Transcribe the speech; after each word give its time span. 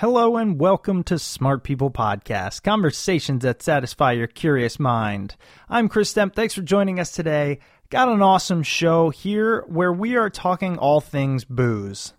Hello 0.00 0.38
and 0.38 0.58
welcome 0.58 1.02
to 1.04 1.18
Smart 1.18 1.62
People 1.62 1.90
Podcast, 1.90 2.62
conversations 2.62 3.42
that 3.42 3.62
satisfy 3.62 4.12
your 4.12 4.28
curious 4.28 4.80
mind. 4.80 5.36
I'm 5.68 5.90
Chris 5.90 6.14
Stemp. 6.14 6.34
Thanks 6.34 6.54
for 6.54 6.62
joining 6.62 6.98
us 6.98 7.12
today. 7.12 7.58
Got 7.90 8.08
an 8.08 8.22
awesome 8.22 8.62
show 8.62 9.10
here 9.10 9.62
where 9.68 9.92
we 9.92 10.16
are 10.16 10.30
talking 10.30 10.78
all 10.78 11.02
things 11.02 11.44
booze. 11.44 12.14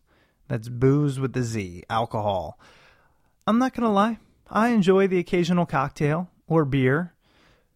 That's 0.48 0.70
booze 0.70 1.20
with 1.20 1.34
the 1.34 1.42
Z, 1.42 1.86
alcohol. 1.90 2.60
I'm 3.48 3.58
not 3.58 3.74
going 3.74 3.88
to 3.88 3.90
lie, 3.90 4.20
I 4.48 4.70
enjoy 4.70 5.08
the 5.08 5.18
occasional 5.18 5.66
cocktail 5.66 6.30
or 6.46 6.66
beer, 6.66 7.16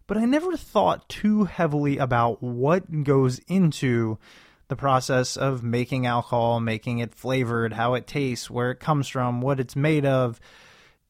but 0.05 0.17
I 0.17 0.25
never 0.25 0.55
thought 0.55 1.09
too 1.09 1.45
heavily 1.45 1.97
about 1.97 2.43
what 2.43 3.03
goes 3.03 3.39
into 3.47 4.19
the 4.67 4.75
process 4.75 5.37
of 5.37 5.63
making 5.63 6.05
alcohol, 6.05 6.59
making 6.59 6.99
it 6.99 7.13
flavored, 7.13 7.73
how 7.73 7.93
it 7.93 8.07
tastes, 8.07 8.49
where 8.49 8.71
it 8.71 8.79
comes 8.79 9.07
from, 9.07 9.41
what 9.41 9.59
it's 9.59 9.75
made 9.75 10.05
of. 10.05 10.39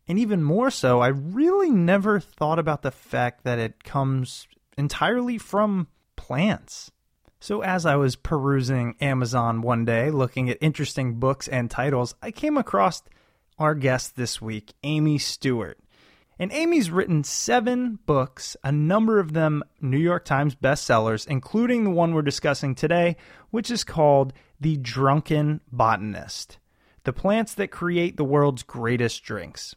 And 0.07 0.19
even 0.19 0.43
more 0.43 0.69
so, 0.69 0.99
I 1.01 1.07
really 1.07 1.71
never 1.71 2.19
thought 2.19 2.59
about 2.59 2.81
the 2.81 2.91
fact 2.91 3.43
that 3.43 3.59
it 3.59 3.83
comes 3.83 4.47
entirely 4.77 5.37
from 5.37 5.87
plants. 6.15 6.91
So, 7.39 7.61
as 7.61 7.85
I 7.85 7.95
was 7.95 8.15
perusing 8.15 8.95
Amazon 8.99 9.61
one 9.61 9.85
day, 9.85 10.09
looking 10.09 10.49
at 10.49 10.57
interesting 10.61 11.19
books 11.19 11.47
and 11.47 11.69
titles, 11.69 12.15
I 12.21 12.31
came 12.31 12.57
across 12.57 13.03
our 13.59 13.75
guest 13.75 14.15
this 14.15 14.41
week, 14.41 14.73
Amy 14.83 15.17
Stewart. 15.17 15.79
And 16.37 16.51
Amy's 16.51 16.91
written 16.91 17.23
seven 17.23 17.99
books, 18.05 18.57
a 18.63 18.71
number 18.71 19.19
of 19.19 19.31
them 19.31 19.63
New 19.79 19.97
York 19.97 20.25
Times 20.25 20.53
bestsellers, 20.53 21.25
including 21.27 21.85
the 21.85 21.91
one 21.91 22.13
we're 22.13 22.21
discussing 22.21 22.75
today, 22.75 23.15
which 23.51 23.71
is 23.71 23.85
called 23.85 24.33
The 24.59 24.75
Drunken 24.75 25.61
Botanist 25.71 26.57
The 27.05 27.13
Plants 27.13 27.53
That 27.53 27.71
Create 27.71 28.17
the 28.17 28.25
World's 28.25 28.63
Greatest 28.63 29.23
Drinks. 29.23 29.75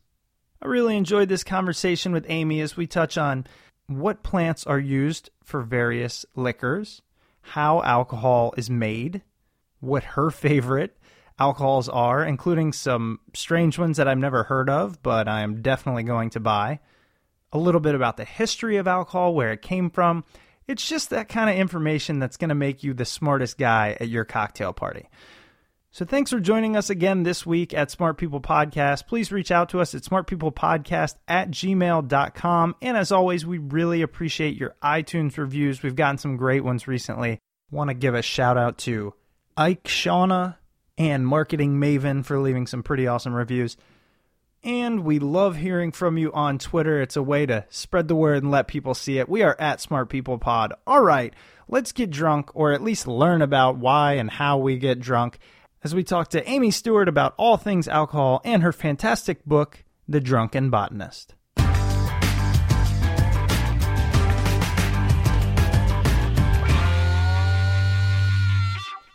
I 0.60 0.66
really 0.66 0.96
enjoyed 0.96 1.28
this 1.28 1.44
conversation 1.44 2.10
with 2.10 2.26
Amy 2.28 2.60
as 2.60 2.76
we 2.76 2.88
touch 2.88 3.16
on 3.16 3.46
what 3.86 4.24
plants 4.24 4.66
are 4.66 4.80
used 4.80 5.30
for 5.44 5.62
various 5.62 6.26
liquors, 6.34 7.02
how 7.40 7.82
alcohol 7.82 8.52
is 8.56 8.68
made, 8.68 9.22
what 9.78 10.02
her 10.02 10.30
favorite 10.32 10.98
alcohols 11.38 11.88
are, 11.88 12.24
including 12.24 12.72
some 12.72 13.20
strange 13.34 13.78
ones 13.78 13.96
that 13.96 14.08
I've 14.08 14.18
never 14.18 14.44
heard 14.44 14.68
of, 14.68 15.02
but 15.02 15.28
I 15.28 15.42
am 15.42 15.62
definitely 15.62 16.02
going 16.02 16.30
to 16.30 16.40
buy. 16.40 16.80
A 17.52 17.58
little 17.58 17.80
bit 17.80 17.94
about 17.94 18.16
the 18.16 18.24
history 18.24 18.76
of 18.76 18.86
alcohol, 18.86 19.34
where 19.34 19.52
it 19.52 19.62
came 19.62 19.90
from. 19.90 20.24
It's 20.66 20.86
just 20.86 21.10
that 21.10 21.28
kind 21.28 21.48
of 21.48 21.56
information 21.56 22.18
that's 22.18 22.36
going 22.36 22.50
to 22.50 22.54
make 22.54 22.82
you 22.82 22.92
the 22.92 23.06
smartest 23.06 23.56
guy 23.56 23.96
at 23.98 24.08
your 24.08 24.24
cocktail 24.24 24.72
party. 24.72 25.08
So 25.90 26.04
thanks 26.04 26.30
for 26.30 26.38
joining 26.38 26.76
us 26.76 26.90
again 26.90 27.22
this 27.22 27.46
week 27.46 27.72
at 27.72 27.90
Smart 27.90 28.18
People 28.18 28.40
Podcast. 28.40 29.06
Please 29.06 29.32
reach 29.32 29.50
out 29.50 29.70
to 29.70 29.80
us 29.80 29.94
at 29.94 30.02
smartpeoplepodcast 30.02 31.14
at 31.26 31.50
gmail.com. 31.50 32.76
And 32.82 32.96
as 32.96 33.10
always, 33.10 33.46
we 33.46 33.56
really 33.56 34.02
appreciate 34.02 34.56
your 34.56 34.76
iTunes 34.82 35.38
reviews. 35.38 35.82
We've 35.82 35.96
gotten 35.96 36.18
some 36.18 36.36
great 36.36 36.62
ones 36.62 36.86
recently. 36.86 37.40
Want 37.70 37.88
to 37.88 37.94
give 37.94 38.14
a 38.14 38.20
shout 38.20 38.58
out 38.58 38.76
to 38.78 39.14
Ike 39.56 39.84
Shauna, 39.84 40.56
and 40.98 41.26
Marketing 41.26 41.78
Maven 41.78 42.24
for 42.24 42.40
leaving 42.40 42.66
some 42.66 42.82
pretty 42.82 43.06
awesome 43.06 43.32
reviews. 43.32 43.76
And 44.64 45.04
we 45.04 45.20
love 45.20 45.56
hearing 45.56 45.92
from 45.92 46.18
you 46.18 46.32
on 46.32 46.58
Twitter. 46.58 47.00
It's 47.00 47.16
a 47.16 47.22
way 47.22 47.46
to 47.46 47.64
spread 47.70 48.08
the 48.08 48.16
word 48.16 48.42
and 48.42 48.50
let 48.50 48.66
people 48.66 48.92
see 48.92 49.18
it. 49.18 49.28
We 49.28 49.42
are 49.44 49.56
at 49.60 49.80
Smart 49.80 50.10
People 50.10 50.36
Pod. 50.38 50.72
All 50.84 51.02
right, 51.02 51.32
let's 51.68 51.92
get 51.92 52.10
drunk, 52.10 52.50
or 52.54 52.72
at 52.72 52.82
least 52.82 53.06
learn 53.06 53.40
about 53.40 53.76
why 53.76 54.14
and 54.14 54.28
how 54.28 54.58
we 54.58 54.76
get 54.76 54.98
drunk, 54.98 55.38
as 55.84 55.94
we 55.94 56.02
talk 56.02 56.30
to 56.30 56.48
Amy 56.50 56.72
Stewart 56.72 57.08
about 57.08 57.34
all 57.36 57.56
things 57.56 57.86
alcohol 57.86 58.40
and 58.44 58.64
her 58.64 58.72
fantastic 58.72 59.44
book, 59.44 59.84
The 60.08 60.20
Drunken 60.20 60.70
Botanist. 60.70 61.36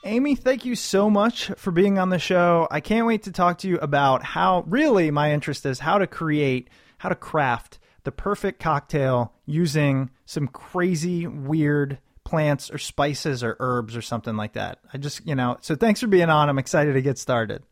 Amy, 0.05 0.35
thank 0.35 0.65
you 0.65 0.75
so 0.75 1.09
much 1.09 1.49
for 1.55 1.71
being 1.71 1.97
on 1.97 2.09
the 2.09 2.19
show. 2.19 2.67
I 2.69 2.81
can't 2.81 3.07
wait 3.07 3.23
to 3.23 3.31
talk 3.31 3.59
to 3.59 3.69
you 3.69 3.77
about 3.77 4.21
how, 4.21 4.65
really, 4.67 5.11
my 5.11 5.31
interest 5.31 5.65
is 5.65 5.79
how 5.79 5.97
to 5.97 6.07
create, 6.07 6.69
how 6.97 7.07
to 7.07 7.15
craft 7.15 7.79
the 8.03 8.11
perfect 8.11 8.59
cocktail 8.59 9.31
using 9.45 10.09
some 10.25 10.49
crazy, 10.49 11.25
weird 11.25 11.99
plants 12.25 12.69
or 12.69 12.77
spices 12.77 13.43
or 13.43 13.55
herbs 13.61 13.95
or 13.95 14.01
something 14.01 14.35
like 14.35 14.53
that. 14.53 14.79
I 14.93 14.97
just, 14.97 15.25
you 15.25 15.35
know, 15.35 15.57
so 15.61 15.75
thanks 15.75 16.01
for 16.01 16.07
being 16.07 16.29
on. 16.29 16.49
I'm 16.49 16.59
excited 16.59 16.93
to 16.93 17.01
get 17.01 17.17
started. 17.17 17.63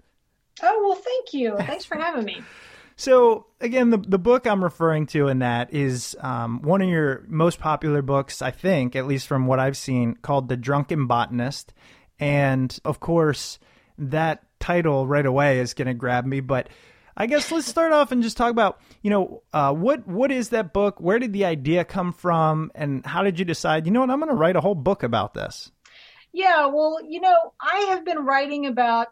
Oh, 0.64 0.88
well, 0.88 0.96
thank 0.96 1.34
you. 1.34 1.58
Thanks 1.58 1.84
for 1.84 1.98
having 1.98 2.26
me. 2.26 2.42
So 2.98 3.48
again, 3.60 3.90
the 3.90 3.98
the 3.98 4.20
book 4.20 4.46
I'm 4.46 4.64
referring 4.64 5.08
to 5.08 5.28
in 5.28 5.40
that 5.40 5.74
is 5.74 6.16
um, 6.20 6.62
one 6.62 6.84
of 6.84 6.90
your 6.90 7.24
most 7.28 7.58
popular 7.60 8.04
books, 8.04 8.44
I 8.44 8.52
think, 8.52 8.96
at 8.96 9.08
least 9.08 9.26
from 9.26 9.48
what 9.48 9.60
I've 9.60 9.78
seen, 9.78 10.14
called 10.22 10.50
The 10.50 10.58
Drunken 10.58 11.08
Botanist. 11.08 11.74
And 12.22 12.78
of 12.86 13.00
course, 13.00 13.60
that 13.98 14.44
title 14.60 15.06
right 15.08 15.26
away 15.26 15.60
is 15.60 15.74
going 15.74 15.88
to 15.88 15.94
grab 15.94 16.26
me. 16.26 16.40
But 16.40 16.70
I 17.18 17.26
guess 17.26 17.52
let's 17.52 17.68
start 17.68 17.92
off 17.92 18.12
and 18.12 18.24
just 18.24 18.38
talk 18.38 18.52
about, 18.52 18.80
you 19.02 19.10
know, 19.10 19.44
uh, 19.52 19.74
what 19.74 20.08
what 20.08 20.32
is 20.32 20.50
that 20.50 20.72
book? 20.72 21.02
Where 21.02 21.20
did 21.20 21.34
the 21.34 21.46
idea 21.46 21.84
come 21.84 22.14
from? 22.14 22.72
And 22.76 23.06
how 23.06 23.24
did 23.24 23.40
you 23.40 23.44
decide, 23.46 23.86
you 23.86 23.92
know 23.92 24.00
what, 24.00 24.10
I'm 24.10 24.20
going 24.20 24.30
to 24.30 24.36
write 24.36 24.56
a 24.56 24.62
whole 24.62 24.76
book 24.76 25.04
about 25.04 25.34
this? 25.34 25.72
Yeah, 26.32 26.68
well, 26.68 27.00
you 27.06 27.20
know, 27.20 27.36
I 27.60 27.88
have 27.90 28.06
been 28.06 28.20
writing 28.20 28.66
about 28.66 29.08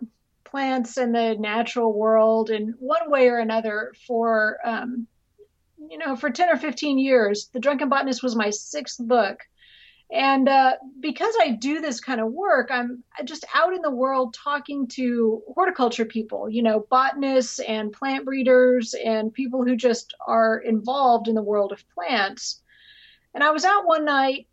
plants 0.46 0.98
and 0.98 1.14
the 1.14 1.36
natural 1.38 1.94
world 1.94 2.50
in 2.50 2.76
one 2.80 3.10
way 3.12 3.28
or 3.28 3.38
another 3.38 3.94
for, 4.08 4.58
um, 4.64 5.08
you 5.78 5.98
know, 5.98 6.16
for 6.16 6.30
10 6.30 6.50
or 6.50 6.58
15 6.58 6.98
years. 6.98 7.50
The 7.52 7.60
Drunken 7.60 7.90
Botanist 7.90 8.24
was 8.24 8.36
my 8.36 8.50
sixth 8.50 9.00
book. 9.00 9.40
And 10.12 10.50
uh, 10.50 10.74
because 11.00 11.36
I 11.40 11.52
do 11.52 11.82
this 11.82 12.02
kind 12.02 12.20
of 12.20 12.32
work, 12.32 12.70
I'm 12.72 13.04
just 13.26 13.46
out 13.54 13.76
in 13.76 13.82
the 13.84 13.92
world 13.92 14.34
talking 14.34 14.88
to 14.88 15.44
horticulture 15.54 16.06
people, 16.06 16.50
you 16.50 16.64
know, 16.64 16.86
botanists 16.90 17.60
and 17.60 17.94
plant 17.94 18.26
breeders 18.26 18.96
and 18.96 19.32
people 19.32 19.64
who 19.64 19.76
just 19.76 20.16
are 20.26 20.58
involved 20.58 21.28
in 21.28 21.36
the 21.36 21.44
world 21.44 21.72
of 21.72 21.88
plants. 21.94 22.62
And 23.36 23.44
I 23.44 23.52
was 23.52 23.64
out 23.66 23.86
one 23.86 24.04
night 24.06 24.48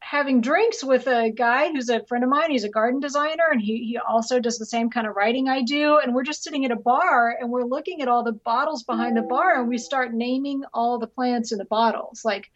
having 0.00 0.40
drinks 0.40 0.82
with 0.82 1.06
a 1.06 1.30
guy 1.30 1.70
who's 1.70 1.90
a 1.90 2.04
friend 2.06 2.24
of 2.24 2.30
mine. 2.30 2.50
He's 2.50 2.64
a 2.64 2.70
garden 2.70 2.98
designer 2.98 3.50
and 3.52 3.60
he, 3.60 3.84
he 3.84 3.98
also 3.98 4.40
does 4.40 4.58
the 4.58 4.66
same 4.66 4.88
kind 4.88 5.06
of 5.06 5.14
writing 5.14 5.46
I 5.46 5.60
do. 5.60 5.98
And 5.98 6.14
we're 6.14 6.24
just 6.24 6.42
sitting 6.42 6.64
at 6.64 6.70
a 6.70 6.76
bar 6.76 7.36
and 7.38 7.50
we're 7.50 7.64
looking 7.64 8.00
at 8.00 8.08
all 8.08 8.24
the 8.24 8.32
bottles 8.32 8.82
behind 8.82 9.18
the 9.18 9.22
bar 9.22 9.60
and 9.60 9.68
we 9.68 9.76
start 9.76 10.14
naming 10.14 10.62
all 10.72 10.98
the 10.98 11.06
plants 11.06 11.52
in 11.52 11.58
the 11.58 11.66
bottles. 11.66 12.24
Like, 12.24 12.50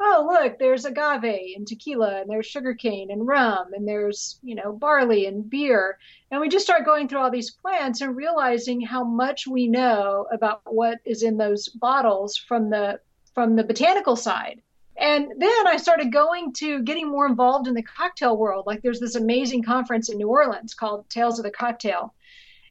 oh, 0.00 0.26
look, 0.28 0.58
there's 0.58 0.84
agave 0.84 1.56
and 1.56 1.66
tequila 1.66 2.20
and 2.20 2.30
there's 2.30 2.46
sugarcane 2.46 3.10
and 3.10 3.26
rum 3.26 3.72
and 3.72 3.88
there's, 3.88 4.38
you 4.42 4.54
know, 4.54 4.72
barley 4.72 5.26
and 5.26 5.48
beer. 5.48 5.98
And 6.30 6.40
we 6.40 6.48
just 6.48 6.66
start 6.66 6.84
going 6.84 7.08
through 7.08 7.20
all 7.20 7.30
these 7.30 7.50
plants 7.50 8.00
and 8.00 8.16
realizing 8.16 8.80
how 8.80 9.04
much 9.04 9.46
we 9.46 9.68
know 9.68 10.26
about 10.32 10.62
what 10.64 10.98
is 11.04 11.22
in 11.22 11.38
those 11.38 11.68
bottles 11.68 12.36
from 12.36 12.70
the 12.70 13.00
from 13.34 13.56
the 13.56 13.64
botanical 13.64 14.16
side. 14.16 14.62
And 14.98 15.30
then 15.38 15.66
I 15.66 15.76
started 15.76 16.10
going 16.10 16.54
to 16.54 16.82
getting 16.82 17.10
more 17.10 17.26
involved 17.26 17.68
in 17.68 17.74
the 17.74 17.82
cocktail 17.82 18.36
world. 18.36 18.66
Like 18.66 18.82
there's 18.82 19.00
this 19.00 19.14
amazing 19.14 19.62
conference 19.62 20.08
in 20.08 20.16
New 20.16 20.28
Orleans 20.28 20.74
called 20.74 21.08
Tales 21.10 21.38
of 21.38 21.44
the 21.44 21.50
Cocktail. 21.50 22.14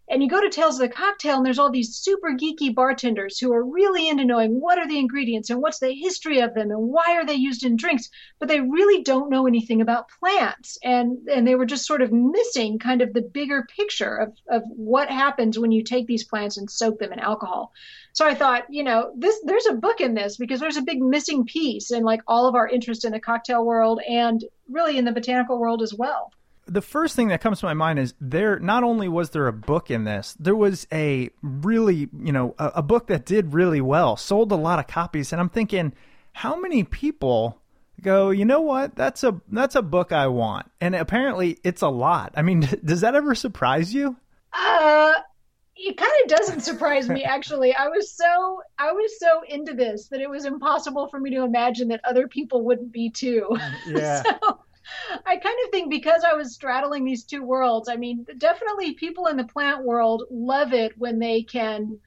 And 0.08 0.22
you 0.22 0.30
go 0.30 0.40
to 0.40 0.50
Tales 0.50 0.76
of 0.76 0.82
the 0.82 0.96
Cocktail, 0.96 1.38
and 1.38 1.46
there's 1.46 1.58
all 1.58 1.72
these 1.72 1.96
super 1.96 2.30
geeky 2.30 2.74
bartenders 2.74 3.40
who 3.40 3.52
are 3.52 3.66
really 3.66 4.08
into 4.08 4.24
knowing 4.24 4.62
what 4.62 4.78
are 4.78 4.88
the 4.88 5.00
ingredients 5.00 5.50
and 5.50 5.62
what's 5.62 5.80
the 5.80 5.94
history 5.94 6.40
of 6.40 6.54
them 6.54 6.70
and 6.70 6.80
why 6.80 7.16
are 7.16 7.26
they 7.26 7.34
used 7.34 7.66
in 7.66 7.76
drinks, 7.76 8.10
but 8.40 8.48
they 8.48 8.60
really 8.60 9.02
don't 9.02 9.32
know 9.32 9.48
anything 9.48 9.82
about 9.82 10.10
plants. 10.20 10.78
And 10.84 11.28
and 11.28 11.48
they 11.48 11.56
were 11.56 11.66
just 11.66 11.88
sort 11.88 12.04
of 12.04 12.12
missing 12.12 12.78
kind 12.78 13.02
of 13.02 13.14
the 13.14 13.24
bigger 13.24 13.68
picture 13.76 14.16
of, 14.18 14.34
of 14.48 14.64
what 14.68 15.10
happens 15.10 15.58
when 15.58 15.72
you 15.72 15.84
take 15.84 16.06
these 16.06 16.24
plants 16.24 16.58
and 16.58 16.70
soak 16.70 17.00
them 17.00 17.12
in 17.12 17.20
alcohol. 17.20 17.74
So 18.14 18.28
I 18.28 18.36
thought, 18.36 18.66
you 18.70 18.84
know, 18.84 19.12
this 19.18 19.42
there's 19.44 19.66
a 19.66 19.74
book 19.74 20.02
in 20.02 20.14
this 20.14 20.38
because 20.38 20.60
there's 20.60 20.78
a 20.78 20.84
big 20.84 21.02
missing 21.02 21.46
piece 21.46 21.90
in 21.90 22.04
like 22.04 22.22
all 22.28 22.48
of 22.48 22.54
our 22.54 22.68
interest 22.68 23.06
in 23.06 23.12
the 23.12 23.20
cocktail 23.20 23.66
world 23.66 24.02
and 24.08 24.44
really 24.70 25.00
in 25.00 25.06
the 25.06 25.12
botanical 25.12 25.58
world 25.58 25.82
as 25.82 25.96
well 25.96 26.32
the 26.68 26.82
first 26.82 27.16
thing 27.16 27.28
that 27.28 27.42
comes 27.42 27.60
to 27.60 27.66
my 27.66 27.74
mind 27.74 28.00
is 28.00 28.14
there 28.20 28.60
not 28.60 28.84
only 28.84 29.08
was 29.08 29.30
there 29.32 29.48
a 29.48 29.54
book 29.54 29.92
in 29.92 30.04
this 30.04 30.36
there 30.40 30.56
was 30.56 30.88
a 30.92 31.30
really 31.42 32.10
you 32.20 32.32
know 32.32 32.56
a, 32.58 32.74
a, 32.76 32.82
book 32.82 33.08
that 33.08 33.26
did 33.26 33.54
really 33.54 33.82
well 33.82 34.18
sold 34.18 34.52
a 34.52 34.56
lot 34.56 34.80
of 34.80 34.88
copies 34.88 35.32
and 35.32 35.40
i'm 35.40 35.50
thinking 35.50 35.94
how 36.34 36.56
many 36.60 36.84
people 36.84 37.62
go 38.02 38.30
you 38.30 38.46
know 38.46 38.62
what? 38.62 38.96
That's 38.96 39.24
a 39.24 39.40
that's 39.52 39.76
a 39.76 39.82
book 39.82 40.12
i 40.12 40.28
want. 40.28 40.72
And 40.82 40.96
apparently 40.96 41.58
it's 41.64 41.82
a 41.82 41.90
lot. 41.90 42.34
I 42.36 42.42
mean 42.42 42.62
does 42.86 43.02
that 43.02 43.16
ever 43.16 43.36
surprise 43.36 43.94
you? 43.94 44.16
Uh 44.54 45.14
it 45.78 45.98
kind 45.98 46.12
of 46.24 46.30
doesn't 46.30 46.62
surprise 46.62 47.10
me 47.10 47.24
actually. 47.36 47.74
I 47.74 47.90
was 47.90 48.12
so 48.12 48.62
i 48.78 48.92
was 48.92 49.20
so 49.20 49.42
into 49.48 49.74
this 49.74 50.08
that 50.10 50.22
it 50.22 50.30
was 50.30 50.46
impossible 50.46 51.10
for 51.10 51.20
me 51.20 51.32
to 51.32 51.44
imagine 51.44 51.90
that 51.90 52.02
other 52.06 52.28
people 52.28 52.64
wouldn't 52.64 52.92
be 52.92 53.10
too. 53.10 53.58
Yeah. 53.88 54.24
So, 54.42 54.60
I 55.26 55.38
kind 55.38 55.58
of 55.66 55.72
think 55.72 55.90
because 55.90 56.24
I 56.24 56.34
was 56.34 56.54
straddling 56.54 57.06
these 57.06 57.24
two 57.24 57.44
worlds, 57.44 57.90
I 57.90 57.96
mean, 57.96 58.26
definitely 58.38 58.94
people 58.94 59.28
in 59.28 59.38
the 59.38 59.44
plant 59.44 59.84
world 59.84 60.24
love 60.30 60.74
it 60.74 60.98
when 60.98 61.20
they 61.20 61.44
can, 61.44 62.00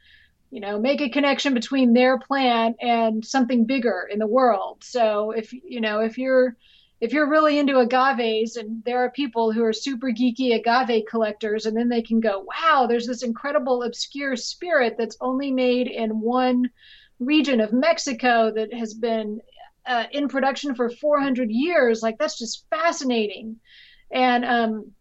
you 0.51 0.61
know, 0.61 0.79
make 0.79 1.01
a 1.01 1.09
connection 1.09 1.55
between 1.55 1.93
their 1.93 2.19
plant 2.19 2.77
and 2.81 3.25
something 3.25 3.67
bigger 3.67 4.09
in 4.11 4.19
the 4.19 4.27
world. 4.27 4.83
So 4.83 5.33
if, 5.33 5.53
you 5.53 5.81
know, 5.81 6.01
if 6.01 6.19
you're, 6.19 6.57
if 7.01 7.13
you're 7.13 7.31
really 7.31 7.59
into 7.59 7.75
agaves 7.75 8.57
and 8.57 8.83
there 8.85 8.99
are 8.99 9.11
people 9.11 9.53
who 9.53 9.63
are 9.63 9.73
super 9.73 10.09
geeky 10.09 10.55
agave 10.55 11.05
collectors 11.09 11.67
and 11.67 11.77
then 11.77 11.89
they 11.89 12.03
can 12.03 12.19
go, 12.21 12.45
wow, 12.45 12.87
there's 12.89 13.07
this 13.07 13.23
incredible 13.23 13.85
obscure 13.85 14.35
spirit 14.35 14.97
that's 14.99 15.17
only 15.21 15.53
made 15.53 15.87
in 15.87 16.21
one 16.21 16.71
region 17.21 17.61
of 17.61 17.73
Mexico 17.73 18.53
that 18.55 18.73
has 18.75 18.95
been 18.95 19.41
uh, 19.89 20.05
in 20.13 20.29
production 20.29 20.75
for 20.75 20.91
400 20.91 21.51
years. 21.51 22.03
Like 22.03 22.19
that's 22.19 22.39
just 22.39 22.67
fascinating. 22.71 23.57
And 24.13 24.45
um, 24.45 24.93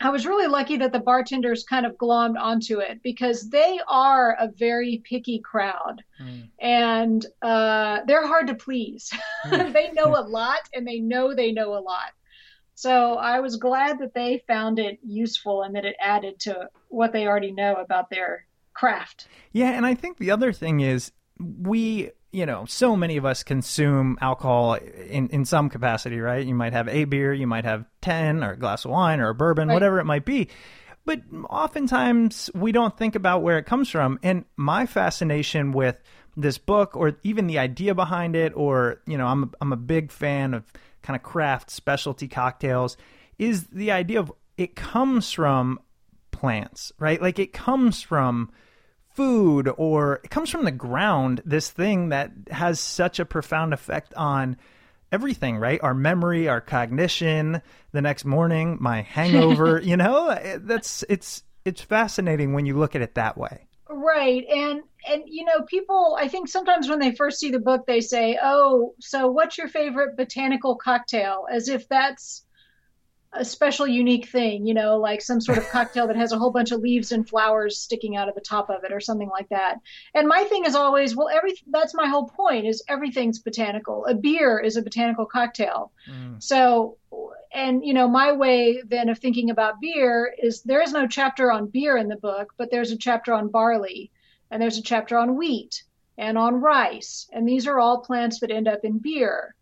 I 0.00 0.10
was 0.10 0.26
really 0.26 0.48
lucky 0.48 0.76
that 0.78 0.92
the 0.92 0.98
bartenders 0.98 1.64
kind 1.64 1.86
of 1.86 1.96
glommed 1.96 2.38
onto 2.38 2.80
it 2.80 3.00
because 3.02 3.48
they 3.50 3.78
are 3.86 4.36
a 4.40 4.48
very 4.48 5.02
picky 5.04 5.38
crowd 5.38 6.02
mm. 6.20 6.48
and 6.60 7.24
uh, 7.42 8.00
they're 8.06 8.26
hard 8.26 8.48
to 8.48 8.54
please. 8.54 9.12
Mm. 9.46 9.72
they 9.72 9.92
know 9.92 10.16
a 10.16 10.26
lot 10.26 10.60
and 10.74 10.86
they 10.86 10.98
know 10.98 11.34
they 11.34 11.52
know 11.52 11.74
a 11.74 11.80
lot. 11.80 12.10
So 12.74 13.14
I 13.14 13.40
was 13.40 13.56
glad 13.56 14.00
that 14.00 14.14
they 14.14 14.42
found 14.48 14.78
it 14.78 14.98
useful 15.04 15.62
and 15.62 15.76
that 15.76 15.84
it 15.84 15.94
added 16.00 16.40
to 16.40 16.68
what 16.88 17.12
they 17.12 17.26
already 17.26 17.52
know 17.52 17.74
about 17.74 18.10
their 18.10 18.46
craft. 18.74 19.28
Yeah, 19.52 19.70
and 19.70 19.86
I 19.86 19.94
think 19.94 20.18
the 20.18 20.30
other 20.30 20.52
thing 20.52 20.80
is 20.80 21.12
we 21.38 22.10
you 22.32 22.46
know, 22.46 22.64
so 22.66 22.96
many 22.96 23.18
of 23.18 23.26
us 23.26 23.42
consume 23.42 24.16
alcohol 24.20 24.74
in, 24.74 25.28
in 25.28 25.44
some 25.44 25.68
capacity, 25.68 26.18
right? 26.18 26.44
You 26.44 26.54
might 26.54 26.72
have 26.72 26.88
a 26.88 27.04
beer, 27.04 27.32
you 27.32 27.46
might 27.46 27.64
have 27.64 27.84
10 28.00 28.42
or 28.42 28.52
a 28.52 28.58
glass 28.58 28.84
of 28.84 28.90
wine 28.90 29.20
or 29.20 29.28
a 29.28 29.34
bourbon, 29.34 29.68
right. 29.68 29.74
whatever 29.74 30.00
it 30.00 30.04
might 30.04 30.24
be. 30.24 30.48
But 31.04 31.20
oftentimes 31.50 32.50
we 32.54 32.72
don't 32.72 32.96
think 32.96 33.14
about 33.14 33.42
where 33.42 33.58
it 33.58 33.66
comes 33.66 33.90
from. 33.90 34.18
And 34.22 34.46
my 34.56 34.86
fascination 34.86 35.72
with 35.72 35.96
this 36.36 36.56
book 36.56 36.96
or 36.96 37.18
even 37.22 37.48
the 37.48 37.58
idea 37.58 37.94
behind 37.94 38.34
it, 38.34 38.52
or, 38.56 39.02
you 39.06 39.18
know, 39.18 39.26
I'm 39.26 39.44
a, 39.44 39.48
I'm 39.60 39.72
a 39.72 39.76
big 39.76 40.10
fan 40.10 40.54
of 40.54 40.64
kind 41.02 41.16
of 41.16 41.22
craft 41.22 41.70
specialty 41.70 42.28
cocktails, 42.28 42.96
is 43.38 43.66
the 43.66 43.90
idea 43.90 44.20
of 44.20 44.32
it 44.56 44.74
comes 44.74 45.32
from 45.32 45.80
plants, 46.30 46.92
right? 46.98 47.20
Like 47.20 47.38
it 47.38 47.52
comes 47.52 48.00
from 48.00 48.50
food 49.14 49.68
or 49.76 50.20
it 50.24 50.30
comes 50.30 50.50
from 50.50 50.64
the 50.64 50.70
ground, 50.70 51.42
this 51.44 51.70
thing 51.70 52.10
that 52.10 52.32
has 52.50 52.80
such 52.80 53.18
a 53.18 53.24
profound 53.24 53.72
effect 53.72 54.14
on 54.14 54.56
everything, 55.10 55.58
right? 55.58 55.80
Our 55.82 55.94
memory, 55.94 56.48
our 56.48 56.60
cognition, 56.60 57.62
the 57.92 58.02
next 58.02 58.24
morning, 58.24 58.78
my 58.80 59.02
hangover, 59.02 59.80
you 59.84 59.96
know, 59.96 60.36
that's 60.60 61.04
it's 61.08 61.42
it's 61.64 61.82
fascinating 61.82 62.54
when 62.54 62.66
you 62.66 62.76
look 62.78 62.96
at 62.96 63.02
it 63.02 63.14
that 63.14 63.36
way. 63.36 63.68
Right. 63.88 64.44
And 64.46 64.82
and 65.08 65.22
you 65.26 65.44
know, 65.44 65.62
people 65.68 66.16
I 66.18 66.28
think 66.28 66.48
sometimes 66.48 66.88
when 66.88 66.98
they 66.98 67.14
first 67.14 67.38
see 67.38 67.50
the 67.50 67.58
book 67.58 67.86
they 67.86 68.00
say, 68.00 68.38
"Oh, 68.42 68.94
so 69.00 69.28
what's 69.30 69.58
your 69.58 69.68
favorite 69.68 70.16
botanical 70.16 70.76
cocktail?" 70.76 71.46
as 71.50 71.68
if 71.68 71.88
that's 71.88 72.44
a 73.34 73.44
special 73.44 73.86
unique 73.86 74.28
thing, 74.28 74.66
you 74.66 74.74
know, 74.74 74.98
like 74.98 75.22
some 75.22 75.40
sort 75.40 75.56
of 75.56 75.68
cocktail 75.70 76.06
that 76.06 76.16
has 76.16 76.32
a 76.32 76.38
whole 76.38 76.50
bunch 76.50 76.70
of 76.70 76.80
leaves 76.80 77.12
and 77.12 77.26
flowers 77.26 77.78
sticking 77.78 78.16
out 78.16 78.28
of 78.28 78.34
the 78.34 78.40
top 78.40 78.68
of 78.68 78.84
it 78.84 78.92
or 78.92 79.00
something 79.00 79.28
like 79.28 79.48
that. 79.48 79.78
And 80.14 80.28
my 80.28 80.44
thing 80.44 80.66
is 80.66 80.74
always, 80.74 81.16
well, 81.16 81.28
every 81.28 81.54
that's 81.68 81.94
my 81.94 82.06
whole 82.06 82.28
point 82.28 82.66
is 82.66 82.84
everything's 82.88 83.38
botanical. 83.38 84.04
A 84.06 84.14
beer 84.14 84.58
is 84.58 84.76
a 84.76 84.82
botanical 84.82 85.24
cocktail. 85.24 85.92
Mm. 86.10 86.42
So 86.42 86.98
and 87.54 87.84
you 87.84 87.94
know, 87.94 88.08
my 88.08 88.32
way 88.32 88.82
then 88.86 89.08
of 89.08 89.18
thinking 89.18 89.50
about 89.50 89.80
beer 89.80 90.34
is 90.42 90.62
there 90.62 90.82
is 90.82 90.92
no 90.92 91.06
chapter 91.06 91.50
on 91.50 91.68
beer 91.68 91.96
in 91.96 92.08
the 92.08 92.16
book, 92.16 92.52
but 92.58 92.70
there's 92.70 92.90
a 92.90 92.98
chapter 92.98 93.32
on 93.32 93.48
barley 93.48 94.10
and 94.50 94.60
there's 94.60 94.78
a 94.78 94.82
chapter 94.82 95.16
on 95.16 95.36
wheat 95.36 95.84
and 96.18 96.36
on 96.36 96.60
rice. 96.60 97.28
And 97.32 97.48
these 97.48 97.66
are 97.66 97.80
all 97.80 98.02
plants 98.02 98.40
that 98.40 98.50
end 98.50 98.68
up 98.68 98.80
in 98.84 98.98
beer. 98.98 99.54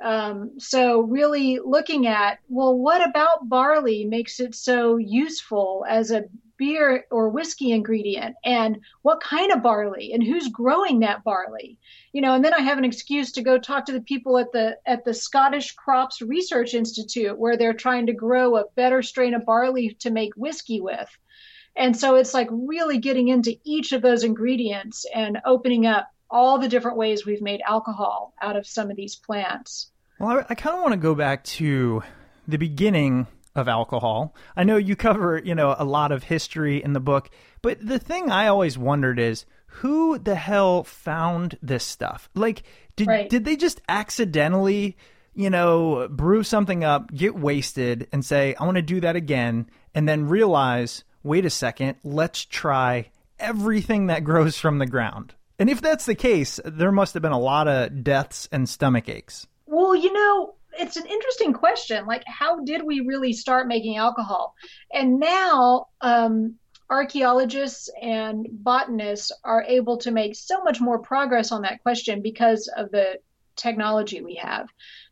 Um, 0.00 0.58
so 0.58 1.00
really 1.00 1.58
looking 1.64 2.06
at, 2.06 2.38
well, 2.48 2.76
what 2.76 3.06
about 3.08 3.48
barley 3.48 4.04
makes 4.04 4.40
it 4.40 4.54
so 4.54 4.96
useful 4.98 5.86
as 5.88 6.10
a 6.10 6.24
beer 6.58 7.06
or 7.10 7.28
whiskey 7.28 7.72
ingredient? 7.72 8.36
And 8.44 8.80
what 9.02 9.20
kind 9.20 9.52
of 9.52 9.62
barley? 9.62 10.12
And 10.12 10.22
who's 10.22 10.48
growing 10.48 11.00
that 11.00 11.24
barley? 11.24 11.78
You 12.12 12.22
know 12.22 12.34
and 12.34 12.42
then 12.42 12.54
i 12.54 12.60
have 12.62 12.78
an 12.78 12.84
excuse 12.86 13.32
to 13.32 13.42
go 13.42 13.58
talk 13.58 13.84
to 13.86 13.92
the 13.92 14.00
people 14.00 14.38
at 14.38 14.50
the 14.50 14.78
at 14.86 15.04
the 15.04 15.12
scottish 15.12 15.74
crops 15.74 16.22
research 16.22 16.72
institute 16.72 17.38
where 17.38 17.58
they're 17.58 17.74
trying 17.74 18.06
to 18.06 18.14
grow 18.14 18.56
a 18.56 18.64
better 18.74 19.02
strain 19.02 19.34
of 19.34 19.44
barley 19.44 19.94
to 20.00 20.10
make 20.10 20.32
whiskey 20.34 20.80
with. 20.80 21.10
And 21.76 21.94
so 21.94 22.14
it's 22.14 22.32
like 22.32 22.48
really 22.50 22.96
getting 22.96 23.28
into 23.28 23.54
each 23.64 23.92
of 23.92 24.00
those 24.00 24.24
ingredients 24.24 25.04
and 25.14 25.42
opening 25.44 25.84
up 25.84 26.08
all 26.30 26.58
the 26.58 26.68
different 26.68 26.96
ways 26.96 27.24
we've 27.24 27.42
made 27.42 27.60
alcohol 27.66 28.34
out 28.40 28.56
of 28.56 28.66
some 28.66 28.90
of 28.90 28.96
these 28.96 29.16
plants. 29.16 29.90
Well, 30.18 30.38
I, 30.38 30.46
I 30.50 30.54
kind 30.54 30.76
of 30.76 30.82
want 30.82 30.92
to 30.92 30.98
go 30.98 31.14
back 31.14 31.44
to 31.44 32.02
the 32.48 32.58
beginning 32.58 33.26
of 33.54 33.68
alcohol. 33.68 34.34
I 34.56 34.64
know 34.64 34.76
you 34.76 34.96
cover, 34.96 35.40
you 35.42 35.54
know, 35.54 35.74
a 35.78 35.84
lot 35.84 36.12
of 36.12 36.24
history 36.24 36.82
in 36.82 36.92
the 36.92 37.00
book, 37.00 37.30
but 37.62 37.84
the 37.84 37.98
thing 37.98 38.30
I 38.30 38.46
always 38.48 38.76
wondered 38.76 39.18
is 39.18 39.46
who 39.66 40.18
the 40.18 40.34
hell 40.34 40.84
found 40.84 41.58
this 41.62 41.84
stuff? 41.84 42.28
Like 42.34 42.62
did 42.96 43.08
right. 43.08 43.28
did 43.28 43.44
they 43.44 43.56
just 43.56 43.80
accidentally, 43.88 44.96
you 45.34 45.50
know, 45.50 46.08
brew 46.10 46.42
something 46.42 46.84
up, 46.84 47.12
get 47.14 47.34
wasted 47.34 48.08
and 48.12 48.24
say, 48.24 48.54
"I 48.54 48.64
want 48.64 48.76
to 48.76 48.82
do 48.82 49.00
that 49.00 49.16
again," 49.16 49.68
and 49.94 50.08
then 50.08 50.28
realize 50.28 51.04
wait 51.26 51.44
a 51.44 51.50
second, 51.50 51.96
let's 52.04 52.44
try 52.44 53.10
everything 53.38 54.06
that 54.06 54.24
grows 54.24 54.56
from 54.56 54.78
the 54.78 54.86
ground. 54.86 55.34
And 55.58 55.70
if 55.70 55.80
that's 55.80 56.06
the 56.06 56.14
case, 56.14 56.60
there 56.64 56.92
must 56.92 57.14
have 57.14 57.22
been 57.22 57.32
a 57.32 57.38
lot 57.38 57.68
of 57.68 58.04
deaths 58.04 58.48
and 58.52 58.68
stomach 58.68 59.08
aches. 59.08 59.46
Well, 59.66 59.96
you 59.96 60.12
know, 60.12 60.54
it's 60.78 60.96
an 60.96 61.06
interesting 61.06 61.52
question. 61.52 62.06
Like, 62.06 62.24
how 62.26 62.60
did 62.60 62.82
we 62.82 63.00
really 63.00 63.32
start 63.32 63.66
making 63.66 63.96
alcohol? 63.96 64.54
And 64.92 65.18
now, 65.18 65.86
um, 66.00 66.56
archaeologists 66.88 67.90
and 68.00 68.46
botanists 68.50 69.32
are 69.44 69.62
able 69.62 69.98
to 69.98 70.10
make 70.10 70.36
so 70.36 70.62
much 70.62 70.80
more 70.80 70.98
progress 70.98 71.50
on 71.52 71.62
that 71.62 71.82
question 71.82 72.22
because 72.22 72.70
of 72.76 72.90
the 72.90 73.18
technology 73.56 74.20
we 74.22 74.36
have. 74.36 74.68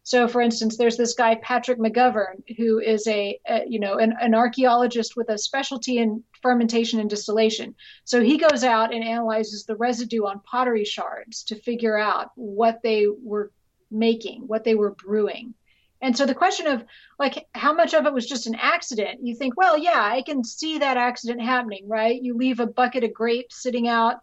So, 0.06 0.28
for 0.28 0.42
instance, 0.42 0.76
there's 0.76 0.98
this 0.98 1.14
guy 1.14 1.36
Patrick 1.36 1.78
McGovern 1.78 2.42
who 2.58 2.78
is 2.78 3.06
a, 3.06 3.40
a 3.48 3.64
you 3.66 3.80
know 3.80 3.94
an, 3.94 4.14
an, 4.20 4.34
archaeologist 4.34 5.16
with 5.16 5.30
a 5.30 5.38
specialty 5.38 5.96
in 5.96 6.22
fermentation 6.42 7.00
and 7.00 7.08
distillation. 7.08 7.74
So 8.04 8.20
he 8.20 8.36
goes 8.36 8.64
out 8.64 8.92
and 8.92 9.02
analyzes 9.02 9.64
the 9.64 9.76
residue 9.76 10.26
on 10.26 10.40
pottery 10.40 10.84
shards 10.84 11.44
to 11.44 11.56
figure 11.56 11.98
out 11.98 12.32
what 12.34 12.82
they 12.82 13.06
were 13.06 13.50
making, 13.90 14.42
what 14.46 14.62
they 14.62 14.74
were 14.74 14.94
brewing. 14.94 15.54
And 16.02 16.14
so 16.14 16.26
the 16.26 16.34
question 16.34 16.66
of 16.66 16.84
like 17.18 17.46
how 17.54 17.72
much 17.72 17.94
of 17.94 18.04
it 18.04 18.12
was 18.12 18.26
just 18.26 18.46
an 18.46 18.56
accident, 18.56 19.20
you 19.22 19.34
think, 19.34 19.56
well, 19.56 19.78
yeah, 19.78 20.02
I 20.02 20.20
can 20.20 20.44
see 20.44 20.76
that 20.78 20.98
accident 20.98 21.40
happening, 21.40 21.88
right? 21.88 22.20
You 22.20 22.36
leave 22.36 22.60
a 22.60 22.66
bucket 22.66 23.04
of 23.04 23.14
grapes 23.14 23.62
sitting 23.62 23.88
out 23.88 24.16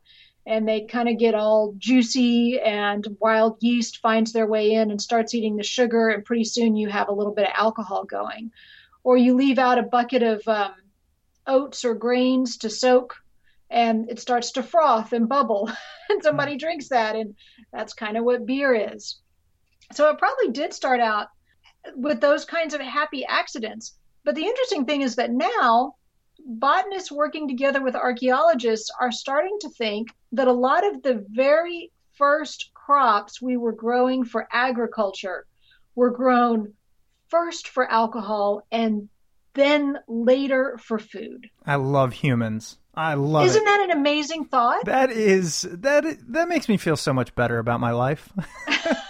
and 0.45 0.67
they 0.67 0.81
kind 0.81 1.07
of 1.07 1.19
get 1.19 1.35
all 1.35 1.73
juicy 1.77 2.59
and 2.59 3.05
wild 3.19 3.57
yeast 3.61 3.97
finds 3.97 4.33
their 4.33 4.47
way 4.47 4.71
in 4.71 4.89
and 4.89 5.01
starts 5.01 5.35
eating 5.35 5.55
the 5.55 5.63
sugar 5.63 6.09
and 6.09 6.25
pretty 6.25 6.43
soon 6.43 6.75
you 6.75 6.89
have 6.89 7.09
a 7.09 7.13
little 7.13 7.33
bit 7.33 7.45
of 7.45 7.53
alcohol 7.55 8.05
going. 8.05 8.51
Or 9.03 9.17
you 9.17 9.35
leave 9.35 9.59
out 9.59 9.77
a 9.77 9.83
bucket 9.83 10.23
of 10.23 10.47
um, 10.47 10.73
oats 11.45 11.85
or 11.85 11.93
grains 11.93 12.57
to 12.57 12.69
soak 12.69 13.15
and 13.69 14.09
it 14.09 14.19
starts 14.19 14.51
to 14.53 14.63
froth 14.63 15.13
and 15.13 15.29
bubble 15.29 15.69
and 16.09 16.23
somebody 16.23 16.57
drinks 16.57 16.89
that 16.89 17.15
and 17.15 17.35
that's 17.71 17.93
kind 17.93 18.17
of 18.17 18.23
what 18.23 18.45
beer 18.45 18.73
is. 18.73 19.19
So 19.93 20.09
it 20.09 20.17
probably 20.17 20.49
did 20.49 20.73
start 20.73 20.99
out 20.99 21.27
with 21.95 22.19
those 22.19 22.45
kinds 22.45 22.73
of 22.73 22.81
happy 22.81 23.25
accidents. 23.25 23.95
But 24.23 24.35
the 24.35 24.45
interesting 24.45 24.85
thing 24.85 25.01
is 25.01 25.15
that 25.15 25.31
now 25.31 25.95
botanists 26.45 27.11
working 27.11 27.47
together 27.47 27.81
with 27.81 27.95
archaeologists 27.95 28.89
are 28.99 29.11
starting 29.11 29.57
to 29.61 29.69
think 29.69 30.09
that 30.33 30.47
a 30.47 30.53
lot 30.53 30.85
of 30.85 31.03
the 31.03 31.25
very 31.29 31.91
first 32.17 32.71
crops 32.73 33.41
we 33.41 33.57
were 33.57 33.71
growing 33.71 34.23
for 34.25 34.47
agriculture 34.51 35.45
were 35.95 36.11
grown 36.11 36.73
first 37.27 37.67
for 37.67 37.89
alcohol 37.89 38.65
and 38.71 39.09
then 39.53 39.97
later 40.07 40.77
for 40.81 40.99
food. 40.99 41.49
I 41.65 41.75
love 41.75 42.13
humans. 42.13 42.77
I 42.93 43.13
love 43.13 43.45
Isn't 43.45 43.61
it. 43.61 43.65
that 43.65 43.81
an 43.89 43.91
amazing 43.91 44.45
thought? 44.45 44.85
That 44.85 45.11
is 45.11 45.61
that 45.71 46.03
that 46.29 46.49
makes 46.49 46.67
me 46.67 46.77
feel 46.77 46.97
so 46.97 47.13
much 47.13 47.33
better 47.35 47.57
about 47.59 47.79
my 47.79 47.91
life. 47.91 48.31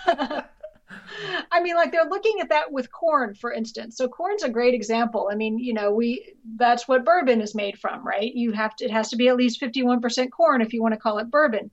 I 1.52 1.62
mean, 1.62 1.76
like 1.76 1.92
they're 1.92 2.06
looking 2.06 2.40
at 2.40 2.50
that 2.50 2.72
with 2.72 2.92
corn, 2.92 3.36
for 3.36 3.52
instance. 3.52 3.98
So 3.98 4.08
corn's 4.08 4.44
a 4.44 4.50
great 4.50 4.74
example. 4.74 5.30
I 5.32 5.36
mean, 5.36 5.60
you 5.60 5.74
know, 5.74 5.92
we 5.92 6.34
that's 6.56 6.88
what 6.88 7.04
bourbon 7.04 7.42
is 7.42 7.54
made 7.54 7.78
from, 7.78 8.06
right? 8.08 8.34
You 8.34 8.54
have 8.54 8.76
to 8.78 8.86
it 8.86 8.92
has 8.92 9.10
to 9.10 9.18
be 9.18 9.28
at 9.28 9.36
least 9.36 9.62
51% 9.62 10.32
corn 10.32 10.62
if 10.62 10.72
you 10.72 10.82
want 10.82 10.94
to 10.94 11.00
call 11.00 11.18
it 11.18 11.30
bourbon. 11.30 11.70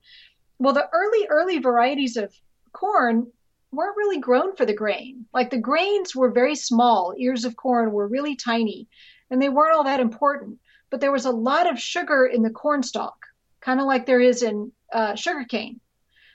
Well, 0.57 0.73
the 0.73 0.89
early 0.91 1.27
early 1.29 1.59
varieties 1.59 2.17
of 2.17 2.33
corn 2.73 3.31
weren't 3.71 3.97
really 3.97 4.19
grown 4.19 4.55
for 4.55 4.65
the 4.65 4.73
grain. 4.73 5.25
Like 5.33 5.49
the 5.49 5.57
grains 5.57 6.15
were 6.15 6.31
very 6.31 6.55
small. 6.55 7.13
Ears 7.17 7.45
of 7.45 7.55
corn 7.55 7.91
were 7.91 8.07
really 8.07 8.35
tiny, 8.35 8.87
and 9.29 9.41
they 9.41 9.49
weren't 9.49 9.75
all 9.75 9.85
that 9.85 10.01
important. 10.01 10.59
But 10.89 10.99
there 10.99 11.11
was 11.11 11.25
a 11.25 11.31
lot 11.31 11.71
of 11.71 11.79
sugar 11.79 12.25
in 12.25 12.41
the 12.41 12.49
corn 12.49 12.83
stalk, 12.83 13.25
kind 13.61 13.79
of 13.79 13.85
like 13.85 14.05
there 14.05 14.19
is 14.19 14.43
in 14.43 14.71
uh, 14.91 15.15
sugarcane. 15.15 15.79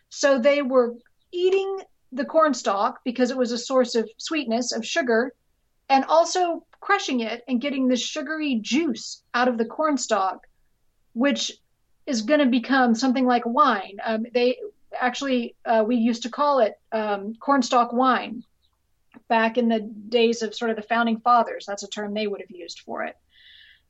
So 0.09 0.39
they 0.39 0.63
were 0.63 0.95
eating 1.33 1.81
the 2.15 2.25
corn 2.25 2.55
stalk 2.55 3.01
because 3.05 3.31
it 3.31 3.37
was 3.37 3.53
a 3.53 3.59
source 3.59 3.95
of 3.95 4.09
sweetness, 4.19 4.73
of 4.73 4.87
sugar, 4.87 5.35
and 5.89 6.05
also 6.07 6.65
crushing 6.81 7.21
it 7.21 7.43
and 7.49 7.61
getting 7.61 7.89
the 7.89 7.97
sugary 7.97 8.57
juice 8.57 9.23
out 9.35 9.49
of 9.49 9.59
the 9.59 9.65
corn 9.65 9.97
stalk, 9.97 10.47
which 11.13 11.53
is 12.07 12.23
going 12.23 12.41
to 12.41 12.47
become 12.47 12.95
something 12.95 13.27
like 13.27 13.45
wine. 13.47 13.97
Um, 14.05 14.27
they 14.33 14.59
actually, 14.99 15.57
uh, 15.65 15.85
we 15.87 15.97
used 15.97 16.23
to 16.23 16.31
call 16.31 16.61
it 16.61 16.79
um, 16.93 17.35
cornstalk 17.41 17.93
wine 17.93 18.45
back 19.29 19.59
in 19.59 19.69
the 19.69 19.81
days 19.81 20.43
of 20.43 20.55
sort 20.55 20.71
of 20.71 20.77
the 20.77 20.83
founding 20.83 21.19
fathers. 21.21 21.65
That's 21.67 21.83
a 21.83 21.89
term 21.89 22.15
they 22.15 22.27
would 22.27 22.41
have 22.41 22.51
used 22.51 22.81
for 22.81 23.05
it. 23.05 23.17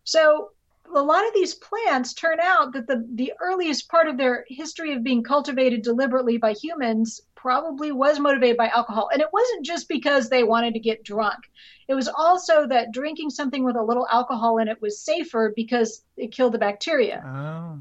So 0.04 0.50
a 0.95 1.02
lot 1.02 1.26
of 1.26 1.35
these 1.35 1.54
plants 1.54 2.14
turn 2.14 2.38
out 2.40 2.73
that 2.75 2.87
the, 2.87 3.07
the 3.14 3.33
earliest 3.40 3.88
part 3.88 4.07
of 4.07 4.16
their 4.16 4.45
history 4.49 4.93
of 4.93 5.02
being 5.02 5.23
cultivated 5.23 5.83
deliberately 5.83 6.37
by 6.37 6.52
humans 6.52 7.21
probably 7.44 7.92
was 7.92 8.18
motivated 8.18 8.56
by 8.56 8.68
alcohol. 8.68 9.10
And 9.12 9.20
it 9.20 9.28
wasn't 9.30 9.66
just 9.66 9.86
because 9.86 10.30
they 10.30 10.44
wanted 10.44 10.72
to 10.72 10.80
get 10.80 11.04
drunk. 11.04 11.40
It 11.88 11.94
was 11.94 12.08
also 12.08 12.66
that 12.68 12.90
drinking 12.90 13.28
something 13.28 13.64
with 13.64 13.76
a 13.76 13.82
little 13.82 14.06
alcohol 14.10 14.56
in 14.56 14.68
it 14.68 14.80
was 14.80 14.98
safer 14.98 15.52
because 15.54 16.02
it 16.16 16.32
killed 16.32 16.54
the 16.54 16.58
bacteria. 16.58 17.22
Oh. 17.22 17.78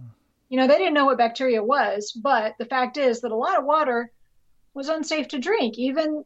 You 0.49 0.57
know, 0.57 0.67
they 0.67 0.77
didn't 0.77 0.93
know 0.93 1.05
what 1.05 1.17
bacteria 1.17 1.63
was, 1.63 2.11
but 2.11 2.55
the 2.59 2.65
fact 2.65 2.97
is 2.97 3.21
that 3.21 3.31
a 3.31 3.37
lot 3.37 3.57
of 3.57 3.63
water 3.63 4.11
was 4.73 4.89
unsafe 4.89 5.29
to 5.29 5.39
drink, 5.39 5.79
even 5.79 6.25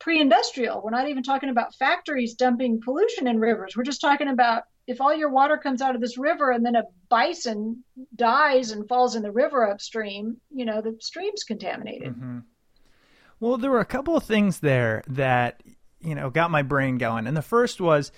pre 0.00 0.20
industrial. 0.20 0.82
We're 0.82 0.90
not 0.90 1.08
even 1.08 1.22
talking 1.22 1.50
about 1.50 1.76
factories 1.76 2.34
dumping 2.34 2.80
pollution 2.80 3.28
in 3.28 3.38
rivers. 3.38 3.76
We're 3.76 3.84
just 3.84 4.00
talking 4.00 4.26
about 4.26 4.64
if 4.88 5.02
all 5.02 5.14
your 5.14 5.28
water 5.28 5.58
comes 5.58 5.82
out 5.82 5.94
of 5.94 6.00
this 6.00 6.16
river 6.16 6.50
and 6.50 6.64
then 6.64 6.74
a 6.74 6.82
bison 7.10 7.84
dies 8.16 8.70
and 8.70 8.88
falls 8.88 9.14
in 9.14 9.22
the 9.22 9.30
river 9.30 9.70
upstream, 9.70 10.38
you 10.50 10.64
know, 10.64 10.80
the 10.80 10.96
stream's 10.98 11.44
contaminated. 11.44 12.14
Mm-hmm. 12.14 12.38
Well, 13.38 13.58
there 13.58 13.70
were 13.70 13.80
a 13.80 13.84
couple 13.84 14.16
of 14.16 14.24
things 14.24 14.60
there 14.60 15.04
that, 15.08 15.62
you 16.00 16.14
know, 16.14 16.30
got 16.30 16.50
my 16.50 16.62
brain 16.62 16.96
going. 16.96 17.26
And 17.26 17.36
the 17.36 17.42
first 17.42 17.82
was 17.82 18.10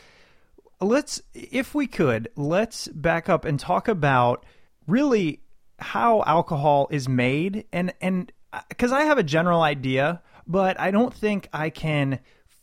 let's, 0.81 1.21
if 1.35 1.75
we 1.75 1.89
could, 1.89 2.29
let's 2.37 2.87
back 2.89 3.29
up 3.29 3.45
and 3.45 3.59
talk 3.59 3.89
about 3.89 4.47
really 4.87 5.41
how 5.81 6.23
alcohol 6.23 6.87
is 6.93 7.09
made. 7.09 7.65
And, 7.73 7.93
and, 8.01 8.33
because 8.69 8.93
I 8.93 9.03
have 9.03 9.19
a 9.19 9.23
general 9.23 9.63
idea, 9.63 10.23
but 10.47 10.79
I 10.79 10.91
don't 10.91 11.15
think 11.15 11.49
I 11.53 11.71
can 11.71 12.21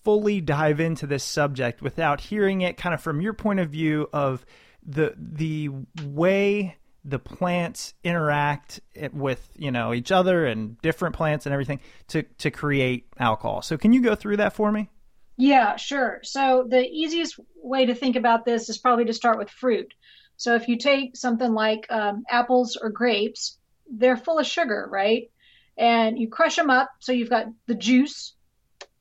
fully 0.08 0.40
dive 0.40 0.80
into 0.80 1.06
this 1.06 1.22
subject 1.22 1.82
without 1.82 2.22
hearing 2.22 2.62
it 2.62 2.78
kind 2.78 2.96
of 2.96 3.02
from 3.02 3.20
your 3.20 3.34
point 3.34 3.60
of 3.60 3.70
view 3.70 4.08
of 4.14 4.46
the 4.82 5.14
the 5.18 5.70
way 6.06 6.78
the 7.04 7.20
plants 7.20 7.94
interact 8.06 8.80
with 9.12 9.50
you 9.58 9.70
know 9.70 9.94
each 9.94 10.10
other 10.10 10.46
and 10.46 10.82
different 10.82 11.14
plants 11.14 11.46
and 11.46 11.52
everything 11.52 11.82
to 12.08 12.24
to 12.38 12.50
create 12.50 13.06
alcohol. 13.20 13.62
So 13.62 13.78
can 13.78 13.92
you 13.92 14.02
go 14.02 14.16
through 14.16 14.38
that 14.38 14.54
for 14.54 14.72
me? 14.72 14.90
Yeah, 15.36 15.76
sure. 15.76 16.22
So 16.24 16.66
the 16.70 16.88
easiest 16.88 17.38
way 17.62 17.88
to 17.88 17.94
think 17.94 18.16
about 18.16 18.46
this 18.46 18.70
is 18.70 18.78
probably 18.78 19.04
to 19.06 19.14
start 19.14 19.38
with 19.38 19.50
fruit. 19.50 19.94
So 20.38 20.56
if 20.56 20.70
you 20.70 20.78
take 20.78 21.18
something 21.18 21.52
like 21.52 21.86
um, 21.90 22.24
apples 22.30 22.78
or 22.82 22.92
grapes, 22.92 23.58
they're 23.92 24.16
full 24.16 24.40
of 24.40 24.48
sugar, 24.48 24.88
right? 24.90 25.30
And 25.78 26.18
you 26.18 26.30
crush 26.30 26.56
them 26.56 26.70
up, 26.70 26.92
so 27.00 27.12
you've 27.12 27.30
got 27.30 27.48
the 27.66 27.76
juice, 27.76 28.36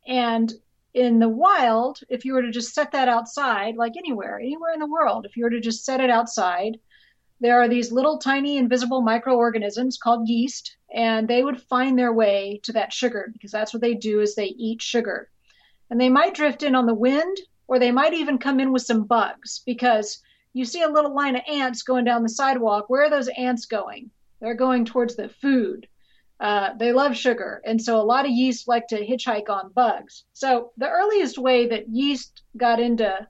and 0.05 0.53
in 0.97 1.19
the 1.19 1.29
wild, 1.29 2.01
if 2.09 2.25
you 2.25 2.33
were 2.33 2.41
to 2.41 2.51
just 2.51 2.75
set 2.75 2.91
that 2.93 3.07
outside, 3.07 3.77
like 3.77 3.99
anywhere, 3.99 4.41
anywhere 4.41 4.73
in 4.73 4.81
the 4.81 4.91
world, 4.91 5.27
if 5.27 5.37
you 5.37 5.45
were 5.45 5.51
to 5.51 5.61
just 5.61 5.85
set 5.85 6.01
it 6.01 6.09
outside, 6.09 6.81
there 7.39 7.61
are 7.61 7.69
these 7.69 7.93
little 7.93 8.17
tiny 8.17 8.57
invisible 8.57 9.03
microorganisms 9.03 9.99
called 9.99 10.27
yeast, 10.27 10.79
and 10.91 11.29
they 11.29 11.45
would 11.45 11.61
find 11.61 11.99
their 11.99 12.15
way 12.15 12.61
to 12.63 12.73
that 12.73 12.95
sugar 12.95 13.29
because 13.31 13.51
that's 13.51 13.75
what 13.75 13.83
they 13.83 13.93
do 13.93 14.23
is 14.23 14.35
they 14.35 14.55
eat 14.57 14.81
sugar. 14.81 15.29
And 15.91 16.01
they 16.01 16.09
might 16.09 16.33
drift 16.33 16.63
in 16.63 16.75
on 16.75 16.87
the 16.87 16.95
wind, 16.95 17.37
or 17.69 17.79
they 17.79 17.93
might 17.93 18.15
even 18.15 18.39
come 18.39 18.59
in 18.59 18.73
with 18.73 18.83
some 18.83 19.05
bugs 19.05 19.61
because 19.67 20.23
you 20.55 20.65
see 20.65 20.81
a 20.81 20.89
little 20.89 21.15
line 21.15 21.37
of 21.37 21.43
ants 21.47 21.83
going 21.83 22.07
down 22.07 22.23
the 22.23 22.29
sidewalk. 22.31 22.89
Where 22.89 23.05
are 23.05 23.11
those 23.11 23.29
ants 23.37 23.67
going? 23.67 24.11
They're 24.41 24.55
going 24.55 24.87
towards 24.87 25.15
the 25.15 25.29
food. 25.29 25.89
Uh, 26.39 26.75
they 26.79 26.93
love 26.93 27.17
sugar, 27.17 27.63
and 27.65 27.81
so 27.81 27.99
a 27.99 28.05
lot 28.05 28.27
of 28.27 28.31
yeast 28.31 28.69
like 28.69 28.87
to 28.89 29.07
hitchhike 29.07 29.49
on 29.49 29.73
bugs. 29.73 30.25
So 30.35 30.73
the 30.77 30.89
earliest 30.89 31.39
way 31.39 31.67
that 31.69 31.89
yeast 31.89 32.43
got 32.57 32.79
into, 32.79 33.27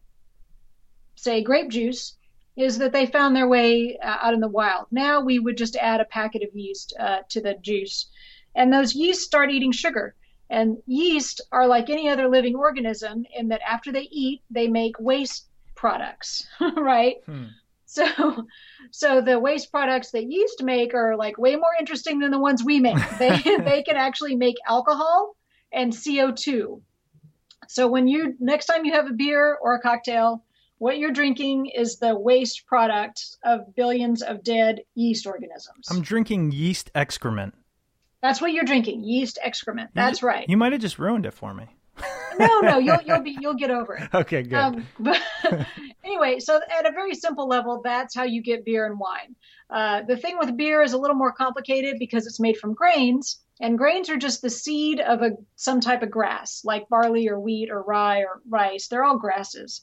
say, 1.14 1.42
grape 1.42 1.70
juice 1.70 2.16
is 2.56 2.78
that 2.78 2.92
they 2.92 3.06
found 3.06 3.36
their 3.36 3.46
way 3.46 3.96
uh, 4.02 4.16
out 4.22 4.34
in 4.34 4.40
the 4.40 4.48
wild. 4.48 4.86
Now 4.90 5.20
we 5.20 5.38
would 5.38 5.56
just 5.56 5.76
add 5.76 6.00
a 6.00 6.06
packet 6.06 6.42
of 6.42 6.54
yeast 6.54 6.94
uh, 6.98 7.18
to 7.28 7.40
the 7.40 7.54
juice, 7.54 8.08
and 8.56 8.72
those 8.72 8.94
yeast 8.94 9.22
start 9.22 9.50
eating 9.50 9.72
sugar. 9.72 10.14
And 10.48 10.78
yeast 10.86 11.40
are 11.50 11.66
like 11.66 11.90
any 11.90 12.08
other 12.08 12.28
living 12.28 12.54
organism 12.54 13.24
in 13.36 13.48
that 13.48 13.62
after 13.68 13.90
they 13.92 14.08
eat, 14.10 14.42
they 14.50 14.68
make 14.68 14.98
waste 14.98 15.46
products, 15.74 16.46
right? 16.76 17.16
Hmm. 17.26 17.46
So, 17.96 18.46
so 18.90 19.20
the 19.20 19.38
waste 19.38 19.70
products 19.70 20.10
that 20.10 20.30
yeast 20.30 20.62
make 20.62 20.94
are 20.94 21.16
like 21.16 21.38
way 21.38 21.56
more 21.56 21.70
interesting 21.78 22.18
than 22.20 22.30
the 22.30 22.38
ones 22.38 22.62
we 22.62 22.78
make. 22.80 22.98
They 23.18 23.30
they 23.64 23.82
can 23.82 23.96
actually 23.96 24.36
make 24.36 24.56
alcohol 24.68 25.34
and 25.72 25.92
CO2. 25.92 26.80
So 27.68 27.88
when 27.88 28.06
you 28.06 28.34
next 28.38 28.66
time 28.66 28.84
you 28.84 28.92
have 28.92 29.06
a 29.06 29.12
beer 29.12 29.56
or 29.60 29.74
a 29.74 29.80
cocktail 29.80 30.44
What 30.78 30.98
you're 30.98 31.12
drinking 31.12 31.66
is 31.74 31.98
the 31.98 32.18
waste 32.18 32.66
product 32.66 33.24
of 33.42 33.74
billions 33.74 34.22
of 34.22 34.44
dead 34.44 34.80
yeast 34.94 35.26
organisms. 35.26 35.88
I'm 35.90 36.02
drinking 36.02 36.52
yeast 36.52 36.90
excrement. 36.94 37.54
That's 38.20 38.40
what 38.40 38.52
you're 38.52 38.64
drinking, 38.64 39.04
yeast 39.04 39.38
excrement. 39.42 39.90
That's 39.94 40.20
you, 40.20 40.28
right. 40.28 40.48
You 40.48 40.56
might 40.56 40.72
have 40.72 40.80
just 40.80 40.98
ruined 40.98 41.26
it 41.26 41.32
for 41.32 41.54
me. 41.54 41.75
no, 42.38 42.60
no, 42.60 42.78
you'll 42.78 43.00
you'll 43.04 43.22
be 43.22 43.36
you'll 43.40 43.54
get 43.54 43.70
over 43.70 43.94
it. 43.96 44.08
Okay, 44.14 44.42
good. 44.42 44.54
Um, 44.54 44.86
but 44.98 45.20
anyway, 46.04 46.38
so 46.38 46.56
at 46.56 46.86
a 46.86 46.92
very 46.92 47.14
simple 47.14 47.48
level, 47.48 47.80
that's 47.82 48.14
how 48.14 48.24
you 48.24 48.42
get 48.42 48.64
beer 48.64 48.86
and 48.86 48.98
wine. 48.98 49.34
Uh, 49.70 50.02
the 50.02 50.16
thing 50.16 50.38
with 50.38 50.56
beer 50.56 50.82
is 50.82 50.92
a 50.92 50.98
little 50.98 51.16
more 51.16 51.32
complicated 51.32 51.96
because 51.98 52.26
it's 52.26 52.40
made 52.40 52.56
from 52.56 52.74
grains, 52.74 53.40
and 53.60 53.78
grains 53.78 54.10
are 54.10 54.16
just 54.16 54.42
the 54.42 54.50
seed 54.50 55.00
of 55.00 55.22
a 55.22 55.32
some 55.56 55.80
type 55.80 56.02
of 56.02 56.10
grass, 56.10 56.62
like 56.64 56.88
barley 56.88 57.28
or 57.28 57.40
wheat 57.40 57.70
or 57.70 57.82
rye 57.82 58.20
or 58.20 58.40
rice. 58.48 58.88
They're 58.88 59.04
all 59.04 59.18
grasses, 59.18 59.82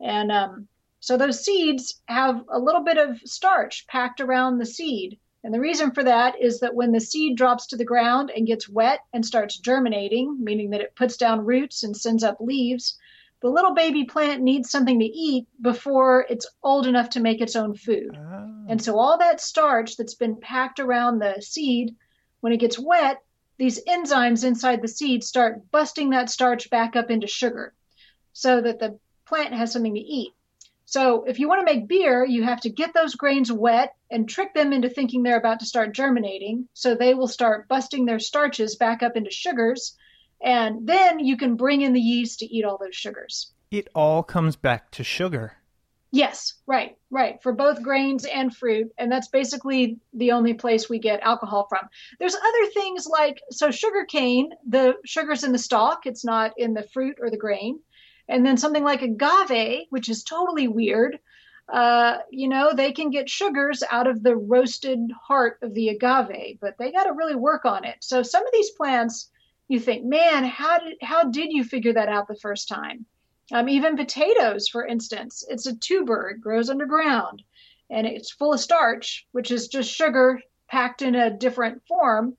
and 0.00 0.30
um, 0.30 0.68
so 1.00 1.16
those 1.16 1.44
seeds 1.44 2.02
have 2.06 2.42
a 2.50 2.58
little 2.58 2.82
bit 2.82 2.98
of 2.98 3.20
starch 3.24 3.86
packed 3.86 4.20
around 4.20 4.58
the 4.58 4.66
seed. 4.66 5.18
And 5.46 5.54
the 5.54 5.60
reason 5.60 5.92
for 5.92 6.02
that 6.02 6.42
is 6.42 6.58
that 6.58 6.74
when 6.74 6.90
the 6.90 6.98
seed 6.98 7.36
drops 7.36 7.68
to 7.68 7.76
the 7.76 7.84
ground 7.84 8.32
and 8.34 8.48
gets 8.48 8.68
wet 8.68 9.02
and 9.12 9.24
starts 9.24 9.56
germinating, 9.56 10.42
meaning 10.42 10.70
that 10.70 10.80
it 10.80 10.96
puts 10.96 11.16
down 11.16 11.44
roots 11.44 11.84
and 11.84 11.96
sends 11.96 12.24
up 12.24 12.38
leaves, 12.40 12.98
the 13.42 13.48
little 13.48 13.72
baby 13.72 14.02
plant 14.02 14.42
needs 14.42 14.68
something 14.68 14.98
to 14.98 15.04
eat 15.04 15.46
before 15.60 16.26
it's 16.28 16.48
old 16.64 16.88
enough 16.88 17.10
to 17.10 17.20
make 17.20 17.40
its 17.40 17.54
own 17.54 17.76
food. 17.76 18.18
Oh. 18.18 18.64
And 18.68 18.82
so 18.82 18.98
all 18.98 19.18
that 19.18 19.40
starch 19.40 19.96
that's 19.96 20.16
been 20.16 20.34
packed 20.34 20.80
around 20.80 21.20
the 21.20 21.40
seed, 21.40 21.94
when 22.40 22.52
it 22.52 22.58
gets 22.58 22.76
wet, 22.76 23.22
these 23.56 23.84
enzymes 23.84 24.44
inside 24.44 24.82
the 24.82 24.88
seed 24.88 25.22
start 25.22 25.70
busting 25.70 26.10
that 26.10 26.28
starch 26.28 26.68
back 26.70 26.96
up 26.96 27.08
into 27.08 27.28
sugar 27.28 27.72
so 28.32 28.60
that 28.62 28.80
the 28.80 28.98
plant 29.26 29.54
has 29.54 29.72
something 29.72 29.94
to 29.94 30.00
eat. 30.00 30.32
So 30.88 31.24
if 31.24 31.40
you 31.40 31.48
want 31.48 31.66
to 31.66 31.72
make 31.72 31.88
beer, 31.88 32.24
you 32.24 32.44
have 32.44 32.60
to 32.60 32.70
get 32.70 32.94
those 32.94 33.16
grains 33.16 33.50
wet 33.50 33.94
and 34.08 34.28
trick 34.28 34.54
them 34.54 34.72
into 34.72 34.88
thinking 34.88 35.22
they're 35.22 35.36
about 35.36 35.58
to 35.60 35.66
start 35.66 35.92
germinating. 35.92 36.68
So 36.74 36.94
they 36.94 37.12
will 37.12 37.26
start 37.26 37.66
busting 37.66 38.06
their 38.06 38.20
starches 38.20 38.76
back 38.76 39.02
up 39.02 39.16
into 39.16 39.30
sugars. 39.30 39.96
And 40.40 40.86
then 40.86 41.18
you 41.18 41.36
can 41.36 41.56
bring 41.56 41.82
in 41.82 41.92
the 41.92 42.00
yeast 42.00 42.38
to 42.38 42.46
eat 42.46 42.64
all 42.64 42.78
those 42.78 42.94
sugars. 42.94 43.52
It 43.72 43.88
all 43.96 44.22
comes 44.22 44.54
back 44.54 44.92
to 44.92 45.02
sugar. 45.02 45.54
Yes, 46.12 46.54
right, 46.68 46.96
right. 47.10 47.42
For 47.42 47.52
both 47.52 47.82
grains 47.82 48.24
and 48.24 48.56
fruit. 48.56 48.92
And 48.96 49.10
that's 49.10 49.28
basically 49.28 49.98
the 50.14 50.32
only 50.32 50.54
place 50.54 50.88
we 50.88 51.00
get 51.00 51.20
alcohol 51.20 51.66
from. 51.68 51.88
There's 52.20 52.36
other 52.36 52.70
things 52.72 53.08
like, 53.08 53.42
so 53.50 53.72
sugar 53.72 54.04
cane, 54.04 54.50
the 54.68 54.94
sugar's 55.04 55.42
in 55.42 55.50
the 55.50 55.58
stalk, 55.58 56.06
it's 56.06 56.24
not 56.24 56.52
in 56.56 56.74
the 56.74 56.86
fruit 56.94 57.18
or 57.20 57.28
the 57.28 57.36
grain. 57.36 57.80
And 58.28 58.44
then 58.44 58.56
something 58.56 58.82
like 58.82 59.02
agave, 59.02 59.86
which 59.90 60.08
is 60.08 60.24
totally 60.24 60.68
weird, 60.68 61.18
uh, 61.68 62.18
you 62.30 62.48
know, 62.48 62.72
they 62.72 62.92
can 62.92 63.10
get 63.10 63.28
sugars 63.28 63.82
out 63.90 64.06
of 64.06 64.22
the 64.22 64.36
roasted 64.36 65.00
heart 65.20 65.58
of 65.62 65.74
the 65.74 65.88
agave, 65.88 66.58
but 66.60 66.76
they 66.78 66.92
got 66.92 67.04
to 67.04 67.12
really 67.12 67.34
work 67.34 67.64
on 67.64 67.84
it. 67.84 67.96
So 68.00 68.22
some 68.22 68.46
of 68.46 68.52
these 68.52 68.70
plants, 68.70 69.30
you 69.68 69.80
think, 69.80 70.04
man, 70.04 70.44
how 70.44 70.78
did 70.78 70.96
how 71.02 71.24
did 71.24 71.52
you 71.52 71.64
figure 71.64 71.92
that 71.94 72.08
out 72.08 72.28
the 72.28 72.36
first 72.36 72.68
time? 72.68 73.04
Um, 73.52 73.68
even 73.68 73.96
potatoes, 73.96 74.68
for 74.68 74.86
instance, 74.86 75.44
it's 75.48 75.66
a 75.66 75.76
tuber, 75.76 76.30
it 76.30 76.40
grows 76.40 76.70
underground, 76.70 77.42
and 77.90 78.06
it's 78.06 78.30
full 78.30 78.52
of 78.52 78.60
starch, 78.60 79.26
which 79.32 79.50
is 79.50 79.68
just 79.68 79.92
sugar 79.92 80.40
packed 80.68 81.02
in 81.02 81.14
a 81.14 81.36
different 81.36 81.82
form. 81.86 82.36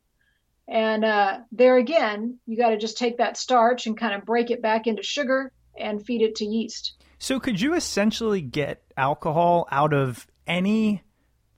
And 0.70 1.03
uh, 1.06 1.39
there 1.51 1.77
again, 1.77 2.39
you 2.46 2.58
got 2.58 2.70
to 2.70 2.77
just 2.77 2.98
take 2.98 3.17
that 3.17 3.38
starch 3.38 3.88
and 3.88 3.98
kind 3.98 4.15
of 4.15 4.25
break 4.25 4.51
it 4.51 4.62
back 4.62 4.88
into 4.88 5.03
sugar 5.03 5.51
and 5.79 6.05
feed 6.05 6.22
it 6.22 6.36
to 6.36 6.46
yeast. 6.46 6.93
So, 7.19 7.39
could 7.39 7.60
you 7.60 7.74
essentially 7.74 8.41
get 8.41 8.84
alcohol 8.96 9.67
out 9.72 9.93
of 9.93 10.27
any 10.46 11.03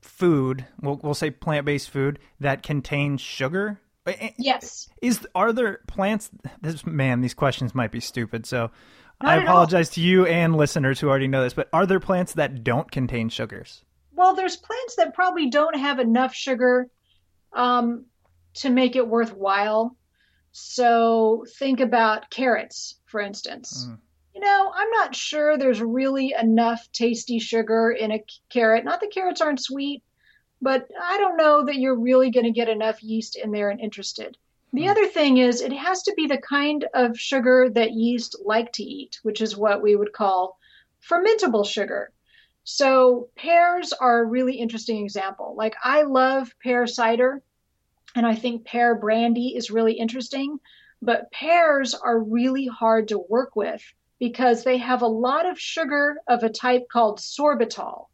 food? 0.00 0.66
We'll, 0.80 1.00
we'll 1.02 1.14
say 1.14 1.30
plant 1.30 1.66
based 1.66 1.90
food 1.90 2.18
that 2.40 2.62
contains 2.62 3.20
sugar. 3.20 3.80
Yes. 4.38 4.88
Is 5.02 5.26
are 5.34 5.52
there 5.52 5.80
plants? 5.86 6.30
This 6.62 6.86
man, 6.86 7.20
these 7.20 7.34
questions 7.34 7.74
might 7.74 7.92
be 7.92 8.00
stupid. 8.00 8.46
So, 8.46 8.70
Not 9.22 9.38
I 9.38 9.42
apologize 9.42 9.90
to 9.90 10.00
you 10.00 10.26
and 10.26 10.56
listeners 10.56 10.98
who 10.98 11.08
already 11.08 11.28
know 11.28 11.42
this. 11.42 11.54
But 11.54 11.68
are 11.72 11.86
there 11.86 12.00
plants 12.00 12.32
that 12.32 12.64
don't 12.64 12.90
contain 12.90 13.28
sugars? 13.28 13.84
Well, 14.12 14.34
there's 14.34 14.56
plants 14.56 14.96
that 14.96 15.14
probably 15.14 15.50
don't 15.50 15.76
have 15.76 15.98
enough 15.98 16.34
sugar 16.34 16.88
um, 17.52 18.06
to 18.54 18.70
make 18.70 18.96
it 18.96 19.06
worthwhile. 19.06 19.96
So 20.52 21.44
think 21.58 21.80
about 21.80 22.30
carrots, 22.30 22.98
for 23.06 23.20
instance. 23.20 23.86
Mm 23.88 23.98
you 24.40 24.46
know, 24.46 24.72
I'm 24.74 24.90
not 24.90 25.14
sure 25.14 25.58
there's 25.58 25.82
really 25.82 26.34
enough 26.38 26.88
tasty 26.92 27.38
sugar 27.38 27.90
in 27.90 28.10
a 28.10 28.24
carrot. 28.48 28.86
Not 28.86 29.00
that 29.00 29.12
carrots 29.12 29.42
aren't 29.42 29.60
sweet, 29.60 30.02
but 30.62 30.88
I 30.98 31.18
don't 31.18 31.36
know 31.36 31.66
that 31.66 31.76
you're 31.76 31.98
really 31.98 32.30
going 32.30 32.46
to 32.46 32.50
get 32.50 32.70
enough 32.70 33.02
yeast 33.02 33.36
in 33.36 33.50
there 33.50 33.68
and 33.68 33.78
interested. 33.78 34.38
The 34.72 34.84
hmm. 34.84 34.88
other 34.88 35.06
thing 35.06 35.36
is, 35.36 35.60
it 35.60 35.74
has 35.74 36.02
to 36.04 36.14
be 36.16 36.26
the 36.26 36.38
kind 36.38 36.86
of 36.94 37.20
sugar 37.20 37.68
that 37.68 37.92
yeast 37.92 38.34
like 38.42 38.72
to 38.74 38.82
eat, 38.82 39.20
which 39.22 39.42
is 39.42 39.58
what 39.58 39.82
we 39.82 39.94
would 39.94 40.14
call 40.14 40.58
fermentable 41.06 41.66
sugar. 41.66 42.10
So, 42.64 43.28
pears 43.36 43.92
are 43.92 44.20
a 44.20 44.26
really 44.26 44.56
interesting 44.56 45.04
example. 45.04 45.54
Like, 45.54 45.76
I 45.84 46.02
love 46.02 46.54
pear 46.62 46.86
cider, 46.86 47.42
and 48.14 48.26
I 48.26 48.36
think 48.36 48.64
pear 48.64 48.94
brandy 48.94 49.54
is 49.54 49.70
really 49.70 49.94
interesting, 49.94 50.60
but 51.02 51.30
pears 51.30 51.92
are 51.92 52.18
really 52.18 52.66
hard 52.66 53.08
to 53.08 53.18
work 53.18 53.54
with 53.54 53.82
because 54.20 54.62
they 54.62 54.76
have 54.76 55.02
a 55.02 55.06
lot 55.06 55.46
of 55.46 55.58
sugar 55.58 56.18
of 56.28 56.44
a 56.44 56.48
type 56.48 56.88
called 56.92 57.18
sorbitol. 57.18 58.06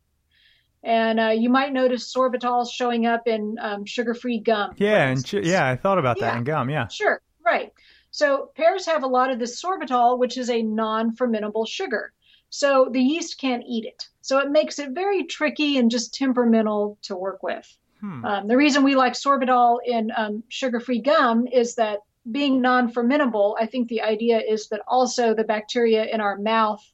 And 0.82 1.18
uh, 1.18 1.30
you 1.30 1.50
might 1.50 1.72
notice 1.72 2.14
sorbitol 2.14 2.70
showing 2.70 3.06
up 3.06 3.26
in 3.26 3.56
um, 3.60 3.84
sugar-free 3.84 4.38
gum. 4.38 4.74
Yeah, 4.76 5.08
and 5.08 5.32
yeah, 5.32 5.68
I 5.68 5.74
thought 5.74 5.98
about 5.98 6.20
that 6.20 6.34
yeah, 6.34 6.38
in 6.38 6.44
gum. 6.44 6.70
Yeah, 6.70 6.86
sure, 6.86 7.20
right. 7.44 7.72
So 8.12 8.52
pears 8.54 8.86
have 8.86 9.02
a 9.02 9.08
lot 9.08 9.30
of 9.30 9.40
this 9.40 9.60
sorbitol, 9.60 10.18
which 10.18 10.38
is 10.38 10.48
a 10.48 10.62
non-fermentable 10.62 11.68
sugar. 11.68 12.12
So 12.50 12.88
the 12.90 13.00
yeast 13.00 13.40
can't 13.40 13.64
eat 13.66 13.84
it. 13.84 14.08
So 14.20 14.38
it 14.38 14.50
makes 14.50 14.78
it 14.78 14.90
very 14.92 15.24
tricky 15.24 15.76
and 15.78 15.90
just 15.90 16.14
temperamental 16.14 16.98
to 17.02 17.16
work 17.16 17.42
with. 17.42 17.76
Hmm. 18.00 18.24
Um, 18.24 18.48
the 18.48 18.56
reason 18.56 18.84
we 18.84 18.94
like 18.94 19.14
sorbitol 19.14 19.78
in 19.84 20.12
um, 20.16 20.44
sugar-free 20.48 21.00
gum 21.00 21.48
is 21.48 21.74
that 21.74 21.98
being 22.30 22.60
non-fermentable, 22.60 23.56
I 23.58 23.66
think 23.66 23.88
the 23.88 24.02
idea 24.02 24.40
is 24.40 24.68
that 24.68 24.80
also 24.86 25.34
the 25.34 25.44
bacteria 25.44 26.04
in 26.04 26.20
our 26.20 26.36
mouth 26.36 26.84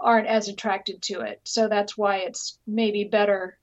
aren't 0.00 0.26
as 0.26 0.48
attracted 0.48 1.02
to 1.02 1.20
it. 1.20 1.40
So 1.44 1.68
that's 1.68 1.96
why 1.96 2.18
it's 2.18 2.58
maybe 2.66 3.04
better 3.04 3.58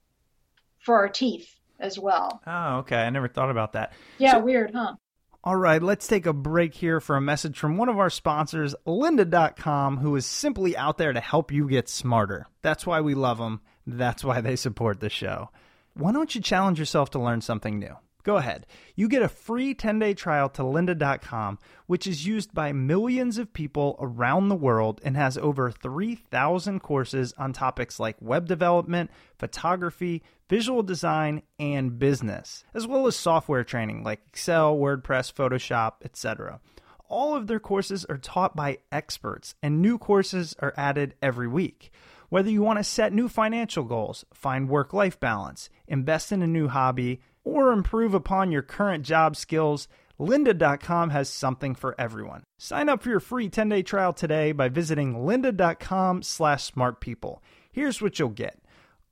for 0.80 0.96
our 0.96 1.10
teeth 1.10 1.54
as 1.80 2.00
well. 2.00 2.42
Oh, 2.48 2.78
okay. 2.80 2.98
I 2.98 3.10
never 3.10 3.28
thought 3.28 3.52
about 3.52 3.74
that. 3.74 3.94
Yeah, 4.18 4.34
so, 4.34 4.40
weird, 4.40 4.72
huh? 4.74 4.96
All 5.44 5.56
right, 5.56 5.82
let's 5.82 6.08
take 6.08 6.28
a 6.28 6.34
break 6.34 6.76
here 6.76 7.00
for 7.00 7.16
a 7.16 7.22
message 7.22 7.58
from 7.58 7.76
one 7.76 7.90
of 7.90 7.98
our 7.98 8.12
sponsors, 8.12 8.76
lynda.com, 8.86 9.98
who 9.98 10.16
is 10.16 10.26
simply 10.26 10.78
out 10.78 11.00
there 11.00 11.14
to 11.14 11.20
help 11.20 11.52
you 11.52 11.68
get 11.68 11.90
smarter. 11.90 12.46
That's 12.62 12.86
why 12.86 13.02
we 13.02 13.16
love 13.16 13.40
them. 13.40 13.62
That's 13.88 14.24
why 14.24 14.42
they 14.42 14.56
support 14.56 15.00
the 15.00 15.10
show. 15.10 15.50
Why 15.96 16.12
don't 16.12 16.34
you 16.36 16.42
challenge 16.42 16.78
yourself 16.78 17.10
to 17.12 17.20
learn 17.20 17.42
something 17.42 17.80
new? 17.80 17.96
Go 18.24 18.38
ahead. 18.38 18.68
You 18.96 19.08
get 19.08 19.22
a 19.22 19.30
free 19.30 19.74
10 19.74 20.00
day 20.00 20.14
trial 20.14 20.50
to 20.50 20.62
lynda.com, 20.62 21.60
which 21.88 22.08
is 22.08 22.26
used 22.26 22.54
by 22.54 22.72
millions 22.72 23.38
of 23.38 23.54
people 23.54 23.98
around 24.00 24.50
the 24.50 24.56
world 24.56 25.02
and 25.04 25.16
has 25.18 25.38
over 25.38 25.72
3,000 25.72 26.80
courses 26.82 27.34
on 27.38 27.54
topics 27.54 28.00
like 28.00 28.18
web 28.20 28.48
development, 28.48 29.12
photography, 29.38 30.24
visual 30.50 30.84
design, 30.84 31.42
and 31.60 31.98
business, 31.98 32.64
as 32.74 32.86
well 32.86 33.08
as 33.08 33.16
software 33.16 33.64
training 33.64 34.04
like 34.04 34.22
Excel, 34.28 34.76
WordPress, 34.76 35.34
Photoshop, 35.34 35.94
etc. 36.04 36.60
All 37.08 37.36
of 37.36 37.48
their 37.48 37.60
courses 37.60 38.06
are 38.06 38.18
taught 38.18 38.56
by 38.56 38.78
experts, 38.92 39.56
and 39.62 39.82
new 39.82 39.98
courses 39.98 40.56
are 40.60 40.74
added 40.78 41.16
every 41.22 41.48
week. 41.48 41.92
Whether 42.30 42.50
you 42.50 42.62
want 42.62 42.80
to 42.80 42.84
set 42.86 43.12
new 43.12 43.28
financial 43.28 43.84
goals, 43.84 44.24
find 44.34 44.70
work 44.70 44.94
life 44.94 45.20
balance, 45.20 45.70
invest 45.90 46.32
in 46.32 46.42
a 46.42 46.48
new 46.48 46.70
hobby, 46.70 47.20
or 47.44 47.72
improve 47.72 48.14
upon 48.14 48.52
your 48.52 48.62
current 48.62 49.04
job 49.06 49.36
skills, 49.36 49.88
lynda.com 50.20 51.10
has 51.10 51.28
something 51.30 51.74
for 51.76 51.96
everyone. 52.00 52.44
Sign 52.60 52.90
up 52.90 53.02
for 53.02 53.10
your 53.10 53.20
free 53.20 53.50
10-day 53.50 53.82
trial 53.84 54.14
today 54.14 54.52
by 54.52 54.70
visiting 54.70 55.16
lynda.com/smartpeople. 55.16 57.40
Here's 57.72 58.02
what 58.02 58.20
you'll 58.20 58.30
get. 58.30 58.60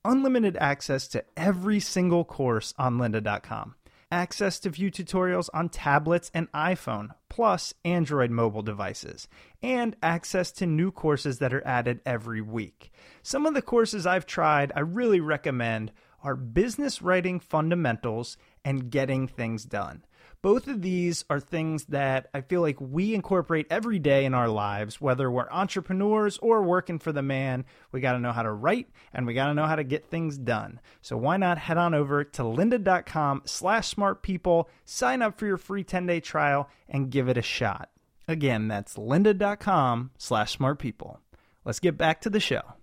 Unlimited 0.05 0.55
access 0.57 1.07
to 1.09 1.25
every 1.35 1.79
single 1.79 2.23
course 2.23 2.73
on 2.77 2.97
lynda.com. 2.97 3.75
Access 4.11 4.59
to 4.61 4.71
view 4.71 4.89
tutorials 4.89 5.49
on 5.53 5.69
tablets 5.69 6.31
and 6.33 6.51
iPhone, 6.51 7.09
plus 7.29 7.75
Android 7.85 8.31
mobile 8.31 8.63
devices, 8.63 9.27
and 9.61 9.95
access 10.01 10.51
to 10.53 10.65
new 10.65 10.91
courses 10.91 11.37
that 11.37 11.53
are 11.53 11.65
added 11.65 12.01
every 12.07 12.41
week. 12.41 12.91
Some 13.21 13.45
of 13.45 13.53
the 13.53 13.61
courses 13.61 14.07
I've 14.07 14.25
tried, 14.25 14.71
I 14.75 14.79
really 14.79 15.19
recommend 15.19 15.91
are 16.23 16.35
business 16.35 17.01
writing 17.01 17.39
fundamentals 17.39 18.37
and 18.63 18.89
getting 18.91 19.27
things 19.27 19.65
done. 19.65 20.03
both 20.41 20.67
of 20.67 20.81
these 20.81 21.25
are 21.29 21.39
things 21.39 21.85
that 21.85 22.29
I 22.33 22.41
feel 22.41 22.61
like 22.61 22.79
we 22.79 23.13
incorporate 23.13 23.67
every 23.69 23.99
day 23.99 24.23
in 24.23 24.33
our 24.33 24.47
lives, 24.47 25.01
whether 25.01 25.29
we're 25.29 25.49
entrepreneurs 25.51 26.37
or 26.37 26.63
working 26.63 26.97
for 26.97 27.11
the 27.11 27.21
man. 27.21 27.65
We 27.91 27.99
got 27.99 28.13
to 28.13 28.19
know 28.19 28.31
how 28.31 28.43
to 28.43 28.51
write 28.51 28.87
and 29.13 29.27
we 29.27 29.33
got 29.33 29.47
to 29.47 29.53
know 29.53 29.65
how 29.65 29.75
to 29.75 29.83
get 29.83 30.05
things 30.05 30.37
done. 30.37 30.79
So 31.01 31.17
why 31.17 31.35
not 31.37 31.57
head 31.57 31.77
on 31.77 31.93
over 31.93 32.23
to 32.23 32.43
lynda.com 32.43 33.41
slash 33.45 33.89
smart 33.89 34.23
people, 34.23 34.69
sign 34.85 35.21
up 35.21 35.37
for 35.37 35.45
your 35.45 35.57
free 35.57 35.83
10 35.83 36.05
day 36.05 36.21
trial 36.21 36.69
and 36.87 37.11
give 37.11 37.27
it 37.27 37.37
a 37.37 37.41
shot. 37.41 37.89
Again, 38.27 38.67
that's 38.69 38.95
lynda.com 38.95 40.11
slash 40.17 40.53
smart 40.53 40.79
people. 40.79 41.19
Let's 41.65 41.79
get 41.79 41.97
back 41.97 42.21
to 42.21 42.29
the 42.29 42.39
show. 42.39 42.78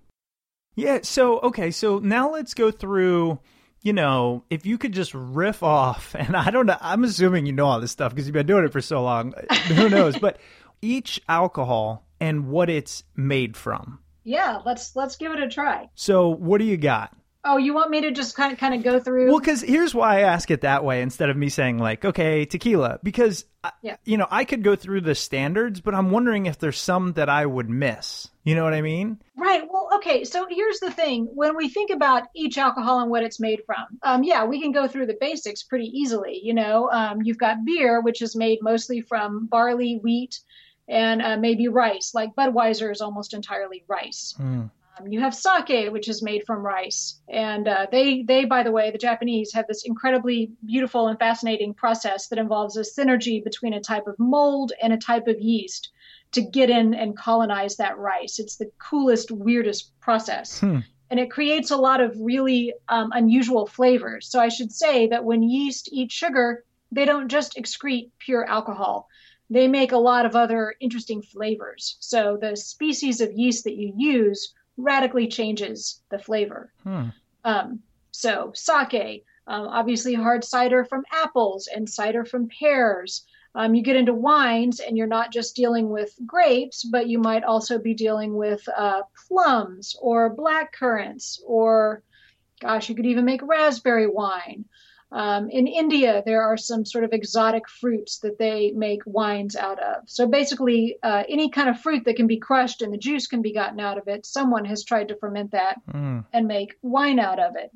Yeah. 0.77 1.01
So, 1.03 1.41
okay. 1.41 1.73
So 1.73 1.99
now 1.99 2.31
let's 2.31 2.55
go 2.55 2.71
through 2.71 3.41
you 3.87 3.93
know, 3.93 4.43
if 4.51 4.67
you 4.67 4.79
could 4.79 4.93
just 4.93 5.15
riff 5.15 5.63
off, 5.63 6.15
and 6.19 6.37
I 6.37 6.51
don't 6.51 6.67
know, 6.67 6.77
I'm 6.81 7.05
assuming 7.05 7.47
you 7.47 7.53
know 7.53 7.67
all 7.67 7.81
this 7.81 7.93
stuff 7.93 8.13
because 8.13 8.27
you've 8.27 8.35
been 8.35 8.47
doing 8.47 8.65
it 8.65 8.73
for 8.73 8.81
so 8.81 9.01
long. 9.01 9.33
Who 9.69 9.89
knows? 9.89 10.19
but 10.19 10.39
each 10.83 11.21
alcohol 11.29 12.05
and 12.21 12.49
what 12.49 12.69
it's 12.69 13.05
made 13.15 13.57
from. 13.57 14.01
Yeah, 14.25 14.61
let's 14.67 14.97
let's 14.97 15.17
give 15.17 15.31
it 15.31 15.39
a 15.39 15.49
try. 15.49 15.89
So, 15.95 16.31
what 16.31 16.59
do 16.59 16.65
you 16.65 16.77
got? 16.77 17.17
Oh, 17.45 17.59
you 17.59 17.75
want 17.75 17.91
me 17.91 18.01
to 18.01 18.11
just 18.11 18.35
kind 18.35 18.53
of 18.53 18.59
kind 18.59 18.75
of 18.75 18.83
go 18.83 18.99
through? 18.99 19.29
Well, 19.29 19.39
because 19.39 19.61
here's 19.61 19.95
why 19.95 20.19
I 20.19 20.21
ask 20.23 20.51
it 20.51 20.63
that 20.63 20.85
way 20.85 21.01
instead 21.01 21.31
of 21.31 21.37
me 21.37 21.49
saying 21.49 21.79
like, 21.79 22.05
okay, 22.05 22.45
tequila, 22.45 22.99
because 23.05 23.45
yeah. 23.83 23.99
you 24.05 24.17
know 24.17 24.27
I 24.29 24.45
could 24.45 24.65
go 24.65 24.75
through 24.75 25.03
the 25.03 25.15
standards, 25.15 25.81
but 25.81 25.95
I'm 25.95 26.11
wondering 26.11 26.47
if 26.47 26.59
there's 26.59 26.81
some 26.81 27.13
that 27.13 27.29
I 27.29 27.47
would 27.47 27.71
miss. 27.71 28.29
You 28.43 28.57
know 28.57 28.65
what 28.65 28.75
I 28.75 28.83
mean? 28.83 29.23
Okay. 30.07 30.23
So 30.23 30.47
here's 30.49 30.79
the 30.79 30.91
thing: 30.91 31.29
when 31.35 31.57
we 31.57 31.69
think 31.69 31.91
about 31.91 32.29
each 32.35 32.59
alcohol 32.59 33.01
and 33.01 33.11
what 33.11 33.25
it's 33.25 33.41
made 33.41 33.63
from, 33.67 33.99
um, 34.05 34.23
yeah, 34.23 34.45
we 34.45 34.61
can 34.61 34.71
go 34.71 34.87
through 34.87 35.07
the 35.07 35.17
basics 35.21 35.65
pretty 35.65 35.87
easily. 35.87 36.41
You 36.43 36.55
know, 36.55 36.89
um, 36.93 37.23
you've 37.23 37.39
got 37.39 37.65
beer, 37.65 38.01
which 38.01 38.23
is 38.23 38.37
made 38.37 38.61
mostly 38.63 39.01
from 39.01 39.47
barley, 39.47 39.99
wheat, 40.03 40.39
and 40.89 41.21
uh, 41.21 41.37
maybe 41.37 41.67
rice. 41.67 42.13
Like 42.15 42.37
Budweiser 42.37 42.93
is 42.93 43.01
almost 43.01 43.35
entirely 43.35 43.85
rice. 43.89 44.35
Mm. 44.39 44.71
Um, 44.99 45.09
you 45.09 45.19
have 45.21 45.35
sake, 45.35 45.91
which 45.91 46.09
is 46.09 46.23
made 46.23 46.45
from 46.47 46.65
rice, 46.65 47.21
and 47.29 47.67
uh, 47.67 47.87
they 47.91 48.23
they 48.23 48.45
by 48.45 48.63
the 48.63 48.71
way, 48.71 48.93
the 48.93 48.99
Japanese 48.99 49.53
have 49.55 49.67
this 49.67 49.83
incredibly 49.85 50.53
beautiful 50.65 51.09
and 51.09 51.19
fascinating 51.19 51.75
process 51.75 52.29
that 52.29 52.39
involves 52.39 52.77
a 52.77 52.83
synergy 52.83 53.43
between 53.43 53.73
a 53.73 53.81
type 53.81 54.07
of 54.07 54.15
mold 54.21 54.73
and 54.81 54.93
a 54.93 54.99
type 54.99 55.27
of 55.27 55.41
yeast 55.41 55.91
to 56.37 56.43
get 56.43 56.71
in 56.71 56.95
and 56.95 57.17
colonize 57.17 57.77
that 57.77 57.99
rice. 57.99 58.39
It's 58.39 58.57
the 58.57 58.71
coolest, 58.79 59.31
weirdest 59.31 59.99
process. 60.01 60.61
Hmm. 60.61 60.79
And 61.11 61.21
it 61.21 61.31
creates 61.31 61.71
a 61.71 61.77
lot 61.77 62.01
of 62.01 62.17
really 62.19 62.73
um, 62.89 63.11
unusual 63.13 63.67
flavors. 63.67 64.29
So 64.29 64.41
I 64.41 64.49
should 64.49 64.73
say 64.73 65.07
that 65.09 65.25
when 65.25 65.43
yeast 65.43 65.89
eat 65.93 66.11
sugar, 66.11 66.65
they 66.91 67.05
don't 67.05 67.29
just 67.29 67.57
excrete 67.57 68.11
pure 68.19 68.45
alcohol 68.45 69.09
they 69.51 69.69
make 69.69 69.93
a 69.93 69.99
lot 69.99 70.27
of 70.27 70.35
other 70.35 70.75
interesting 70.81 71.23
flavors. 71.23 71.97
So 72.01 72.37
the 72.41 72.57
species 72.57 73.21
of 73.21 73.33
yeast 73.33 73.65
that 73.65 73.77
you 73.77 73.93
use 73.97 74.55
radically 74.77 75.29
changes 75.29 76.03
the 76.11 76.19
flavor. 76.19 76.73
Hmm. 76.83 77.09
Um, 77.45 77.81
so 78.11 78.53
sake, 78.55 79.25
um, 79.47 79.69
obviously 79.69 80.15
hard 80.15 80.45
cider 80.45 80.85
from 80.85 81.05
apples 81.13 81.69
and 81.69 81.89
cider 81.89 82.25
from 82.25 82.49
pears. 82.49 83.25
Um, 83.57 83.75
you 83.75 83.83
get 83.83 83.97
into 83.97 84.13
wines 84.13 84.81
and 84.81 84.99
you're 84.99 85.07
not 85.07 85.33
just 85.33 85.57
dealing 85.57 85.89
with 85.89 86.15
grapes, 86.27 86.85
but 86.85 87.09
you 87.09 87.19
might 87.19 87.43
also 87.43 87.79
be 87.79 87.95
dealing 87.95 88.37
with 88.37 88.63
uh, 88.77 89.01
plums 89.27 89.97
or 89.99 90.29
black 90.29 90.75
currants, 90.75 91.43
or 91.47 92.03
gosh, 92.61 92.91
you 92.91 92.95
could 92.95 93.07
even 93.07 93.25
make 93.25 93.41
raspberry 93.43 94.07
wine. 94.07 94.67
Um, 95.11 95.49
in 95.49 95.67
India, 95.67 96.23
there 96.27 96.43
are 96.43 96.59
some 96.59 96.85
sort 96.85 97.05
of 97.05 97.15
exotic 97.15 97.67
fruits 97.67 98.19
that 98.19 98.39
they 98.39 98.73
make 98.73 99.01
wines 99.07 99.57
out 99.57 99.79
of. 99.79 100.03
So 100.07 100.27
basically, 100.27 100.99
uh, 101.03 101.23
any 101.27 101.49
kind 101.49 101.71
of 101.71 101.81
fruit 101.81 102.05
that 102.05 102.17
can 102.17 102.27
be 102.27 102.39
crushed 102.39 102.83
and 102.83 102.93
the 102.93 102.99
juice 102.99 103.27
can 103.27 103.41
be 103.41 103.55
gotten 103.55 103.81
out 103.81 103.97
of 103.97 104.09
it, 104.09 104.27
someone 104.27 104.67
has 104.67 104.85
tried 104.85 105.09
to 105.09 105.17
ferment 105.17 105.53
that 105.53 105.81
mm. 105.91 106.27
and 106.31 106.47
make 106.47 106.75
wine 106.83 107.19
out 107.19 107.39
of 107.39 107.57
it. 107.57 107.71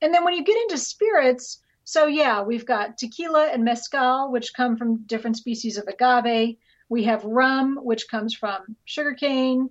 And 0.00 0.14
then 0.14 0.24
when 0.24 0.34
you 0.34 0.44
get 0.44 0.56
into 0.62 0.78
spirits, 0.78 1.60
so 1.88 2.06
yeah, 2.06 2.42
we've 2.42 2.66
got 2.66 2.98
tequila 2.98 3.46
and 3.46 3.64
mezcal, 3.64 4.30
which 4.30 4.52
come 4.52 4.76
from 4.76 5.06
different 5.06 5.38
species 5.38 5.78
of 5.78 5.88
agave. 5.88 6.58
We 6.90 7.04
have 7.04 7.24
rum, 7.24 7.78
which 7.82 8.10
comes 8.10 8.34
from 8.34 8.76
sugarcane. 8.84 9.70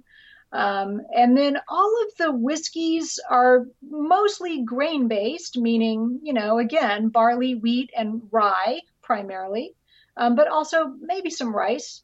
Um, 0.51 1.01
and 1.15 1.37
then 1.37 1.59
all 1.69 1.93
of 2.01 2.17
the 2.17 2.31
whiskeys 2.31 3.19
are 3.29 3.67
mostly 3.87 4.63
grain 4.63 5.07
based, 5.07 5.59
meaning, 5.59 6.19
you 6.23 6.33
know, 6.33 6.57
again, 6.57 7.09
barley, 7.09 7.53
wheat, 7.53 7.91
and 7.95 8.23
rye 8.31 8.81
primarily, 9.03 9.75
um, 10.15 10.33
but 10.33 10.47
also 10.47 10.91
maybe 10.99 11.29
some 11.29 11.55
rice. 11.55 12.01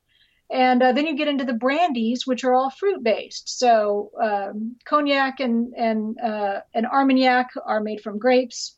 And 0.51 0.83
uh, 0.83 0.91
then 0.91 1.07
you 1.07 1.17
get 1.17 1.27
into 1.27 1.45
the 1.45 1.53
brandies, 1.53 2.27
which 2.27 2.43
are 2.43 2.53
all 2.53 2.69
fruit 2.69 3.01
based. 3.01 3.57
So 3.57 4.11
um, 4.21 4.75
cognac 4.85 5.39
and 5.39 5.73
and 5.73 6.21
uh, 6.21 6.59
and 6.71 6.85
Armagnac 6.85 7.47
are 7.65 7.81
made 7.81 8.01
from 8.01 8.19
grapes, 8.19 8.75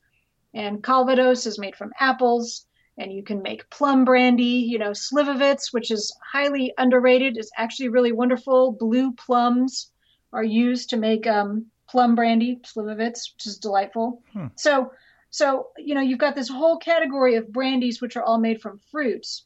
and 0.55 0.81
Calvados 0.81 1.45
is 1.45 1.59
made 1.59 1.75
from 1.75 1.91
apples 1.99 2.65
and 2.97 3.11
you 3.11 3.23
can 3.23 3.41
make 3.41 3.69
plum 3.69 4.05
brandy. 4.05 4.43
You 4.43 4.79
know, 4.79 4.91
Slivovitz, 4.91 5.73
which 5.73 5.91
is 5.91 6.15
highly 6.31 6.73
underrated, 6.77 7.37
is 7.37 7.51
actually 7.57 7.89
really 7.89 8.13
wonderful. 8.13 8.71
Blue 8.71 9.11
plums 9.11 9.91
are 10.31 10.43
used 10.43 10.89
to 10.89 10.97
make 10.97 11.27
um, 11.27 11.65
plum 11.89 12.15
brandy, 12.15 12.61
Slivovitz, 12.63 13.33
which 13.33 13.45
is 13.45 13.57
delightful. 13.57 14.23
Hmm. 14.31 14.47
So, 14.55 14.91
so 15.29 15.67
you 15.77 15.93
know, 15.93 16.01
you've 16.01 16.19
got 16.19 16.35
this 16.35 16.49
whole 16.49 16.77
category 16.77 17.35
of 17.35 17.51
brandies 17.51 18.01
which 18.01 18.15
are 18.15 18.23
all 18.23 18.39
made 18.39 18.61
from 18.61 18.79
fruits. 18.91 19.43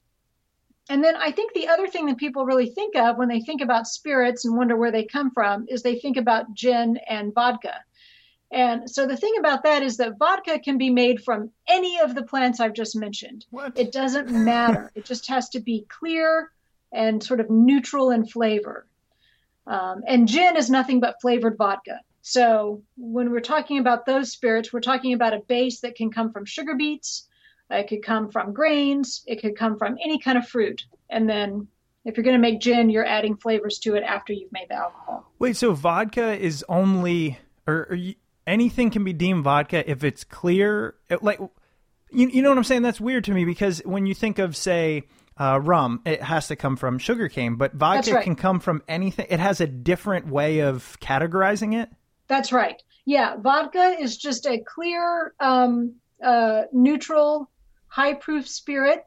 And 0.91 1.03
then 1.03 1.15
I 1.15 1.31
think 1.31 1.53
the 1.53 1.67
other 1.67 1.87
thing 1.87 2.05
that 2.07 2.17
people 2.17 2.45
really 2.45 2.69
think 2.69 2.95
of 2.95 3.17
when 3.17 3.27
they 3.27 3.41
think 3.41 3.61
about 3.61 3.87
spirits 3.87 4.45
and 4.45 4.55
wonder 4.57 4.75
where 4.75 4.91
they 4.91 5.05
come 5.05 5.31
from 5.31 5.65
is 5.69 5.81
they 5.81 5.99
think 5.99 6.17
about 6.17 6.53
gin 6.53 6.97
and 7.07 7.33
vodka. 7.33 7.75
And 8.51 8.89
so 8.89 9.05
the 9.05 9.17
thing 9.17 9.35
about 9.39 9.63
that 9.63 9.83
is 9.83 9.97
that 9.97 10.17
vodka 10.17 10.59
can 10.59 10.77
be 10.77 10.89
made 10.89 11.23
from 11.23 11.51
any 11.67 11.99
of 11.99 12.15
the 12.15 12.23
plants 12.23 12.59
I've 12.59 12.73
just 12.73 12.95
mentioned. 12.95 13.45
What? 13.51 13.77
It 13.77 13.91
doesn't 13.91 14.31
matter. 14.31 14.91
it 14.95 15.05
just 15.05 15.27
has 15.29 15.49
to 15.49 15.59
be 15.59 15.85
clear 15.87 16.51
and 16.91 17.23
sort 17.23 17.39
of 17.39 17.49
neutral 17.49 18.09
in 18.09 18.25
flavor. 18.25 18.87
Um, 19.67 20.01
and 20.07 20.27
gin 20.27 20.57
is 20.57 20.69
nothing 20.69 20.99
but 20.99 21.21
flavored 21.21 21.57
vodka. 21.57 21.99
So 22.21 22.81
when 22.97 23.31
we're 23.31 23.39
talking 23.39 23.77
about 23.77 24.05
those 24.05 24.31
spirits, 24.31 24.73
we're 24.73 24.81
talking 24.81 25.13
about 25.13 25.33
a 25.33 25.39
base 25.39 25.81
that 25.81 25.95
can 25.95 26.11
come 26.11 26.31
from 26.31 26.45
sugar 26.45 26.75
beets. 26.75 27.27
It 27.69 27.87
could 27.87 28.03
come 28.03 28.31
from 28.31 28.53
grains. 28.53 29.23
It 29.27 29.41
could 29.41 29.55
come 29.55 29.77
from 29.77 29.97
any 30.03 30.17
kind 30.17 30.39
of 30.39 30.47
fruit. 30.47 30.85
And 31.09 31.29
then 31.29 31.67
if 32.03 32.17
you're 32.17 32.23
going 32.23 32.35
to 32.35 32.41
make 32.41 32.59
gin, 32.61 32.89
you're 32.89 33.05
adding 33.05 33.37
flavors 33.37 33.77
to 33.79 33.95
it 33.95 34.03
after 34.03 34.33
you've 34.33 34.51
made 34.51 34.69
the 34.69 34.75
alcohol. 34.75 35.31
Wait, 35.37 35.55
so 35.55 35.73
vodka 35.73 36.33
is 36.33 36.65
only, 36.67 37.37
or, 37.67 37.87
or 37.89 37.95
you, 37.95 38.15
anything 38.49 38.89
can 38.89 39.03
be 39.03 39.13
deemed 39.13 39.43
vodka 39.43 39.89
if 39.89 40.03
it's 40.03 40.23
clear. 40.23 40.95
It, 41.09 41.23
like, 41.23 41.39
you, 42.11 42.27
you 42.27 42.41
know 42.41 42.49
what 42.49 42.57
I'm 42.57 42.63
saying? 42.63 42.81
That's 42.81 42.99
weird 42.99 43.23
to 43.25 43.31
me 43.31 43.45
because 43.45 43.79
when 43.85 44.05
you 44.05 44.15
think 44.15 44.39
of, 44.39 44.57
say, 44.57 45.03
uh, 45.37 45.59
rum, 45.61 46.01
it 46.05 46.21
has 46.21 46.47
to 46.47 46.55
come 46.55 46.75
from 46.75 46.97
sugarcane, 46.97 47.55
but 47.55 47.73
vodka 47.73 48.15
right. 48.15 48.23
can 48.23 48.35
come 48.35 48.59
from 48.59 48.81
anything. 48.87 49.27
It 49.29 49.39
has 49.39 49.61
a 49.61 49.67
different 49.67 50.27
way 50.27 50.59
of 50.59 50.97
categorizing 50.99 51.81
it. 51.81 51.89
That's 52.27 52.51
right. 52.51 52.81
Yeah, 53.05 53.37
vodka 53.37 53.95
is 53.99 54.17
just 54.17 54.45
a 54.45 54.59
clear, 54.59 55.33
um, 55.39 55.95
uh, 56.21 56.63
neutral, 56.73 57.49
high 57.87 58.15
proof 58.15 58.47
spirit. 58.47 59.05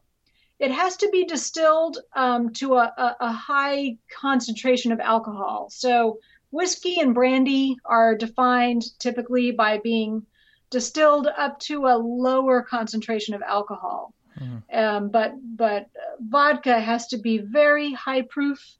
It 0.58 0.70
has 0.70 0.96
to 0.98 1.08
be 1.10 1.24
distilled 1.24 1.98
um, 2.14 2.52
to 2.54 2.76
a, 2.76 2.92
a, 2.96 3.16
a 3.20 3.32
high 3.32 3.98
concentration 4.20 4.92
of 4.92 5.00
alcohol. 5.00 5.68
So 5.70 6.18
Whiskey 6.52 7.00
and 7.00 7.14
brandy 7.14 7.78
are 7.84 8.14
defined 8.14 8.84
typically 8.98 9.50
by 9.50 9.78
being 9.78 10.24
distilled 10.70 11.26
up 11.26 11.58
to 11.60 11.86
a 11.86 11.96
lower 11.96 12.62
concentration 12.62 13.34
of 13.34 13.42
alcohol. 13.42 14.14
Mm-hmm. 14.38 14.78
Um, 14.78 15.08
but 15.08 15.32
but 15.56 15.88
vodka 16.20 16.78
has 16.78 17.06
to 17.08 17.16
be 17.16 17.38
very 17.38 17.92
high 17.92 18.22
proof, 18.22 18.76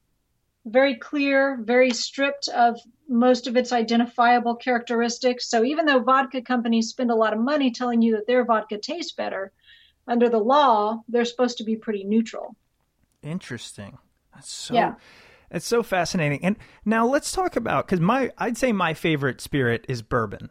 very 0.67 0.97
clear, 0.97 1.59
very 1.63 1.91
stripped 1.93 2.49
of 2.49 2.79
most 3.09 3.47
of 3.47 3.57
its 3.57 3.73
identifiable 3.73 4.55
characteristics. 4.55 5.49
So 5.49 5.65
even 5.65 5.87
though 5.87 6.01
vodka 6.01 6.43
companies 6.43 6.89
spend 6.89 7.11
a 7.11 7.17
lot 7.17 7.33
of 7.33 7.41
money 7.41 7.71
telling 7.71 8.03
you 8.03 8.17
that 8.17 8.27
their 8.27 8.45
vodka 8.45 8.79
tastes 8.79 9.13
better, 9.13 9.51
under 10.07 10.29
the 10.29 10.39
law 10.39 11.03
they're 11.09 11.25
supposed 11.25 11.59
to 11.59 11.65
be 11.65 11.77
pretty 11.77 12.05
neutral. 12.05 12.55
Interesting. 13.23 13.97
That's 14.35 14.53
so. 14.53 14.75
Yeah. 14.75 14.95
It's 15.53 15.67
so 15.67 15.83
fascinating. 15.83 16.45
And 16.45 16.57
now 16.85 17.07
let's 17.07 17.31
talk 17.31 17.57
about 17.57 17.87
because 17.87 18.01
my 18.01 18.33
I'd 18.39 18.57
say 18.57 18.73
my 18.73 18.95
favorite 18.95 19.41
spirit 19.41 19.85
is 19.89 20.03
bourbon, 20.03 20.51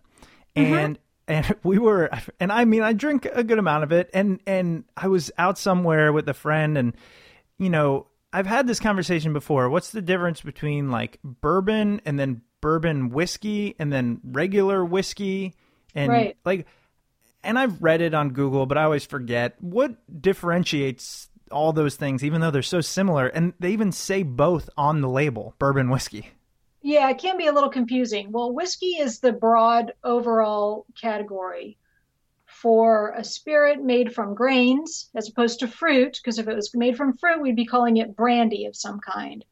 mm-hmm. 0.55 0.73
and 0.73 0.99
and 1.27 1.55
we 1.63 1.79
were 1.79 2.09
and 2.39 2.51
I 2.51 2.65
mean 2.65 2.83
I 2.83 2.93
drink 2.93 3.25
a 3.25 3.43
good 3.43 3.59
amount 3.59 3.83
of 3.83 3.91
it, 3.91 4.09
and 4.13 4.39
and 4.45 4.83
I 4.95 5.07
was 5.07 5.31
out 5.37 5.57
somewhere 5.57 6.13
with 6.13 6.29
a 6.29 6.33
friend, 6.33 6.77
and 6.77 6.93
you 7.57 7.69
know 7.69 8.07
I've 8.31 8.47
had 8.47 8.67
this 8.67 8.79
conversation 8.79 9.33
before. 9.33 9.69
What's 9.69 9.91
the 9.91 10.01
difference 10.01 10.41
between 10.41 10.91
like 10.91 11.19
bourbon 11.23 12.01
and 12.05 12.19
then 12.19 12.41
bourbon 12.61 13.09
whiskey 13.09 13.75
and 13.79 13.91
then 13.91 14.21
regular 14.23 14.85
whiskey 14.85 15.55
and 15.95 16.11
right. 16.11 16.37
like 16.45 16.67
and 17.43 17.57
I've 17.57 17.81
read 17.81 18.01
it 18.01 18.13
on 18.13 18.29
Google, 18.29 18.67
but 18.67 18.77
I 18.77 18.83
always 18.83 19.03
forget 19.03 19.55
what 19.59 19.95
differentiates 20.21 21.31
all 21.51 21.73
those 21.73 21.95
things, 21.95 22.23
even 22.23 22.41
though 22.41 22.51
they're 22.51 22.61
so 22.61 22.81
similar. 22.81 23.27
And 23.27 23.53
they 23.59 23.71
even 23.71 23.91
say 23.91 24.23
both 24.23 24.69
on 24.77 25.01
the 25.01 25.09
label 25.09 25.55
bourbon 25.59 25.89
whiskey. 25.89 26.31
Yeah, 26.81 27.09
it 27.09 27.19
can 27.19 27.37
be 27.37 27.47
a 27.47 27.53
little 27.53 27.69
confusing. 27.69 28.31
Well, 28.31 28.53
whiskey 28.53 28.97
is 28.97 29.19
the 29.19 29.31
broad 29.31 29.93
overall 30.03 30.85
category 30.99 31.77
for 32.45 33.13
a 33.17 33.23
spirit 33.23 33.83
made 33.83 34.13
from 34.13 34.35
grains 34.35 35.09
as 35.15 35.29
opposed 35.29 35.59
to 35.59 35.67
fruit, 35.67 36.19
because 36.21 36.39
if 36.39 36.47
it 36.47 36.55
was 36.55 36.73
made 36.75 36.97
from 36.97 37.17
fruit, 37.17 37.41
we'd 37.41 37.55
be 37.55 37.65
calling 37.65 37.97
it 37.97 38.15
brandy 38.15 38.65
of 38.65 38.75
some 38.75 38.99
kind. 38.99 39.45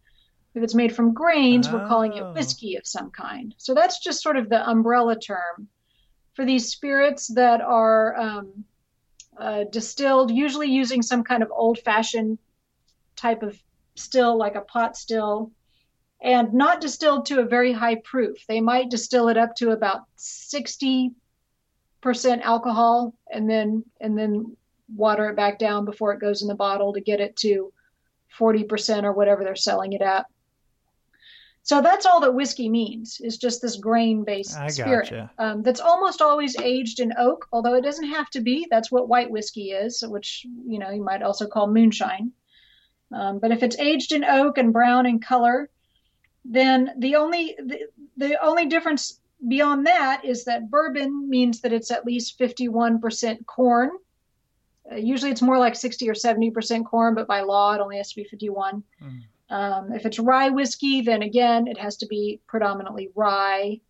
If 0.55 0.63
it's 0.63 0.75
made 0.75 0.95
from 0.95 1.13
grains, 1.13 1.67
oh. 1.67 1.73
we're 1.73 1.88
calling 1.88 2.13
it 2.13 2.33
whiskey 2.33 2.75
of 2.75 2.88
some 2.88 3.12
kind. 3.12 3.53
So 3.57 3.73
that's 3.73 3.99
just 3.99 4.21
sort 4.21 4.38
of 4.38 4.49
the 4.49 4.67
umbrella 4.67 5.19
term 5.19 5.67
for 6.33 6.45
these 6.45 6.71
spirits 6.71 7.27
that 7.35 7.62
are 7.62 8.15
um, 8.15 8.65
uh, 9.39 9.63
distilled, 9.71 10.32
usually 10.32 10.69
using 10.69 11.02
some 11.02 11.23
kind 11.23 11.41
of 11.43 11.52
old 11.52 11.80
fashioned 11.80 12.38
type 13.15 13.43
of 13.43 13.58
still, 13.95 14.38
like 14.38 14.56
a 14.56 14.62
pot 14.62 14.97
still, 14.97 15.52
and 16.21 16.54
not 16.54 16.82
distilled 16.82 17.25
to 17.28 17.39
a 17.39 17.45
very 17.45 17.71
high 17.71 17.95
proof. 17.95 18.45
They 18.47 18.62
might 18.62 18.89
distill 18.89 19.30
it 19.30 19.38
up 19.38 19.56
to 19.56 19.71
about 19.71 20.02
60% 20.17 21.12
alcohol 22.41 23.13
and 23.32 23.49
then 23.49 23.84
and 24.02 24.17
then 24.17 24.56
water 24.95 25.30
it 25.30 25.36
back 25.36 25.60
down 25.60 25.86
before 25.86 26.13
it 26.13 26.19
goes 26.19 26.41
in 26.41 26.47
the 26.47 26.56
bottle 26.56 26.93
to 26.93 27.02
get 27.02 27.19
it 27.19 27.36
to 27.38 27.71
40% 28.38 29.04
or 29.04 29.13
whatever 29.13 29.43
they're 29.43 29.56
selling 29.56 29.93
it 29.93 30.02
at. 30.02 30.25
So 31.63 31.82
that's 31.82 32.06
all 32.06 32.22
that 32.22 32.34
whiskey 32.34 32.69
means 32.69 33.19
is 33.22 33.38
just 33.38 33.62
this 33.62 33.76
grain 33.76 34.24
based 34.24 34.58
spirit 34.69 35.10
gotcha. 35.10 35.32
um, 35.38 35.62
that's 35.62 35.80
almost 35.80 36.22
always 36.22 36.58
aged 36.58 37.00
in 37.00 37.13
oak, 37.17 37.48
although 37.52 37.76
it 37.76 37.84
doesn't 37.84 38.10
have 38.10 38.30
to 38.32 38.41
be. 38.41 38.67
That's 38.72 38.91
what 38.91 39.10
white 39.10 39.30
whiskey 39.30 39.72
is, 39.72 40.04
which 40.08 40.45
you 40.65 40.80
know 40.80 40.89
you 40.89 41.04
might 41.04 41.22
also 41.22 41.48
call 41.48 41.67
moonshine. 41.72 42.32
Um, 43.12 43.39
but 43.39 43.52
if 43.52 43.63
it's 43.63 43.78
aged 43.78 44.13
in 44.13 44.24
oak 44.24 44.58
and 44.58 44.74
brown 44.74 45.06
in 45.06 45.19
color, 45.19 45.69
then 46.45 46.91
the 46.98 47.15
only 47.15 47.56
the, 47.60 47.80
the 48.17 48.43
only 48.43 48.65
difference 48.65 49.19
beyond 49.48 49.86
that 49.88 50.26
is 50.26 50.45
that 50.45 50.69
bourbon 50.69 51.30
means 51.30 51.62
that 51.62 51.74
it's 51.74 51.91
at 51.91 52.06
least 52.06 52.38
51% 52.39 53.45
corn. 53.45 53.91
Uh, 54.91 54.95
usually 54.95 55.32
it's 55.32 55.41
more 55.41 55.58
like 55.58 55.76
60 55.76 56.10
or 56.10 56.13
70% 56.13 56.86
corn, 56.86 57.15
but 57.15 57.28
by 57.28 57.41
law 57.41 57.74
it 57.74 57.80
only 57.80 57.98
has 57.98 58.10
to 58.10 58.15
be 58.15 58.26
51. 58.26 58.84
Mm. 59.02 59.22
Um, 59.49 59.93
if 59.93 60.05
it's 60.05 60.19
rye 60.19 60.49
whiskey, 60.49 61.01
then 61.01 61.21
again, 61.21 61.67
it 61.67 61.77
has 61.77 61.97
to 61.97 62.07
be 62.07 62.41
predominantly 62.47 63.09
rye. 63.15 63.81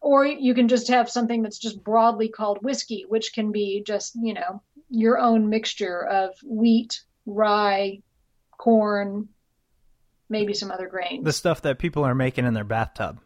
Or 0.00 0.24
you 0.24 0.54
can 0.54 0.68
just 0.68 0.88
have 0.88 1.10
something 1.10 1.42
that's 1.42 1.58
just 1.58 1.82
broadly 1.82 2.28
called 2.28 2.62
whiskey, 2.62 3.04
which 3.08 3.32
can 3.34 3.52
be 3.52 3.82
just, 3.86 4.14
you 4.14 4.34
know, 4.34 4.62
your 4.88 5.18
own 5.18 5.48
mixture 5.48 6.06
of 6.06 6.34
wheat, 6.44 7.02
rye, 7.26 8.02
corn, 8.56 9.28
maybe 10.28 10.54
some 10.54 10.70
other 10.70 10.88
grains. 10.88 11.24
The 11.24 11.32
stuff 11.32 11.62
that 11.62 11.78
people 11.78 12.04
are 12.04 12.14
making 12.14 12.46
in 12.46 12.54
their 12.54 12.64
bathtub. 12.64 13.20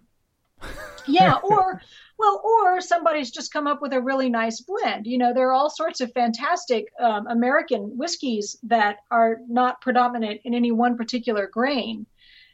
yeah, 1.07 1.37
or 1.43 1.83
well, 2.21 2.43
or 2.45 2.81
somebody's 2.81 3.31
just 3.31 3.53
come 3.53 3.67
up 3.67 3.81
with 3.81 3.93
a 3.93 4.01
really 4.01 4.29
nice 4.29 4.61
blend. 4.61 5.07
You 5.07 5.19
know, 5.19 5.33
there 5.33 5.49
are 5.49 5.55
all 5.55 5.71
sorts 5.71 6.01
of 6.01 6.13
fantastic 6.13 6.93
um, 7.01 7.27
American 7.27 7.97
whiskeys 7.97 8.57
that 8.65 8.99
are 9.11 9.39
not 9.49 9.81
predominant 9.81 10.43
in 10.45 10.55
any 10.55 10.71
one 10.71 10.97
particular 10.97 11.47
grain. 11.47 12.07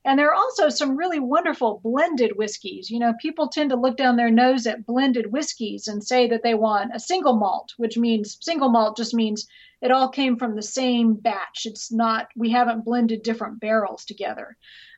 And 0.04 0.16
there 0.16 0.30
are 0.30 0.34
also 0.34 0.68
some 0.68 0.96
really 0.96 1.18
wonderful 1.18 1.80
blended 1.82 2.36
whiskeys. 2.36 2.92
You 2.92 3.00
know, 3.00 3.14
people 3.20 3.48
tend 3.48 3.70
to 3.70 3.76
look 3.76 3.96
down 3.96 4.16
their 4.16 4.30
nose 4.30 4.64
at 4.68 4.86
blended 4.86 5.32
whiskeys 5.32 5.88
and 5.88 6.02
say 6.02 6.28
that 6.28 6.44
they 6.44 6.54
want 6.54 6.94
a 6.94 7.00
single 7.00 7.34
malt, 7.34 7.74
which 7.76 7.98
means 7.98 8.38
single 8.40 8.68
malt 8.68 8.96
just 8.96 9.14
means 9.14 9.48
it 9.82 9.90
all 9.90 10.08
came 10.08 10.36
from 10.36 10.54
the 10.54 10.62
same 10.62 11.14
batch. 11.14 11.66
It's 11.66 11.90
not, 11.90 12.28
we 12.36 12.50
haven't 12.50 12.84
blended 12.84 13.24
different 13.24 13.58
barrels 13.58 14.04
together. 14.04 14.56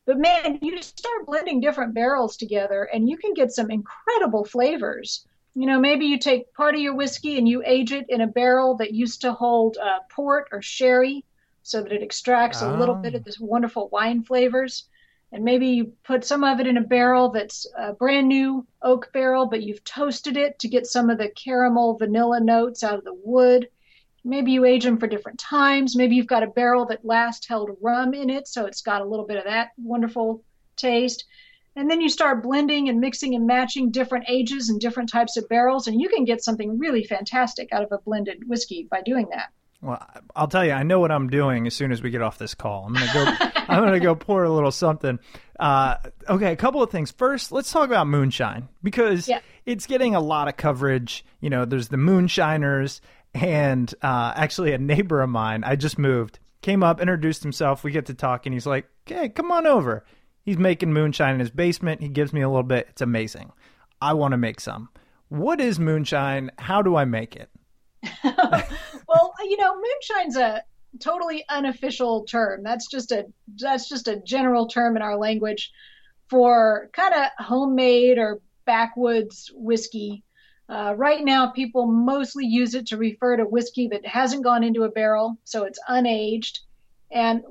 But 0.08 0.20
man, 0.20 0.58
you 0.62 0.80
start 0.80 1.26
blending 1.26 1.60
different 1.60 1.92
barrels 1.92 2.38
together 2.38 2.84
and 2.84 3.10
you 3.10 3.18
can 3.18 3.34
get 3.34 3.52
some 3.52 3.70
incredible 3.70 4.42
flavors. 4.46 5.26
You 5.54 5.66
know, 5.66 5.78
maybe 5.78 6.06
you 6.06 6.18
take 6.18 6.54
part 6.54 6.74
of 6.74 6.80
your 6.80 6.94
whiskey 6.94 7.36
and 7.36 7.46
you 7.46 7.62
age 7.62 7.92
it 7.92 8.06
in 8.08 8.22
a 8.22 8.26
barrel 8.26 8.74
that 8.78 8.94
used 8.94 9.20
to 9.20 9.34
hold 9.34 9.76
uh, 9.76 9.98
port 10.10 10.48
or 10.50 10.62
sherry 10.62 11.26
so 11.62 11.82
that 11.82 11.92
it 11.92 12.02
extracts 12.02 12.62
oh. 12.62 12.74
a 12.74 12.78
little 12.78 12.94
bit 12.94 13.14
of 13.14 13.22
this 13.22 13.38
wonderful 13.38 13.90
wine 13.90 14.22
flavors. 14.22 14.88
And 15.30 15.44
maybe 15.44 15.66
you 15.66 15.92
put 16.04 16.24
some 16.24 16.42
of 16.42 16.58
it 16.58 16.66
in 16.66 16.78
a 16.78 16.82
barrel 16.82 17.28
that's 17.28 17.66
a 17.76 17.92
brand 17.92 18.28
new 18.28 18.66
oak 18.80 19.10
barrel, 19.12 19.44
but 19.44 19.62
you've 19.62 19.84
toasted 19.84 20.38
it 20.38 20.58
to 20.60 20.68
get 20.68 20.86
some 20.86 21.10
of 21.10 21.18
the 21.18 21.28
caramel 21.28 21.98
vanilla 21.98 22.40
notes 22.40 22.82
out 22.82 22.96
of 22.96 23.04
the 23.04 23.20
wood. 23.22 23.68
Maybe 24.28 24.52
you 24.52 24.66
age 24.66 24.84
them 24.84 24.98
for 24.98 25.06
different 25.06 25.38
times. 25.38 25.96
Maybe 25.96 26.14
you've 26.14 26.26
got 26.26 26.42
a 26.42 26.48
barrel 26.48 26.84
that 26.86 27.04
last 27.04 27.48
held 27.48 27.70
rum 27.80 28.12
in 28.12 28.28
it, 28.28 28.46
so 28.46 28.66
it's 28.66 28.82
got 28.82 29.00
a 29.00 29.04
little 29.06 29.26
bit 29.26 29.38
of 29.38 29.44
that 29.44 29.70
wonderful 29.78 30.44
taste. 30.76 31.24
And 31.74 31.90
then 31.90 32.00
you 32.00 32.10
start 32.10 32.42
blending 32.42 32.88
and 32.88 33.00
mixing 33.00 33.34
and 33.34 33.46
matching 33.46 33.90
different 33.90 34.26
ages 34.28 34.68
and 34.68 34.80
different 34.80 35.08
types 35.08 35.36
of 35.36 35.48
barrels, 35.48 35.86
and 35.86 35.98
you 35.98 36.10
can 36.10 36.24
get 36.24 36.44
something 36.44 36.78
really 36.78 37.04
fantastic 37.04 37.72
out 37.72 37.82
of 37.82 37.90
a 37.90 37.98
blended 37.98 38.46
whiskey 38.46 38.86
by 38.90 39.00
doing 39.00 39.28
that. 39.30 39.50
Well, 39.80 40.04
I'll 40.34 40.48
tell 40.48 40.64
you, 40.64 40.72
I 40.72 40.82
know 40.82 40.98
what 40.98 41.12
I'm 41.12 41.30
doing 41.30 41.66
as 41.66 41.74
soon 41.74 41.92
as 41.92 42.02
we 42.02 42.10
get 42.10 42.20
off 42.20 42.36
this 42.36 42.54
call. 42.54 42.86
I'm 42.86 42.94
gonna 42.94 43.12
go. 43.12 43.46
I'm 43.68 43.84
gonna 43.84 44.00
go 44.00 44.16
pour 44.16 44.42
a 44.42 44.50
little 44.50 44.72
something. 44.72 45.20
Uh, 45.58 45.96
okay, 46.28 46.52
a 46.52 46.56
couple 46.56 46.82
of 46.82 46.90
things. 46.90 47.12
First, 47.12 47.52
let's 47.52 47.70
talk 47.70 47.86
about 47.86 48.08
moonshine 48.08 48.68
because 48.82 49.28
yeah. 49.28 49.40
it's 49.66 49.86
getting 49.86 50.16
a 50.16 50.20
lot 50.20 50.48
of 50.48 50.56
coverage. 50.56 51.24
You 51.40 51.50
know, 51.50 51.64
there's 51.64 51.88
the 51.88 51.96
moonshiners, 51.96 53.00
and 53.40 53.92
uh, 54.02 54.32
actually, 54.36 54.72
a 54.72 54.78
neighbor 54.78 55.20
of 55.20 55.30
mine, 55.30 55.64
I 55.64 55.76
just 55.76 55.98
moved, 55.98 56.38
came 56.62 56.82
up, 56.82 57.00
introduced 57.00 57.42
himself. 57.42 57.84
We 57.84 57.90
get 57.90 58.06
to 58.06 58.14
talk, 58.14 58.46
and 58.46 58.52
he's 58.52 58.66
like, 58.66 58.86
"Okay, 59.06 59.28
come 59.28 59.50
on 59.50 59.66
over." 59.66 60.04
He's 60.42 60.58
making 60.58 60.92
moonshine 60.92 61.34
in 61.34 61.40
his 61.40 61.50
basement. 61.50 62.00
He 62.00 62.08
gives 62.08 62.32
me 62.32 62.40
a 62.40 62.48
little 62.48 62.62
bit. 62.62 62.86
It's 62.90 63.02
amazing. 63.02 63.52
I 64.00 64.14
want 64.14 64.32
to 64.32 64.38
make 64.38 64.60
some. 64.60 64.88
What 65.28 65.60
is 65.60 65.78
moonshine? 65.78 66.50
How 66.58 66.80
do 66.80 66.96
I 66.96 67.04
make 67.04 67.36
it? 67.36 67.50
well, 68.24 69.34
you 69.44 69.56
know, 69.58 69.74
moonshine's 69.74 70.36
a 70.36 70.62
totally 71.00 71.44
unofficial 71.48 72.24
term. 72.24 72.62
That's 72.62 72.86
just 72.86 73.12
a 73.12 73.26
that's 73.56 73.88
just 73.88 74.08
a 74.08 74.20
general 74.20 74.66
term 74.66 74.96
in 74.96 75.02
our 75.02 75.16
language 75.16 75.70
for 76.28 76.90
kind 76.92 77.14
of 77.14 77.44
homemade 77.44 78.18
or 78.18 78.40
backwoods 78.64 79.50
whiskey 79.54 80.22
uh, 80.68 80.94
right 80.96 81.24
now, 81.24 81.50
people 81.50 81.86
mostly 81.86 82.44
use 82.44 82.74
it 82.74 82.86
to 82.88 82.96
refer 82.96 83.36
to 83.36 83.44
whiskey 83.44 83.88
that 83.88 84.06
hasn't 84.06 84.44
gone 84.44 84.62
into 84.62 84.82
a 84.82 84.90
barrel, 84.90 85.38
so 85.44 85.64
it's 85.64 85.78
unaged. 85.88 86.60
And 87.10 87.42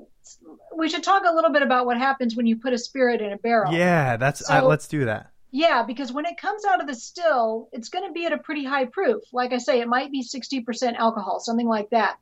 we 0.76 0.88
should 0.88 1.04
talk 1.04 1.24
a 1.26 1.34
little 1.34 1.52
bit 1.52 1.64
about 1.64 1.88
what 1.88 1.98
happens 1.98 2.36
when 2.36 2.46
you 2.46 2.58
put 2.58 2.74
a 2.74 2.78
spirit 2.78 3.22
in 3.22 3.34
a 3.34 3.38
barrel. 3.38 3.74
Yeah, 3.74 4.18
that's 4.18 4.46
so, 4.46 4.60
uh, 4.60 4.62
let's 4.62 4.88
do 4.88 5.06
that. 5.06 5.32
Yeah, 5.50 5.84
because 5.84 6.12
when 6.12 6.26
it 6.26 6.38
comes 6.38 6.64
out 6.66 6.82
of 6.82 6.88
the 6.88 6.94
still, 6.94 7.70
it's 7.72 7.90
going 7.90 8.06
to 8.06 8.14
be 8.14 8.26
at 8.26 8.34
a 8.34 8.38
pretty 8.38 8.64
high 8.64 8.86
proof. 8.86 9.24
Like 9.34 9.54
I 9.54 9.58
say, 9.58 9.80
it 9.80 9.88
might 9.88 10.12
be 10.12 10.24
60% 10.24 10.96
alcohol, 10.96 11.40
something 11.40 11.68
like 11.68 11.90
that. 11.90 12.18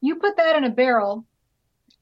You 0.00 0.16
put 0.16 0.36
that 0.38 0.56
in 0.56 0.64
a 0.64 0.70
barrel, 0.70 1.24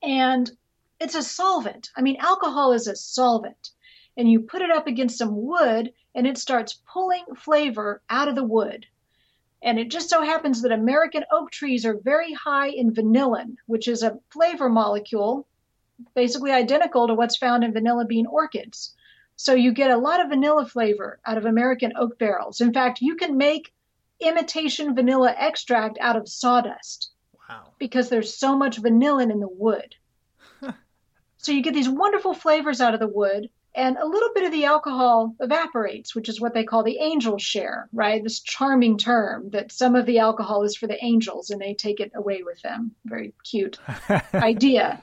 and 0.02 0.50
it's 0.98 1.16
a 1.16 1.22
solvent. 1.22 1.90
I 1.96 2.00
mean, 2.00 2.16
alcohol 2.20 2.72
is 2.72 2.86
a 2.86 2.96
solvent. 2.96 3.70
And 4.16 4.30
you 4.30 4.40
put 4.40 4.62
it 4.62 4.70
up 4.70 4.86
against 4.86 5.18
some 5.18 5.42
wood, 5.42 5.92
and 6.14 6.26
it 6.26 6.38
starts 6.38 6.80
pulling 6.92 7.24
flavor 7.36 8.02
out 8.10 8.28
of 8.28 8.34
the 8.34 8.44
wood. 8.44 8.86
And 9.62 9.78
it 9.78 9.90
just 9.90 10.10
so 10.10 10.22
happens 10.22 10.62
that 10.62 10.72
American 10.72 11.24
oak 11.30 11.50
trees 11.50 11.86
are 11.86 11.96
very 11.96 12.32
high 12.32 12.68
in 12.68 12.92
vanillin, 12.92 13.56
which 13.66 13.88
is 13.88 14.02
a 14.02 14.18
flavor 14.30 14.68
molecule 14.68 15.46
basically 16.14 16.50
identical 16.50 17.06
to 17.06 17.14
what's 17.14 17.36
found 17.36 17.64
in 17.64 17.72
vanilla 17.72 18.04
bean 18.04 18.26
orchids. 18.26 18.94
So 19.36 19.54
you 19.54 19.72
get 19.72 19.90
a 19.90 19.96
lot 19.96 20.20
of 20.20 20.28
vanilla 20.28 20.66
flavor 20.66 21.18
out 21.24 21.38
of 21.38 21.46
American 21.46 21.92
oak 21.96 22.18
barrels. 22.18 22.60
In 22.60 22.72
fact, 22.72 23.00
you 23.00 23.16
can 23.16 23.36
make 23.36 23.72
imitation 24.20 24.94
vanilla 24.94 25.34
extract 25.36 25.98
out 26.00 26.16
of 26.16 26.28
sawdust. 26.28 27.10
Wow. 27.48 27.68
Because 27.78 28.08
there's 28.08 28.36
so 28.36 28.56
much 28.56 28.80
vanillin 28.80 29.30
in 29.30 29.40
the 29.40 29.48
wood. 29.48 29.94
so 31.38 31.52
you 31.52 31.62
get 31.62 31.74
these 31.74 31.88
wonderful 31.88 32.34
flavors 32.34 32.80
out 32.80 32.94
of 32.94 33.00
the 33.00 33.08
wood 33.08 33.48
and 33.74 33.96
a 33.96 34.06
little 34.06 34.30
bit 34.34 34.44
of 34.44 34.52
the 34.52 34.66
alcohol 34.66 35.34
evaporates, 35.40 36.14
which 36.14 36.28
is 36.28 36.40
what 36.40 36.52
they 36.52 36.64
call 36.64 36.82
the 36.82 36.98
angel 36.98 37.38
share, 37.38 37.88
right? 37.92 38.22
This 38.22 38.40
charming 38.40 38.98
term 38.98 39.48
that 39.50 39.72
some 39.72 39.94
of 39.94 40.04
the 40.04 40.18
alcohol 40.18 40.62
is 40.64 40.76
for 40.76 40.86
the 40.86 41.02
angels 41.02 41.50
and 41.50 41.60
they 41.60 41.74
take 41.74 41.98
it 41.98 42.12
away 42.14 42.42
with 42.42 42.60
them. 42.62 42.94
Very 43.04 43.32
cute 43.44 43.78
idea. 44.34 45.02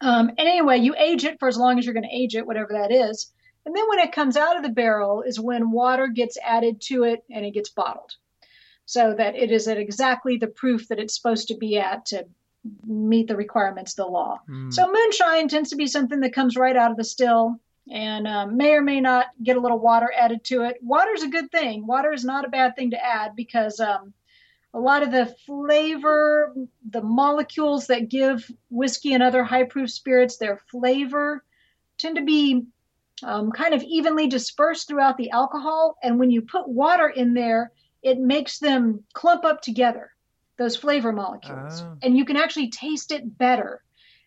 Um, 0.00 0.28
and 0.30 0.48
anyway, 0.48 0.78
you 0.78 0.94
age 0.96 1.24
it 1.24 1.38
for 1.38 1.46
as 1.46 1.58
long 1.58 1.78
as 1.78 1.84
you're 1.84 1.94
going 1.94 2.08
to 2.08 2.16
age 2.16 2.34
it, 2.34 2.46
whatever 2.46 2.72
that 2.72 2.90
is. 2.90 3.30
And 3.66 3.76
then 3.76 3.88
when 3.88 3.98
it 3.98 4.12
comes 4.12 4.36
out 4.36 4.56
of 4.56 4.62
the 4.62 4.70
barrel 4.70 5.22
is 5.22 5.38
when 5.38 5.70
water 5.70 6.06
gets 6.06 6.38
added 6.42 6.80
to 6.82 7.04
it 7.04 7.22
and 7.30 7.44
it 7.44 7.52
gets 7.52 7.70
bottled. 7.70 8.12
So 8.86 9.14
that 9.14 9.34
it 9.34 9.50
is 9.50 9.68
at 9.68 9.78
exactly 9.78 10.36
the 10.36 10.46
proof 10.46 10.88
that 10.88 10.98
it's 10.98 11.16
supposed 11.16 11.48
to 11.48 11.56
be 11.56 11.78
at 11.78 12.06
to 12.06 12.26
meet 12.86 13.28
the 13.28 13.36
requirements 13.36 13.92
of 13.92 14.06
the 14.06 14.10
law. 14.10 14.40
Mm. 14.48 14.72
So 14.72 14.90
moonshine 14.90 15.48
tends 15.48 15.70
to 15.70 15.76
be 15.76 15.86
something 15.86 16.20
that 16.20 16.34
comes 16.34 16.56
right 16.56 16.76
out 16.76 16.90
of 16.90 16.96
the 16.96 17.04
still 17.04 17.60
and 17.90 18.26
um, 18.26 18.56
may 18.56 18.72
or 18.72 18.82
may 18.82 19.00
not 19.00 19.26
get 19.42 19.56
a 19.56 19.60
little 19.60 19.78
water 19.78 20.12
added 20.16 20.42
to 20.44 20.62
it. 20.62 20.78
Water 20.82 21.12
is 21.12 21.22
a 21.22 21.28
good 21.28 21.50
thing. 21.50 21.86
Water 21.86 22.12
is 22.12 22.24
not 22.24 22.44
a 22.44 22.50
bad 22.50 22.76
thing 22.76 22.90
to 22.90 23.04
add 23.04 23.36
because 23.36 23.78
um, 23.80 24.14
a 24.72 24.80
lot 24.80 25.02
of 25.02 25.12
the 25.12 25.34
flavor, 25.46 26.52
the 26.90 27.02
molecules 27.02 27.86
that 27.86 28.08
give 28.08 28.50
whiskey 28.70 29.12
and 29.12 29.22
other 29.22 29.44
high 29.44 29.64
proof 29.64 29.90
spirits 29.90 30.36
their 30.36 30.58
flavor, 30.70 31.44
tend 31.98 32.16
to 32.16 32.24
be 32.24 32.64
um, 33.22 33.52
kind 33.52 33.74
of 33.74 33.82
evenly 33.82 34.26
dispersed 34.26 34.88
throughout 34.88 35.16
the 35.16 35.30
alcohol. 35.30 35.96
And 36.02 36.18
when 36.18 36.30
you 36.30 36.42
put 36.42 36.68
water 36.68 37.08
in 37.08 37.34
there, 37.34 37.70
it 38.02 38.18
makes 38.18 38.58
them 38.58 39.04
clump 39.12 39.44
up 39.44 39.62
together, 39.62 40.10
those 40.58 40.76
flavor 40.76 41.12
molecules. 41.12 41.82
Oh. 41.82 41.96
And 42.02 42.16
you 42.16 42.24
can 42.24 42.36
actually 42.36 42.70
taste 42.70 43.12
it 43.12 43.38
better. 43.38 43.82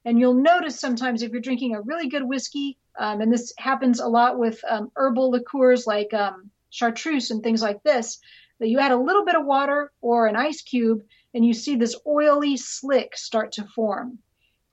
And 0.08 0.18
you'll 0.18 0.36
notice 0.36 0.80
sometimes 0.80 1.22
if 1.22 1.34
you're 1.34 1.42
drinking 1.42 1.76
a 1.76 1.82
really 1.82 2.08
good 2.08 2.24
whiskey, 2.24 2.78
um, 2.98 3.20
and 3.20 3.30
this 3.30 3.54
happens 3.58 4.00
a 4.00 4.08
lot 4.08 4.40
with 4.40 4.58
um, 4.70 4.90
herbal 4.96 5.32
liqueurs 5.32 5.86
like 5.86 6.14
um, 6.14 6.50
chartreuse 6.70 7.30
and 7.30 7.44
things 7.44 7.62
like 7.62 7.84
this, 7.84 8.20
that 8.60 8.70
you 8.70 8.80
add 8.80 8.94
a 8.94 8.98
little 8.98 9.26
bit 9.26 9.36
of 9.36 9.46
water 9.46 9.92
or 10.00 10.26
an 10.26 10.38
ice 10.38 10.62
cube 10.62 11.02
and 11.34 11.46
you 11.46 11.54
see 11.54 11.76
this 11.76 11.94
oily 12.08 12.56
slick 12.56 13.18
start 13.18 13.52
to 13.52 13.66
form. 13.66 14.18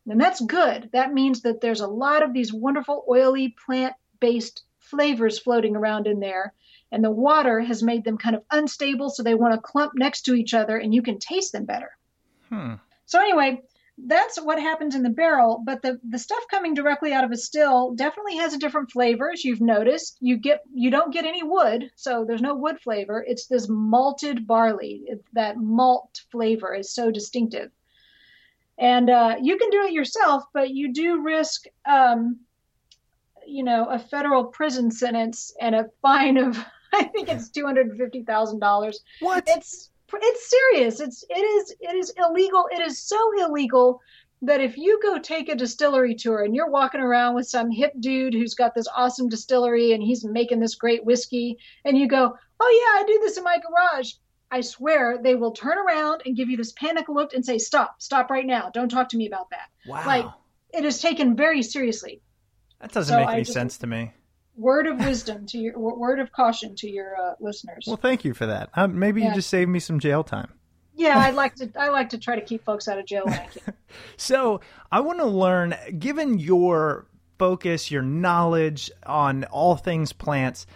And 0.07 0.21
that's 0.21 0.41
good. 0.41 0.91
That 0.93 1.13
means 1.13 1.43
that 1.43 1.61
there's 1.61 1.81
a 1.81 1.89
lot 1.89 2.23
of 2.23 2.33
these 2.33 2.53
wonderful 2.53 3.05
oily 3.11 3.57
plant 3.67 3.95
based 4.21 4.63
flavors 4.79 5.41
floating 5.41 5.75
around 5.75 6.07
in 6.07 6.21
there. 6.21 6.53
And 6.93 7.03
the 7.03 7.11
water 7.11 7.59
has 7.59 7.83
made 7.83 8.05
them 8.05 8.19
kind 8.19 8.37
of 8.37 8.45
unstable, 8.53 9.11
so 9.11 9.25
they 9.25 9.35
want 9.35 9.53
to 9.53 9.61
clump 9.61 9.95
next 9.97 10.23
to 10.27 10.35
each 10.35 10.55
other 10.55 10.79
and 10.79 10.95
you 10.95 11.03
can 11.03 11.19
taste 11.19 11.51
them 11.51 11.65
better. 11.65 11.91
Hmm. 12.51 12.75
So, 13.07 13.19
anyway, 13.19 13.63
that's 13.97 14.41
what 14.41 14.61
happens 14.61 14.95
in 14.95 15.03
the 15.03 15.11
barrel. 15.11 15.63
But 15.65 15.83
the, 15.83 16.01
the 16.09 16.19
stuff 16.19 16.45
coming 16.51 16.75
directly 16.75 17.13
out 17.13 17.25
of 17.25 17.31
a 17.31 17.37
still 17.37 17.95
definitely 17.95 18.37
has 18.37 18.53
a 18.53 18.59
different 18.59 18.91
flavor, 18.91 19.31
as 19.31 19.45
you've 19.45 19.61
noticed. 19.61 20.17
You 20.21 20.37
get 20.37 20.63
you 20.73 20.91
don't 20.91 21.13
get 21.13 21.25
any 21.25 21.43
wood, 21.43 21.91
so 21.95 22.25
there's 22.25 22.43
no 22.43 22.55
wood 22.55 22.81
flavor. 22.81 23.25
It's 23.27 23.47
this 23.47 23.69
malted 23.69 24.47
barley. 24.47 25.05
It, 25.07 25.25
that 25.33 25.59
malt 25.59 26.23
flavor 26.31 26.75
is 26.75 26.93
so 26.93 27.11
distinctive. 27.11 27.71
And 28.77 29.09
uh, 29.09 29.37
you 29.41 29.57
can 29.57 29.71
do 29.71 29.85
it 29.85 29.93
yourself, 29.93 30.45
but 30.53 30.71
you 30.71 30.93
do 30.93 31.23
risk 31.23 31.67
um, 31.87 32.41
you 33.47 33.63
know, 33.63 33.87
a 33.87 33.99
federal 33.99 34.45
prison 34.45 34.91
sentence 34.91 35.55
and 35.61 35.75
a 35.75 35.91
fine 36.03 36.37
of 36.37 36.59
I 36.93 37.05
think 37.05 37.29
it's 37.29 37.49
two 37.49 37.67
hundred 37.67 37.89
and 37.89 37.99
fifty 37.99 38.23
thousand 38.23 38.61
dollars. 38.61 39.01
What? 39.21 39.45
It's 39.47 39.91
it's 40.13 40.51
serious. 40.51 41.01
It's 41.01 41.25
it 41.29 41.39
is 41.39 41.75
it 41.81 41.95
is 41.95 42.13
illegal. 42.17 42.69
It 42.71 42.81
is 42.81 42.99
so 42.99 43.19
illegal 43.41 44.01
that 44.43 44.61
if 44.61 44.77
you 44.77 45.01
go 45.03 45.19
take 45.19 45.49
a 45.49 45.55
distillery 45.55 46.15
tour 46.15 46.43
and 46.43 46.55
you're 46.55 46.71
walking 46.71 47.01
around 47.01 47.35
with 47.35 47.49
some 47.49 47.71
hip 47.71 47.93
dude 48.01 48.35
who's 48.35 48.55
got 48.55 48.75
this 48.75 48.87
awesome 48.95 49.29
distillery 49.29 49.93
and 49.93 50.03
he's 50.03 50.25
making 50.25 50.61
this 50.61 50.75
great 50.75 51.05
whiskey 51.05 51.59
and 51.85 51.97
you 51.97 52.07
go, 52.07 52.37
"Oh 52.61 52.95
yeah, 52.97 53.03
I 53.03 53.07
do 53.07 53.19
this 53.23 53.39
in 53.39 53.45
my 53.45 53.59
garage." 53.59 54.13
I 54.51 54.61
swear 54.61 55.19
they 55.21 55.35
will 55.35 55.53
turn 55.53 55.79
around 55.79 56.23
and 56.27 56.37
give 56.37 56.49
you 56.49 56.57
this 56.57 56.73
panic 56.73 57.09
look 57.09 57.33
and 57.35 57.45
say, 57.45 57.59
"Stop. 57.59 58.01
Stop 58.01 58.31
right 58.31 58.47
now. 58.47 58.71
Don't 58.71 58.91
talk 58.91 59.09
to 59.11 59.17
me 59.17 59.27
about 59.27 59.51
that." 59.51 59.69
Wow. 59.87 60.07
Like 60.07 60.27
it 60.73 60.85
is 60.85 61.01
taken 61.01 61.37
very 61.37 61.63
seriously. 61.63 62.21
that 62.81 62.93
doesn't 62.93 63.15
so 63.15 63.21
make 63.21 63.29
any 63.29 63.43
just- 63.43 63.55
sense 63.55 63.79
to 63.79 63.87
me. 63.87 64.13
Word 64.57 64.87
of 64.87 64.99
wisdom 64.99 65.47
to 65.47 65.59
your 65.59 65.79
word 65.79 66.21
of 66.21 66.33
caution 66.33 66.75
to 66.77 66.89
your 66.91 67.17
uh, 67.17 67.35
listeners. 67.41 67.85
Well, 67.87 67.97
thank 67.97 68.25
you 68.25 68.35
for 68.35 68.47
that. 68.47 68.71
Uh, 68.75 68.87
maybe 68.87 69.23
you 69.23 69.33
just 69.35 69.49
saved 69.51 69.71
me 69.71 69.81
some 69.81 69.99
jail 70.01 70.23
time. 70.25 70.53
yeah, 70.95 71.19
I 71.19 71.31
like 71.43 71.55
to 71.57 71.71
I 71.79 71.89
like 71.89 72.11
to 72.11 72.19
try 72.19 72.37
to 72.37 72.43
keep 72.45 72.65
folks 72.65 72.87
out 72.89 72.99
of 72.99 73.07
jail 73.07 73.25
when 73.25 73.35
I 73.35 73.47
can. 73.47 73.75
So 74.17 74.61
I 74.91 75.01
want 75.01 75.21
to 75.21 75.27
learn, 75.27 75.75
given 75.99 76.39
your 76.39 77.07
focus, 77.39 77.91
your 77.91 78.03
knowledge 78.03 78.91
on 79.07 79.45
all 79.45 79.77
things 79.77 80.13
plants. 80.13 80.67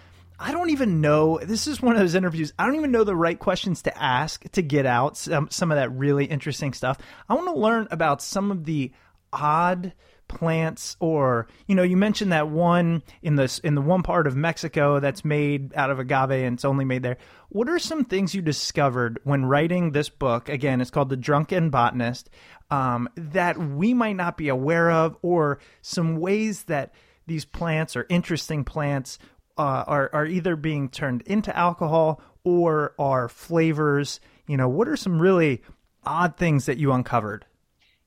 I 0.41 0.53
don't 0.53 0.71
even 0.71 1.01
know. 1.01 1.41
This 1.43 1.67
is 1.67 1.83
one 1.83 1.97
of 1.97 2.01
those 2.01 2.15
interviews. 2.15 2.53
I 2.57 2.65
don't 2.65 2.77
even 2.77 2.93
know 2.93 3.03
the 3.03 3.17
right 3.17 3.37
questions 3.39 3.83
to 3.83 3.99
ask 4.01 4.49
to 4.53 4.63
get 4.63 4.87
out 4.87 5.17
some 5.17 5.49
some 5.51 5.73
of 5.73 5.77
that 5.77 5.91
really 5.91 6.27
interesting 6.27 6.73
stuff. 6.75 6.97
I 7.29 7.35
want 7.35 7.49
to 7.49 7.55
learn 7.59 7.89
about 7.91 8.23
some 8.23 8.53
of 8.53 8.65
the 8.65 8.93
odd 9.33 9.93
plants 10.29 10.97
or 11.01 11.49
you 11.67 11.75
know 11.75 11.83
you 11.83 11.97
mentioned 11.97 12.33
that 12.33 12.49
one 12.49 13.03
in 13.23 13.37
this 13.37 13.59
in 13.61 13.75
the 13.75 13.81
one 13.81 14.03
part 14.03 14.27
of 14.27 14.37
Mexico 14.37 15.01
that's 15.01 15.25
made 15.25 15.75
out 15.75 15.91
of 15.91 15.99
agave 15.99 16.31
and 16.31 16.55
it's 16.55 16.65
only 16.65 16.85
made 16.85 17.03
there. 17.03 17.17
What 17.49 17.69
are 17.69 17.79
some 17.79 18.05
things 18.05 18.35
you 18.35 18.43
discovered 18.43 19.19
when 19.25 19.47
writing 19.47 19.93
this 19.93 20.09
book? 20.09 20.49
Again 20.49 20.81
it's 20.81 20.91
called 20.91 21.09
the 21.09 21.17
drunken 21.17 21.71
botanist 21.71 22.31
um, 22.71 23.09
that 23.17 23.59
we 23.59 23.95
might 23.95 24.17
not 24.17 24.37
be 24.37 24.49
aware 24.49 24.91
of 24.91 25.17
or 25.23 25.59
some 25.81 26.17
ways 26.19 26.65
that 26.65 26.93
these 27.27 27.45
plants 27.45 27.97
or 27.97 28.07
interesting 28.09 28.65
plants 28.65 29.19
uh, 29.57 29.85
are, 29.87 30.11
are 30.13 30.27
either 30.27 30.57
being 30.57 30.89
turned 30.89 31.23
into 31.23 31.57
alcohol 31.57 32.21
or 32.45 32.95
are 32.99 33.29
flavors. 33.29 34.21
You 34.47 34.57
know 34.57 34.69
what 34.69 34.89
are 34.89 34.97
some 34.97 35.21
really 35.21 35.63
odd 36.05 36.37
things 36.37 36.67
that 36.67 36.79
you 36.79 36.93
uncovered 36.93 37.45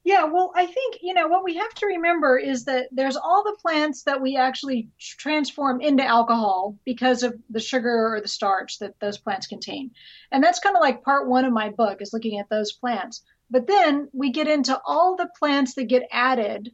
Yeah, 0.03 0.23
well, 0.23 0.51
I 0.55 0.65
think, 0.65 0.97
you 1.01 1.13
know, 1.13 1.27
what 1.27 1.43
we 1.43 1.55
have 1.57 1.73
to 1.75 1.85
remember 1.85 2.35
is 2.37 2.65
that 2.65 2.87
there's 2.91 3.15
all 3.15 3.43
the 3.43 3.57
plants 3.61 4.03
that 4.03 4.19
we 4.19 4.35
actually 4.35 4.89
transform 4.99 5.79
into 5.79 6.03
alcohol 6.03 6.75
because 6.85 7.21
of 7.21 7.35
the 7.51 7.59
sugar 7.59 8.15
or 8.15 8.19
the 8.19 8.27
starch 8.27 8.79
that 8.79 8.99
those 8.99 9.19
plants 9.19 9.45
contain. 9.45 9.91
And 10.31 10.43
that's 10.43 10.59
kind 10.59 10.75
of 10.75 10.81
like 10.81 11.03
part 11.03 11.29
one 11.29 11.45
of 11.45 11.53
my 11.53 11.69
book 11.69 12.01
is 12.01 12.13
looking 12.13 12.39
at 12.39 12.49
those 12.49 12.71
plants. 12.71 13.21
But 13.51 13.67
then 13.67 14.09
we 14.11 14.31
get 14.31 14.47
into 14.47 14.79
all 14.85 15.15
the 15.15 15.29
plants 15.37 15.75
that 15.75 15.83
get 15.83 16.07
added 16.11 16.73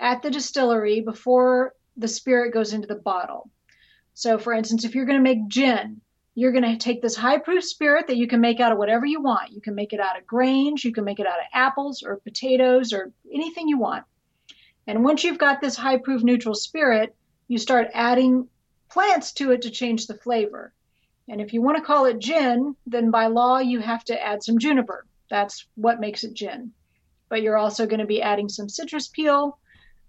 at 0.00 0.22
the 0.22 0.30
distillery 0.30 1.02
before 1.02 1.72
the 1.96 2.08
spirit 2.08 2.52
goes 2.52 2.72
into 2.72 2.88
the 2.88 2.96
bottle. 2.96 3.48
So, 4.14 4.38
for 4.38 4.52
instance, 4.52 4.84
if 4.84 4.94
you're 4.94 5.06
going 5.06 5.18
to 5.18 5.22
make 5.22 5.46
gin, 5.46 6.00
you're 6.36 6.52
going 6.52 6.62
to 6.62 6.76
take 6.76 7.00
this 7.00 7.16
high 7.16 7.38
proof 7.38 7.64
spirit 7.64 8.06
that 8.06 8.18
you 8.18 8.28
can 8.28 8.42
make 8.42 8.60
out 8.60 8.70
of 8.70 8.76
whatever 8.76 9.06
you 9.06 9.22
want. 9.22 9.52
You 9.52 9.62
can 9.62 9.74
make 9.74 9.94
it 9.94 10.00
out 10.00 10.18
of 10.18 10.26
grains, 10.26 10.84
you 10.84 10.92
can 10.92 11.02
make 11.02 11.18
it 11.18 11.26
out 11.26 11.38
of 11.38 11.46
apples 11.52 12.02
or 12.02 12.16
potatoes 12.16 12.92
or 12.92 13.10
anything 13.32 13.68
you 13.68 13.78
want. 13.78 14.04
And 14.86 15.02
once 15.02 15.24
you've 15.24 15.38
got 15.38 15.62
this 15.62 15.76
high 15.76 15.96
proof 15.96 16.22
neutral 16.22 16.54
spirit, 16.54 17.16
you 17.48 17.56
start 17.56 17.88
adding 17.94 18.48
plants 18.90 19.32
to 19.32 19.50
it 19.52 19.62
to 19.62 19.70
change 19.70 20.06
the 20.06 20.14
flavor. 20.14 20.74
And 21.26 21.40
if 21.40 21.54
you 21.54 21.62
want 21.62 21.78
to 21.78 21.82
call 21.82 22.04
it 22.04 22.18
gin, 22.18 22.76
then 22.86 23.10
by 23.10 23.28
law 23.28 23.58
you 23.58 23.80
have 23.80 24.04
to 24.04 24.22
add 24.22 24.42
some 24.42 24.58
juniper. 24.58 25.06
That's 25.30 25.66
what 25.74 26.00
makes 26.00 26.22
it 26.22 26.34
gin. 26.34 26.72
But 27.30 27.40
you're 27.40 27.56
also 27.56 27.86
going 27.86 28.00
to 28.00 28.06
be 28.06 28.20
adding 28.20 28.50
some 28.50 28.68
citrus 28.68 29.08
peel, 29.08 29.58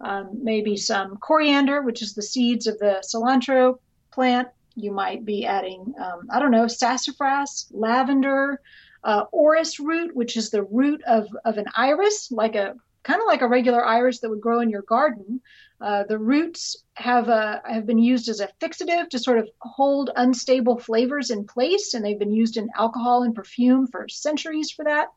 um, 0.01 0.39
maybe 0.43 0.75
some 0.75 1.15
coriander, 1.17 1.81
which 1.81 2.01
is 2.01 2.13
the 2.13 2.21
seeds 2.21 2.67
of 2.67 2.77
the 2.79 3.01
cilantro 3.01 3.79
plant. 4.11 4.49
You 4.77 4.91
might 4.91 5.25
be 5.25 5.45
adding, 5.45 5.95
um, 5.99 6.27
I 6.29 6.39
don't 6.39 6.51
know, 6.51 6.67
sassafras, 6.67 7.67
lavender, 7.71 8.61
uh, 9.03 9.25
orris 9.31 9.79
root, 9.79 10.15
which 10.15 10.37
is 10.37 10.51
the 10.51 10.63
root 10.63 11.01
of, 11.05 11.27
of 11.45 11.57
an 11.57 11.65
iris, 11.75 12.31
like 12.31 12.55
a 12.55 12.75
kind 13.03 13.19
of 13.19 13.25
like 13.25 13.41
a 13.41 13.47
regular 13.47 13.83
iris 13.83 14.19
that 14.19 14.29
would 14.29 14.39
grow 14.39 14.59
in 14.59 14.69
your 14.69 14.83
garden. 14.83 15.41
Uh, 15.81 16.03
the 16.03 16.19
roots 16.19 16.83
have 16.93 17.27
a, 17.27 17.61
have 17.65 17.87
been 17.87 17.97
used 17.97 18.29
as 18.29 18.39
a 18.39 18.49
fixative 18.61 19.09
to 19.09 19.17
sort 19.17 19.39
of 19.39 19.49
hold 19.61 20.11
unstable 20.15 20.77
flavors 20.77 21.31
in 21.31 21.43
place, 21.45 21.95
and 21.95 22.05
they've 22.05 22.19
been 22.19 22.33
used 22.33 22.57
in 22.57 22.69
alcohol 22.77 23.23
and 23.23 23.33
perfume 23.33 23.87
for 23.87 24.07
centuries 24.07 24.69
for 24.69 24.85
that. 24.85 25.07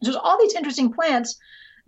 There's 0.00 0.16
all 0.16 0.38
these 0.38 0.54
interesting 0.54 0.92
plants 0.92 1.38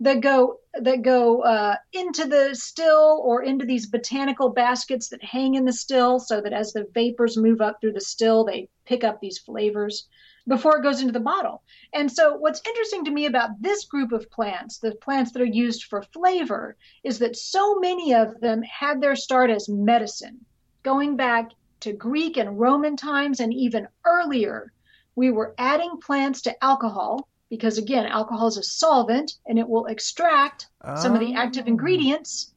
that 0.01 0.19
go 0.19 0.59
that 0.73 1.01
go 1.03 1.41
uh, 1.41 1.77
into 1.93 2.25
the 2.25 2.53
still 2.53 3.21
or 3.23 3.43
into 3.43 3.65
these 3.65 3.87
botanical 3.87 4.49
baskets 4.49 5.09
that 5.09 5.23
hang 5.23 5.55
in 5.55 5.63
the 5.63 5.71
still, 5.73 6.19
so 6.19 6.41
that 6.41 6.51
as 6.53 6.73
the 6.73 6.85
vapors 6.93 7.37
move 7.37 7.61
up 7.61 7.79
through 7.79 7.93
the 7.93 8.01
still, 8.01 8.43
they 8.43 8.67
pick 8.85 9.03
up 9.03 9.21
these 9.21 9.37
flavors 9.37 10.07
before 10.47 10.77
it 10.77 10.83
goes 10.83 10.99
into 10.99 11.13
the 11.13 11.19
bottle. 11.19 11.63
And 11.93 12.11
so, 12.11 12.35
what's 12.35 12.61
interesting 12.67 13.05
to 13.05 13.11
me 13.11 13.25
about 13.25 13.61
this 13.61 13.85
group 13.85 14.11
of 14.11 14.29
plants, 14.29 14.79
the 14.79 14.95
plants 14.95 15.31
that 15.31 15.41
are 15.41 15.45
used 15.45 15.85
for 15.85 16.01
flavor, 16.01 16.75
is 17.03 17.19
that 17.19 17.37
so 17.37 17.79
many 17.79 18.13
of 18.13 18.39
them 18.41 18.61
had 18.63 19.01
their 19.01 19.15
start 19.15 19.49
as 19.49 19.69
medicine. 19.69 20.43
Going 20.83 21.15
back 21.15 21.51
to 21.79 21.93
Greek 21.93 22.37
and 22.37 22.59
Roman 22.59 22.97
times 22.97 23.39
and 23.39 23.53
even 23.53 23.87
earlier, 24.05 24.73
we 25.15 25.31
were 25.31 25.55
adding 25.57 25.97
plants 26.01 26.41
to 26.41 26.63
alcohol 26.63 27.27
because, 27.49 27.77
again, 27.77 28.05
alcohol 28.05 28.47
is 28.47 28.57
a 28.57 28.63
solvent 28.63 29.33
and 29.45 29.59
it 29.59 29.67
will 29.67 29.85
extract 29.85 30.67
some 30.97 31.13
of 31.13 31.19
the 31.19 31.33
ah. 31.35 31.41
active 31.43 31.65
Oh. 31.65 31.69
ingredients 31.69 32.51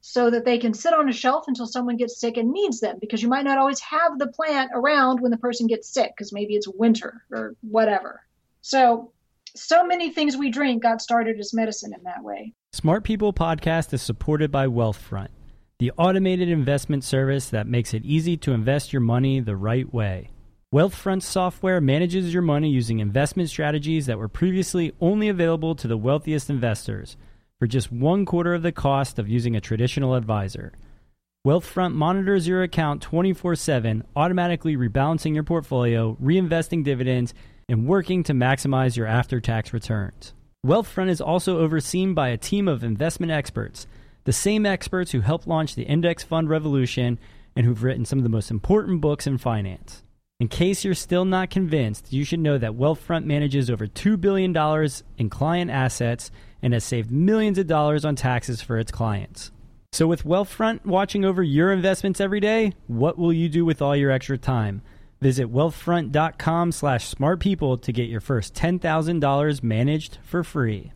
so 0.00 0.30
that 0.30 0.44
they 0.44 0.58
can 0.58 0.74
sit 0.74 0.92
on 0.92 1.08
a 1.08 1.12
shelf 1.12 1.44
until 1.46 1.66
someone 1.66 1.96
gets 1.96 2.18
sick 2.18 2.36
and 2.36 2.50
needs 2.50 2.80
them 2.80 2.96
because 3.00 3.22
you 3.22 3.28
might 3.28 3.44
not 3.44 3.56
always 3.58 3.78
have 3.80 4.18
the 4.18 4.26
plant 4.26 4.70
around 4.74 5.20
when 5.20 5.30
the 5.30 5.36
person 5.38 5.68
gets 5.68 5.88
sick 5.88 6.12
because 6.16 6.32
maybe 6.32 6.54
it's 6.54 6.66
winter 6.68 7.22
or 7.30 7.54
whatever. 7.60 8.20
So, 8.62 9.12
so 9.54 9.84
many 9.84 10.10
things 10.10 10.36
we 10.36 10.50
drink 10.50 10.82
got 10.82 11.00
started 11.02 11.38
as 11.38 11.52
medicine 11.54 11.92
in 11.94 12.02
that 12.04 12.24
way. 12.24 12.52
Smart 12.72 13.04
People 13.04 13.32
Podcast 13.32 13.92
is 13.92 14.02
supported 14.02 14.50
by 14.50 14.66
Wealthfront, 14.66 15.28
the 15.78 15.92
automated 15.98 16.48
investment 16.48 17.04
service 17.04 17.50
that 17.50 17.66
makes 17.66 17.92
it 17.94 18.04
easy 18.04 18.36
to 18.38 18.52
invest 18.52 18.92
your 18.92 19.00
money 19.00 19.40
the 19.40 19.56
right 19.56 19.92
way. 19.92 20.30
Wealthfront 20.72 21.22
software 21.22 21.82
manages 21.82 22.32
your 22.32 22.42
money 22.42 22.70
using 22.70 23.00
investment 23.00 23.50
strategies 23.50 24.06
that 24.06 24.16
were 24.16 24.26
previously 24.26 24.94
only 25.02 25.28
available 25.28 25.74
to 25.74 25.86
the 25.86 25.98
wealthiest 25.98 26.48
investors 26.48 27.18
for 27.58 27.66
just 27.66 27.92
one 27.92 28.24
quarter 28.24 28.54
of 28.54 28.62
the 28.62 28.72
cost 28.72 29.18
of 29.18 29.28
using 29.28 29.54
a 29.54 29.60
traditional 29.60 30.14
advisor. 30.14 30.72
Wealthfront 31.46 31.92
monitors 31.92 32.48
your 32.48 32.62
account 32.62 33.02
24 33.02 33.54
7, 33.54 34.02
automatically 34.16 34.74
rebalancing 34.74 35.34
your 35.34 35.42
portfolio, 35.42 36.16
reinvesting 36.22 36.82
dividends, 36.82 37.34
and 37.68 37.86
working 37.86 38.22
to 38.22 38.32
maximize 38.32 38.96
your 38.96 39.06
after 39.06 39.40
tax 39.40 39.74
returns. 39.74 40.32
Wealthfront 40.66 41.10
is 41.10 41.20
also 41.20 41.58
overseen 41.58 42.14
by 42.14 42.28
a 42.28 42.38
team 42.38 42.66
of 42.66 42.82
investment 42.82 43.30
experts, 43.30 43.86
the 44.24 44.32
same 44.32 44.64
experts 44.64 45.10
who 45.10 45.20
helped 45.20 45.46
launch 45.46 45.74
the 45.74 45.82
index 45.82 46.24
fund 46.24 46.48
revolution 46.48 47.18
and 47.54 47.66
who've 47.66 47.82
written 47.82 48.06
some 48.06 48.18
of 48.18 48.22
the 48.22 48.30
most 48.30 48.50
important 48.50 49.02
books 49.02 49.26
in 49.26 49.36
finance. 49.36 50.02
In 50.42 50.48
case 50.48 50.84
you're 50.84 50.94
still 50.94 51.24
not 51.24 51.50
convinced, 51.50 52.12
you 52.12 52.24
should 52.24 52.40
know 52.40 52.58
that 52.58 52.72
Wealthfront 52.72 53.24
manages 53.26 53.70
over 53.70 53.86
$2 53.86 54.20
billion 54.20 54.52
in 55.16 55.30
client 55.30 55.70
assets 55.70 56.32
and 56.60 56.72
has 56.72 56.82
saved 56.82 57.12
millions 57.12 57.58
of 57.58 57.68
dollars 57.68 58.04
on 58.04 58.16
taxes 58.16 58.60
for 58.60 58.76
its 58.76 58.90
clients. 58.90 59.52
So, 59.92 60.08
with 60.08 60.24
Wealthfront 60.24 60.84
watching 60.84 61.24
over 61.24 61.44
your 61.44 61.70
investments 61.70 62.20
every 62.20 62.40
day, 62.40 62.72
what 62.88 63.16
will 63.16 63.32
you 63.32 63.48
do 63.48 63.64
with 63.64 63.80
all 63.80 63.94
your 63.94 64.10
extra 64.10 64.36
time? 64.36 64.82
Visit 65.20 65.46
wealthfront.com 65.46 66.72
slash 66.72 67.14
smartpeople 67.14 67.80
to 67.80 67.92
get 67.92 68.08
your 68.08 68.20
first 68.20 68.52
$10,000 68.52 69.62
managed 69.62 70.18
for 70.24 70.42
free. 70.42 70.90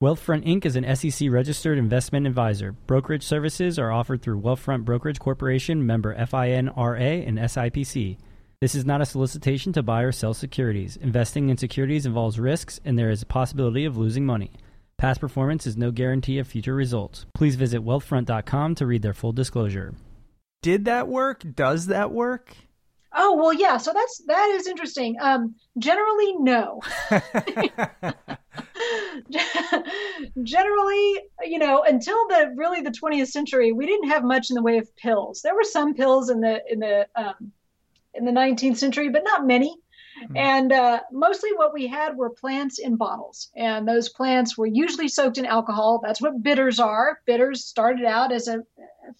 Wealthfront 0.00 0.46
Inc. 0.46 0.64
is 0.64 0.76
an 0.76 0.94
SEC 0.94 1.28
registered 1.32 1.78
investment 1.78 2.28
advisor. 2.28 2.76
Brokerage 2.86 3.24
services 3.24 3.76
are 3.76 3.90
offered 3.90 4.22
through 4.22 4.40
Wealthfront 4.40 4.84
Brokerage 4.84 5.18
Corporation, 5.18 5.84
member 5.84 6.14
FINRA 6.14 7.26
and 7.26 7.38
SIPC. 7.38 8.18
This 8.60 8.74
is 8.74 8.84
not 8.84 9.00
a 9.00 9.06
solicitation 9.06 9.72
to 9.74 9.84
buy 9.84 10.02
or 10.02 10.10
sell 10.10 10.34
securities. 10.34 10.96
Investing 10.96 11.48
in 11.48 11.56
securities 11.56 12.06
involves 12.06 12.40
risks, 12.40 12.80
and 12.84 12.98
there 12.98 13.08
is 13.08 13.22
a 13.22 13.26
possibility 13.26 13.84
of 13.84 13.96
losing 13.96 14.26
money. 14.26 14.50
Past 14.96 15.20
performance 15.20 15.64
is 15.64 15.76
no 15.76 15.92
guarantee 15.92 16.38
of 16.38 16.48
future 16.48 16.74
results. 16.74 17.24
Please 17.34 17.54
visit 17.54 17.84
wealthfront.com 17.84 18.74
to 18.74 18.84
read 18.84 19.02
their 19.02 19.14
full 19.14 19.30
disclosure. 19.30 19.94
Did 20.60 20.86
that 20.86 21.06
work? 21.06 21.44
Does 21.54 21.86
that 21.86 22.10
work? 22.10 22.52
Oh 23.12 23.36
well, 23.36 23.52
yeah. 23.52 23.76
So 23.76 23.92
that's 23.92 24.22
that 24.26 24.48
is 24.50 24.66
interesting. 24.66 25.14
Um, 25.20 25.54
generally, 25.78 26.34
no. 26.40 26.80
generally, 30.42 31.22
you 31.44 31.60
know, 31.60 31.84
until 31.84 32.26
the 32.26 32.52
really 32.56 32.80
the 32.80 32.90
20th 32.90 33.28
century, 33.28 33.70
we 33.70 33.86
didn't 33.86 34.08
have 34.08 34.24
much 34.24 34.50
in 34.50 34.56
the 34.56 34.62
way 34.62 34.78
of 34.78 34.96
pills. 34.96 35.42
There 35.42 35.54
were 35.54 35.62
some 35.62 35.94
pills 35.94 36.28
in 36.28 36.40
the 36.40 36.60
in 36.68 36.80
the 36.80 37.06
um, 37.14 37.52
in 38.18 38.24
the 38.24 38.32
19th 38.32 38.76
century, 38.76 39.08
but 39.08 39.24
not 39.24 39.46
many. 39.46 39.76
Mm-hmm. 40.22 40.36
And 40.36 40.72
uh, 40.72 41.00
mostly 41.12 41.50
what 41.54 41.72
we 41.72 41.86
had 41.86 42.16
were 42.16 42.30
plants 42.30 42.78
in 42.78 42.96
bottles. 42.96 43.50
And 43.56 43.86
those 43.86 44.08
plants 44.08 44.58
were 44.58 44.66
usually 44.66 45.08
soaked 45.08 45.38
in 45.38 45.46
alcohol. 45.46 46.00
That's 46.02 46.20
what 46.20 46.42
bitters 46.42 46.80
are. 46.80 47.20
Bitters 47.24 47.64
started 47.64 48.04
out 48.04 48.32
as 48.32 48.48
a 48.48 48.64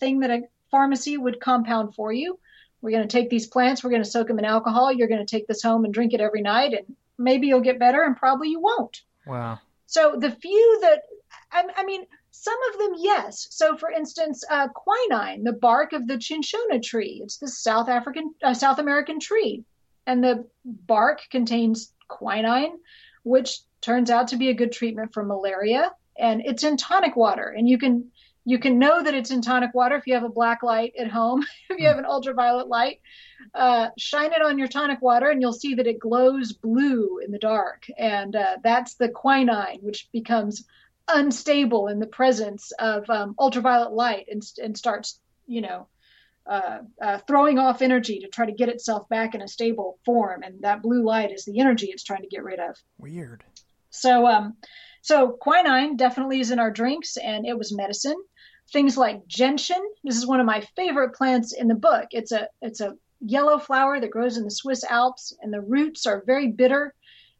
thing 0.01 0.21
that 0.21 0.31
a 0.31 0.43
pharmacy 0.71 1.17
would 1.17 1.41
compound 1.41 1.95
for 1.95 2.13
you. 2.13 2.39
We're 2.81 2.91
going 2.91 3.07
to 3.07 3.09
take 3.09 3.31
these 3.31 3.47
plants, 3.47 3.83
we're 3.83 3.91
going 3.91 4.05
to 4.05 4.09
soak 4.09 4.29
them 4.29 4.39
in 4.39 4.45
alcohol. 4.45 4.93
You're 4.93 5.09
going 5.09 5.25
to 5.25 5.31
take 5.31 5.49
this 5.49 5.63
home 5.63 5.85
and 5.85 5.93
drink 5.93 6.15
it 6.15 6.21
every 6.21 6.43
night, 6.43 6.75
and 6.75 6.97
maybe 7.19 7.49
you'll 7.49 7.61
get 7.61 7.79
better, 7.79 8.03
and 8.03 8.17
probably 8.17 8.51
you 8.51 8.61
won't. 8.61 9.03
Wow. 9.27 9.59
So 9.87 10.17
the 10.17 10.31
few 10.31 10.79
that, 10.83 11.03
I, 11.51 11.65
I 11.77 11.85
mean, 11.85 12.07
some 12.41 12.59
of 12.73 12.79
them, 12.79 12.93
yes. 12.99 13.49
So, 13.51 13.77
for 13.77 13.91
instance, 13.91 14.45
uh, 14.49 14.69
quinine, 14.69 15.43
the 15.43 15.53
bark 15.53 15.93
of 15.93 16.07
the 16.07 16.21
cinchona 16.21 16.79
tree, 16.79 17.21
it's 17.25 17.39
the 17.39 17.49
South 17.49 17.89
African, 17.89 18.33
uh, 18.45 18.55
South 18.55 18.79
American 18.79 19.19
tree, 19.19 19.65
and 20.07 20.23
the 20.23 20.47
bark 20.65 21.23
contains 21.31 21.93
quinine, 22.07 22.79
which 23.25 23.59
turns 23.81 24.09
out 24.09 24.29
to 24.29 24.37
be 24.37 24.51
a 24.51 24.55
good 24.55 24.71
treatment 24.71 25.13
for 25.13 25.25
malaria. 25.25 25.93
And 26.17 26.41
it's 26.45 26.63
in 26.63 26.77
tonic 26.77 27.17
water, 27.17 27.49
and 27.49 27.69
you 27.69 27.77
can 27.77 28.11
you 28.45 28.59
can 28.59 28.79
know 28.79 29.03
that 29.03 29.15
it's 29.15 29.33
in 29.33 29.43
tonic 29.43 29.75
water 29.75 29.97
if 29.97 30.07
you 30.07 30.15
have 30.15 30.23
a 30.23 30.29
black 30.29 30.63
light 30.63 30.95
at 30.99 31.11
home. 31.11 31.45
if 31.71 31.79
you 31.79 31.89
have 31.89 31.99
an 31.99 32.07
ultraviolet 32.07 32.69
light, 32.69 33.01
uh, 33.53 33.89
shine 33.99 34.33
it 34.33 34.43
on 34.43 34.59
your 34.59 34.69
tonic 34.69 35.03
water 35.03 35.29
and 35.29 35.43
you'll 35.43 35.53
see 35.53 35.75
that 35.75 35.87
it 35.87 35.99
glows 35.99 36.53
blue 36.53 37.19
in 37.19 37.31
the 37.31 37.39
dark. 37.39 37.85
And 37.99 38.35
uh, 38.35 38.57
that's 38.63 38.95
the 38.95 39.11
quinine, 39.11 39.81
which 39.83 40.09
becomes 40.13 40.65
unstable 41.09 41.89
in 41.89 41.99
the 41.99 42.07
presence 42.07 42.73
of 42.79 43.09
um, 43.11 43.35
ultraviolet 43.39 43.93
light 43.93 44.27
and, 44.31 44.43
and 44.63 44.77
starts, 44.77 45.21
you 45.47 45.61
know, 45.61 45.89
uh, 46.47 46.79
uh, 47.01 47.19
throwing 47.27 47.59
off 47.59 47.83
energy 47.83 48.21
to 48.21 48.29
try 48.29 48.47
to 48.47 48.53
get 48.53 48.69
itself 48.69 49.09
back 49.09 49.35
in 49.35 49.43
a 49.43 49.49
stable 49.49 49.99
form. 50.05 50.43
And 50.43 50.63
that 50.63 50.83
blue 50.83 51.03
light 51.03 51.33
is 51.33 51.45
the 51.45 51.61
energy 51.61 51.87
it's 51.87 52.05
trying 52.05 52.23
to 52.23 52.29
get 52.29 52.45
rid 52.45 52.59
of. 52.61 52.77
Weird. 52.99 53.45
So, 53.91 54.27
um, 54.27 54.57
so 55.03 55.31
quinine 55.31 55.97
definitely 55.97 56.41
is 56.41 56.51
in 56.51 56.59
our 56.59 56.71
drinks, 56.71 57.17
and 57.17 57.47
it 57.47 57.57
was 57.57 57.75
medicine 57.75 58.17
things 58.73 58.97
like 58.97 59.27
gentian. 59.27 59.83
This 60.05 60.17
is 60.17 60.27
one 60.27 60.41
of 60.41 60.47
my 60.47 60.61
favorite 60.77 61.15
plants 61.15 61.53
in 61.53 61.69
the 61.69 61.75
book. 61.75 62.09
It's 62.11 62.33
a 62.33 62.49
it's 62.61 62.81
a 62.81 62.97
yellow 63.21 63.59
flower 63.59 64.01
that 64.01 64.11
grows 64.11 64.37
in 64.37 64.45
the 64.45 64.51
Swiss 64.51 64.85
Alps, 64.85 65.37
and 65.41 65.53
the 65.53 65.61
roots 65.61 66.07
are 66.07 66.23
very 66.25 66.49
bitter. 66.49 66.95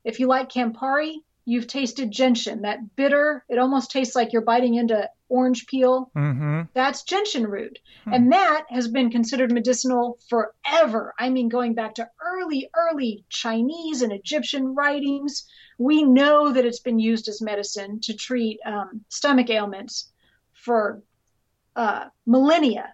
If 0.05 0.21
you 0.21 0.27
like 0.27 0.51
Campari, 0.51 1.17
you've 1.49 1.67
tasted 1.67 2.11
gentian. 2.11 2.61
That 2.61 2.95
bitter, 2.95 3.43
it 3.49 3.59
almost 3.59 3.91
tastes 3.91 4.15
like 4.15 4.35
you're 4.35 4.43
biting 4.43 4.75
into 4.75 5.09
orange 5.31 5.67
peel. 5.67 6.11
Mm-hmm. 6.15 6.63
That's 6.75 7.05
gentian 7.05 7.47
root, 7.47 7.79
hmm. 8.05 8.13
and 8.13 8.33
that 8.33 8.67
has 8.69 8.87
been 8.87 9.11
considered 9.11 9.51
medicinal 9.51 10.19
forever. 10.29 11.15
I 11.19 11.31
mean, 11.31 11.49
going 11.49 11.73
back 11.73 11.95
to 11.95 12.09
early, 12.23 12.69
early 12.77 13.25
Chinese 13.31 14.03
and 14.03 14.13
Egyptian 14.13 14.75
writings, 14.75 15.47
we 15.79 16.03
know 16.03 16.53
that 16.53 16.67
it's 16.67 16.81
been 16.81 16.99
used 16.99 17.29
as 17.29 17.41
medicine 17.41 18.01
to 18.03 18.15
treat 18.15 18.61
um, 18.67 19.03
stomach 19.09 19.49
ailments 19.49 20.11
for 20.53 21.03
uh, 21.77 22.09
millennia. 22.27 22.93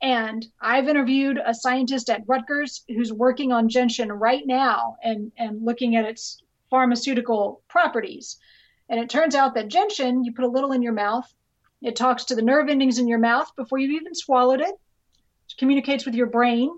And 0.00 0.46
I've 0.58 0.88
interviewed 0.88 1.38
a 1.44 1.52
scientist 1.52 2.08
at 2.08 2.22
Rutgers 2.26 2.82
who's 2.88 3.12
working 3.12 3.52
on 3.52 3.68
gentian 3.68 4.10
right 4.10 4.46
now 4.46 4.96
and, 5.04 5.32
and 5.36 5.62
looking 5.62 5.96
at 5.96 6.06
its 6.06 6.42
pharmaceutical 6.70 7.62
properties. 7.68 8.38
And 8.88 8.98
it 8.98 9.10
turns 9.10 9.34
out 9.34 9.54
that 9.54 9.68
gentian, 9.68 10.24
you 10.24 10.32
put 10.32 10.44
a 10.44 10.48
little 10.48 10.72
in 10.72 10.82
your 10.82 10.92
mouth, 10.92 11.32
it 11.82 11.96
talks 11.96 12.24
to 12.26 12.34
the 12.34 12.42
nerve 12.42 12.68
endings 12.68 12.98
in 12.98 13.08
your 13.08 13.18
mouth 13.18 13.50
before 13.56 13.78
you've 13.78 14.00
even 14.00 14.14
swallowed 14.14 14.60
it, 14.60 14.74
it 14.74 15.56
communicates 15.58 16.04
with 16.04 16.14
your 16.14 16.26
brain, 16.26 16.70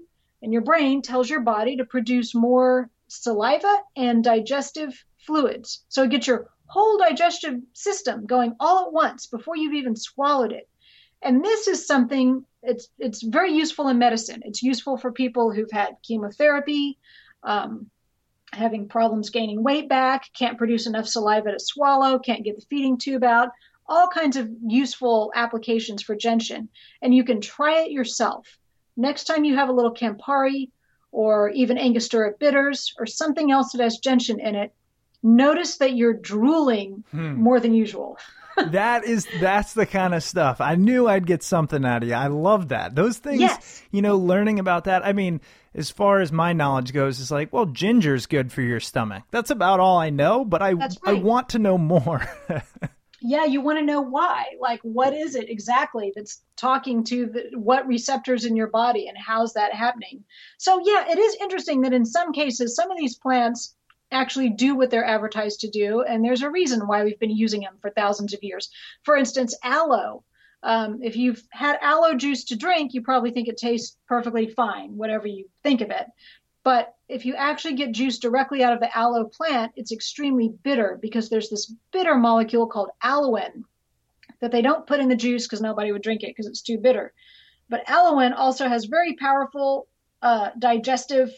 and 0.42 0.52
your 0.52 0.62
brain 0.62 1.02
tells 1.02 1.30
your 1.30 1.40
body 1.40 1.76
to 1.76 1.84
produce 1.84 2.34
more 2.34 2.90
saliva 3.08 3.78
and 3.96 4.24
digestive 4.24 5.04
fluids. 5.18 5.84
So 5.88 6.02
it 6.02 6.10
gets 6.10 6.26
your 6.26 6.48
whole 6.66 6.98
digestive 6.98 7.60
system 7.74 8.26
going 8.26 8.56
all 8.58 8.86
at 8.86 8.92
once 8.92 9.26
before 9.26 9.56
you've 9.56 9.74
even 9.74 9.94
swallowed 9.94 10.52
it. 10.52 10.68
And 11.20 11.44
this 11.44 11.68
is 11.68 11.86
something 11.86 12.44
it's 12.62 12.88
it's 12.98 13.22
very 13.22 13.52
useful 13.52 13.88
in 13.88 13.98
medicine. 13.98 14.42
It's 14.44 14.62
useful 14.62 14.96
for 14.96 15.12
people 15.12 15.52
who've 15.52 15.70
had 15.70 15.96
chemotherapy, 16.02 16.98
um, 17.42 17.90
having 18.52 18.88
problems 18.88 19.30
gaining 19.30 19.62
weight 19.62 19.88
back, 19.88 20.30
can't 20.34 20.58
produce 20.58 20.86
enough 20.86 21.06
saliva 21.06 21.52
to 21.52 21.58
swallow, 21.58 22.18
can't 22.18 22.44
get 22.44 22.56
the 22.56 22.66
feeding 22.68 22.98
tube 22.98 23.24
out. 23.24 23.50
All 23.86 24.08
kinds 24.08 24.36
of 24.36 24.48
useful 24.66 25.32
applications 25.34 26.02
for 26.02 26.14
gentian, 26.14 26.68
and 27.00 27.14
you 27.14 27.24
can 27.24 27.40
try 27.40 27.80
it 27.80 27.90
yourself. 27.90 28.58
Next 28.96 29.24
time 29.24 29.44
you 29.44 29.56
have 29.56 29.68
a 29.68 29.72
little 29.72 29.94
Campari 29.94 30.70
or 31.10 31.50
even 31.50 31.78
Angostura 31.78 32.32
bitters 32.38 32.94
or 32.98 33.06
something 33.06 33.50
else 33.50 33.72
that 33.72 33.82
has 33.82 33.98
gentian 33.98 34.40
in 34.40 34.54
it, 34.54 34.72
notice 35.22 35.76
that 35.78 35.94
you're 35.94 36.14
drooling 36.14 37.04
hmm. 37.10 37.34
more 37.34 37.60
than 37.60 37.74
usual. 37.74 38.18
that 38.66 39.04
is 39.04 39.26
that's 39.40 39.72
the 39.72 39.86
kind 39.86 40.14
of 40.14 40.22
stuff. 40.22 40.60
I 40.60 40.74
knew 40.74 41.08
I'd 41.08 41.26
get 41.26 41.42
something 41.42 41.84
out 41.84 42.02
of 42.02 42.08
you. 42.08 42.14
I 42.14 42.26
love 42.26 42.68
that. 42.68 42.94
Those 42.94 43.18
things, 43.18 43.40
yes. 43.40 43.82
you 43.90 44.02
know, 44.02 44.16
learning 44.16 44.58
about 44.58 44.84
that. 44.84 45.04
I 45.04 45.12
mean, 45.12 45.40
as 45.74 45.90
far 45.90 46.20
as 46.20 46.30
my 46.30 46.52
knowledge 46.52 46.92
goes, 46.92 47.20
it's 47.20 47.30
like, 47.30 47.52
well, 47.52 47.66
ginger's 47.66 48.26
good 48.26 48.52
for 48.52 48.62
your 48.62 48.80
stomach. 48.80 49.24
That's 49.30 49.50
about 49.50 49.80
all 49.80 49.98
I 49.98 50.10
know, 50.10 50.44
but 50.44 50.62
I 50.62 50.72
right. 50.72 50.96
I 51.04 51.12
want 51.14 51.50
to 51.50 51.58
know 51.58 51.78
more. 51.78 52.26
yeah, 53.22 53.44
you 53.44 53.60
want 53.60 53.78
to 53.78 53.84
know 53.84 54.00
why. 54.00 54.44
Like, 54.60 54.80
what 54.82 55.14
is 55.14 55.34
it 55.34 55.48
exactly 55.48 56.12
that's 56.14 56.42
talking 56.56 57.04
to 57.04 57.26
the, 57.26 57.50
what 57.58 57.86
receptors 57.86 58.44
in 58.44 58.56
your 58.56 58.66
body 58.66 59.08
and 59.08 59.16
how's 59.16 59.54
that 59.54 59.72
happening? 59.72 60.24
So, 60.58 60.80
yeah, 60.84 61.10
it 61.10 61.18
is 61.18 61.36
interesting 61.40 61.82
that 61.82 61.92
in 61.92 62.04
some 62.04 62.32
cases, 62.32 62.74
some 62.74 62.90
of 62.90 62.98
these 62.98 63.16
plants 63.16 63.74
actually 64.10 64.50
do 64.50 64.74
what 64.74 64.90
they're 64.90 65.04
advertised 65.04 65.60
to 65.60 65.70
do. 65.70 66.02
And 66.02 66.24
there's 66.24 66.42
a 66.42 66.50
reason 66.50 66.86
why 66.86 67.04
we've 67.04 67.18
been 67.18 67.34
using 67.34 67.62
them 67.62 67.78
for 67.80 67.90
thousands 67.90 68.34
of 68.34 68.42
years. 68.42 68.70
For 69.04 69.16
instance, 69.16 69.56
aloe. 69.62 70.24
Um, 70.62 71.00
if 71.02 71.16
you've 71.16 71.42
had 71.50 71.78
aloe 71.80 72.14
juice 72.14 72.44
to 72.44 72.56
drink, 72.56 72.94
you 72.94 73.02
probably 73.02 73.32
think 73.32 73.48
it 73.48 73.56
tastes 73.56 73.96
perfectly 74.06 74.48
fine, 74.48 74.96
whatever 74.96 75.26
you 75.26 75.48
think 75.62 75.80
of 75.80 75.90
it. 75.90 76.06
But 76.64 76.94
if 77.08 77.26
you 77.26 77.34
actually 77.34 77.74
get 77.74 77.92
juice 77.92 78.18
directly 78.18 78.62
out 78.62 78.72
of 78.72 78.80
the 78.80 78.96
aloe 78.96 79.24
plant, 79.24 79.72
it's 79.74 79.90
extremely 79.90 80.48
bitter 80.62 80.98
because 81.02 81.28
there's 81.28 81.50
this 81.50 81.74
bitter 81.92 82.14
molecule 82.14 82.68
called 82.68 82.90
aloin 83.02 83.64
that 84.40 84.52
they 84.52 84.62
don't 84.62 84.86
put 84.86 85.00
in 85.00 85.08
the 85.08 85.16
juice 85.16 85.46
because 85.46 85.60
nobody 85.60 85.90
would 85.90 86.02
drink 86.02 86.22
it 86.22 86.28
because 86.28 86.46
it's 86.46 86.62
too 86.62 86.78
bitter. 86.78 87.12
But 87.68 87.88
aloin 87.90 88.32
also 88.32 88.68
has 88.68 88.84
very 88.84 89.14
powerful 89.14 89.88
uh, 90.22 90.50
digestive 90.58 91.30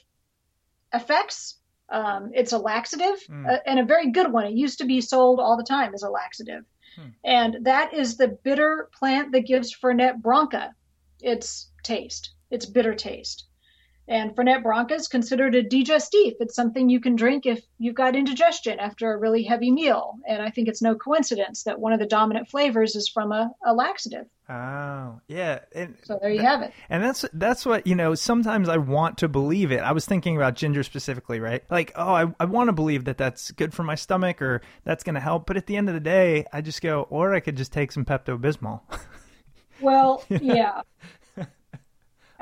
effects 0.92 1.56
um, 1.88 2.30
it's 2.34 2.52
a 2.52 2.58
laxative 2.58 3.20
mm. 3.28 3.48
uh, 3.48 3.58
and 3.66 3.78
a 3.78 3.84
very 3.84 4.10
good 4.10 4.32
one. 4.32 4.46
It 4.46 4.54
used 4.54 4.78
to 4.78 4.84
be 4.84 5.00
sold 5.00 5.40
all 5.40 5.56
the 5.56 5.64
time 5.64 5.94
as 5.94 6.02
a 6.02 6.10
laxative. 6.10 6.64
And 7.24 7.58
that 7.62 7.92
is 7.94 8.16
the 8.16 8.28
bitter 8.28 8.88
plant 8.92 9.32
that 9.32 9.46
gives 9.46 9.74
Fernet 9.74 10.22
Branca 10.22 10.74
its 11.20 11.70
taste, 11.82 12.30
its 12.50 12.66
bitter 12.66 12.94
taste. 12.94 13.46
And 14.06 14.36
Fernet 14.36 14.62
Branca 14.62 14.94
is 14.94 15.08
considered 15.08 15.54
a 15.54 15.62
digestif. 15.62 16.34
It's 16.38 16.54
something 16.54 16.90
you 16.90 17.00
can 17.00 17.16
drink 17.16 17.46
if 17.46 17.62
you've 17.78 17.94
got 17.94 18.14
indigestion 18.14 18.78
after 18.78 19.12
a 19.12 19.16
really 19.18 19.42
heavy 19.42 19.70
meal. 19.70 20.16
And 20.28 20.42
I 20.42 20.50
think 20.50 20.68
it's 20.68 20.82
no 20.82 20.94
coincidence 20.94 21.62
that 21.62 21.80
one 21.80 21.94
of 21.94 22.00
the 22.00 22.06
dominant 22.06 22.50
flavors 22.50 22.96
is 22.96 23.08
from 23.08 23.32
a, 23.32 23.50
a 23.64 23.72
laxative. 23.72 24.26
Oh, 24.46 25.20
yeah. 25.26 25.60
And, 25.74 25.96
So 26.02 26.18
there 26.20 26.30
you 26.30 26.42
have 26.42 26.60
it. 26.60 26.72
and 26.90 27.02
that's 27.02 27.24
that's 27.32 27.64
what 27.64 27.86
you 27.86 27.94
know. 27.94 28.14
Sometimes 28.14 28.68
I 28.68 28.76
want 28.76 29.16
to 29.18 29.28
believe 29.28 29.72
it. 29.72 29.80
I 29.80 29.92
was 29.92 30.04
thinking 30.04 30.36
about 30.36 30.54
ginger 30.54 30.82
specifically, 30.82 31.40
right? 31.40 31.62
Like, 31.70 31.92
oh, 31.96 32.12
I 32.12 32.26
I 32.38 32.44
want 32.44 32.68
to 32.68 32.74
believe 32.74 33.04
that 33.06 33.16
that's 33.16 33.52
good 33.52 33.72
for 33.72 33.84
my 33.84 33.94
stomach 33.94 34.42
or 34.42 34.60
that's 34.84 35.02
going 35.02 35.14
to 35.14 35.20
help. 35.22 35.46
But 35.46 35.56
at 35.56 35.66
the 35.66 35.76
end 35.78 35.88
of 35.88 35.94
the 35.94 36.00
day, 36.00 36.44
I 36.52 36.60
just 36.60 36.82
go, 36.82 37.06
or 37.08 37.34
I 37.34 37.40
could 37.40 37.56
just 37.56 37.72
take 37.72 37.90
some 37.90 38.04
Pepto 38.04 38.38
Bismol. 38.38 38.82
Well, 39.80 40.22
yeah. 40.28 40.82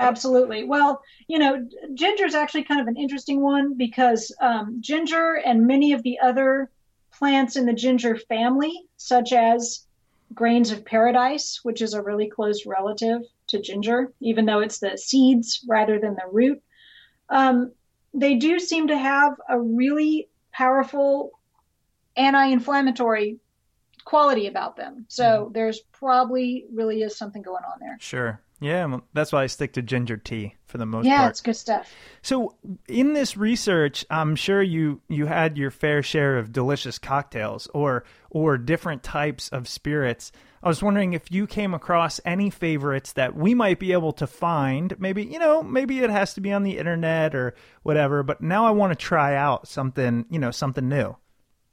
Absolutely. 0.02 0.64
Well, 0.64 1.02
you 1.28 1.38
know, 1.38 1.66
ginger 1.94 2.26
is 2.26 2.34
actually 2.34 2.64
kind 2.64 2.80
of 2.80 2.86
an 2.86 2.96
interesting 2.96 3.40
one 3.40 3.76
because 3.76 4.34
um, 4.40 4.78
ginger 4.80 5.40
and 5.44 5.66
many 5.66 5.92
of 5.92 6.02
the 6.02 6.18
other 6.20 6.70
plants 7.12 7.56
in 7.56 7.66
the 7.66 7.72
ginger 7.72 8.16
family, 8.16 8.72
such 8.96 9.32
as 9.32 9.86
grains 10.34 10.70
of 10.70 10.84
paradise, 10.84 11.60
which 11.62 11.82
is 11.82 11.94
a 11.94 12.02
really 12.02 12.28
close 12.28 12.66
relative 12.66 13.22
to 13.48 13.60
ginger, 13.60 14.12
even 14.20 14.46
though 14.46 14.60
it's 14.60 14.78
the 14.78 14.96
seeds 14.96 15.64
rather 15.68 15.98
than 15.98 16.14
the 16.14 16.30
root, 16.30 16.62
um, 17.28 17.72
they 18.14 18.34
do 18.34 18.58
seem 18.58 18.88
to 18.88 18.96
have 18.96 19.34
a 19.48 19.58
really 19.58 20.28
powerful 20.52 21.30
anti-inflammatory 22.16 23.38
quality 24.04 24.46
about 24.46 24.76
them. 24.76 25.06
So 25.08 25.50
there's 25.54 25.80
probably 25.92 26.66
really 26.72 27.02
is 27.02 27.16
something 27.16 27.42
going 27.42 27.64
on 27.64 27.78
there. 27.80 27.96
Sure. 28.00 28.40
Yeah, 28.62 28.86
well, 28.86 29.04
that's 29.12 29.32
why 29.32 29.42
I 29.42 29.46
stick 29.46 29.72
to 29.74 29.82
ginger 29.82 30.16
tea 30.16 30.54
for 30.66 30.78
the 30.78 30.86
most 30.86 31.04
Yeah, 31.04 31.16
part. 31.16 31.24
Yeah, 31.24 31.30
it's 31.30 31.40
good 31.40 31.56
stuff. 31.56 31.92
So, 32.22 32.54
in 32.88 33.12
this 33.12 33.36
research, 33.36 34.04
I'm 34.10 34.36
sure 34.36 34.62
you 34.62 35.00
you 35.08 35.26
had 35.26 35.58
your 35.58 35.70
fair 35.70 36.02
share 36.02 36.38
of 36.38 36.52
delicious 36.52 36.98
cocktails 36.98 37.68
or 37.74 38.04
or 38.30 38.58
different 38.58 39.02
types 39.02 39.48
of 39.48 39.68
spirits. 39.68 40.32
I 40.62 40.68
was 40.68 40.82
wondering 40.82 41.12
if 41.12 41.32
you 41.32 41.48
came 41.48 41.74
across 41.74 42.20
any 42.24 42.48
favorites 42.48 43.14
that 43.14 43.34
we 43.34 43.52
might 43.52 43.80
be 43.80 43.92
able 43.92 44.12
to 44.12 44.28
find. 44.28 44.98
Maybe, 45.00 45.24
you 45.24 45.40
know, 45.40 45.60
maybe 45.62 45.98
it 45.98 46.10
has 46.10 46.34
to 46.34 46.40
be 46.40 46.52
on 46.52 46.62
the 46.62 46.78
internet 46.78 47.34
or 47.34 47.54
whatever, 47.82 48.22
but 48.22 48.40
now 48.40 48.64
I 48.64 48.70
want 48.70 48.92
to 48.92 48.96
try 48.96 49.34
out 49.34 49.66
something, 49.66 50.24
you 50.30 50.38
know, 50.38 50.52
something 50.52 50.88
new. 50.88 51.16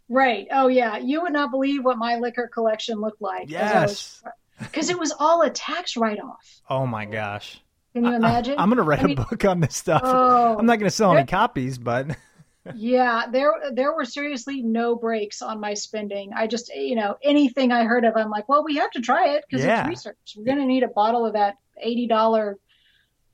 Right. 0.09 0.47
Oh, 0.51 0.67
yeah. 0.67 0.97
You 0.97 1.21
would 1.21 1.33
not 1.33 1.51
believe 1.51 1.85
what 1.85 1.99
my 1.99 2.17
liquor 2.17 2.49
collection 2.51 2.99
looked 2.99 3.21
like. 3.21 3.51
Yes. 3.51 4.23
Because 4.60 4.89
it 4.89 4.99
was 4.99 5.14
all 5.18 5.41
a 5.41 5.49
tax 5.49 5.95
write 5.97 6.20
off. 6.20 6.62
Oh 6.70 6.86
my 6.86 7.05
gosh. 7.05 7.62
Can 7.93 8.05
you 8.05 8.14
imagine? 8.14 8.55
I'm 8.57 8.70
going 8.70 8.78
to 8.78 8.84
write 8.84 8.99
I 8.99 9.07
mean, 9.07 9.18
a 9.18 9.26
book 9.26 9.43
on 9.45 9.60
this 9.62 9.76
stuff. 9.76 10.01
Oh, 10.03 10.57
I'm 10.57 10.66
not 10.66 10.78
going 10.78 10.89
to 10.89 10.95
sell 10.95 11.14
any 11.16 11.26
copies, 11.26 11.78
but 11.78 12.16
yeah, 12.76 13.26
there 13.32 13.51
there 13.74 13.93
were 13.93 14.05
seriously 14.05 14.62
no 14.62 14.95
breaks 14.95 15.41
on 15.41 15.60
my 15.60 15.74
spending. 15.74 16.32
I 16.36 16.45
just, 16.45 16.70
you 16.76 16.95
know, 16.95 17.16
anything 17.24 17.72
I 17.72 17.86
heard 17.86 18.05
of, 18.05 18.16
I'm 18.16 18.30
like, 18.30 18.47
well, 18.47 18.64
we 18.64 18.76
have 18.76 18.91
to 18.91 19.01
try 19.01 19.30
it 19.30 19.43
because 19.49 19.66
Yeah. 19.66 19.82
it's 19.82 19.89
research. 19.89 20.36
We're 20.38 20.45
going 20.45 20.60
to 20.60 20.66
need 20.66 20.84
a 20.84 20.88
bottle 20.89 21.26
of 21.26 21.34
that 21.34 21.55
$80 21.84 22.55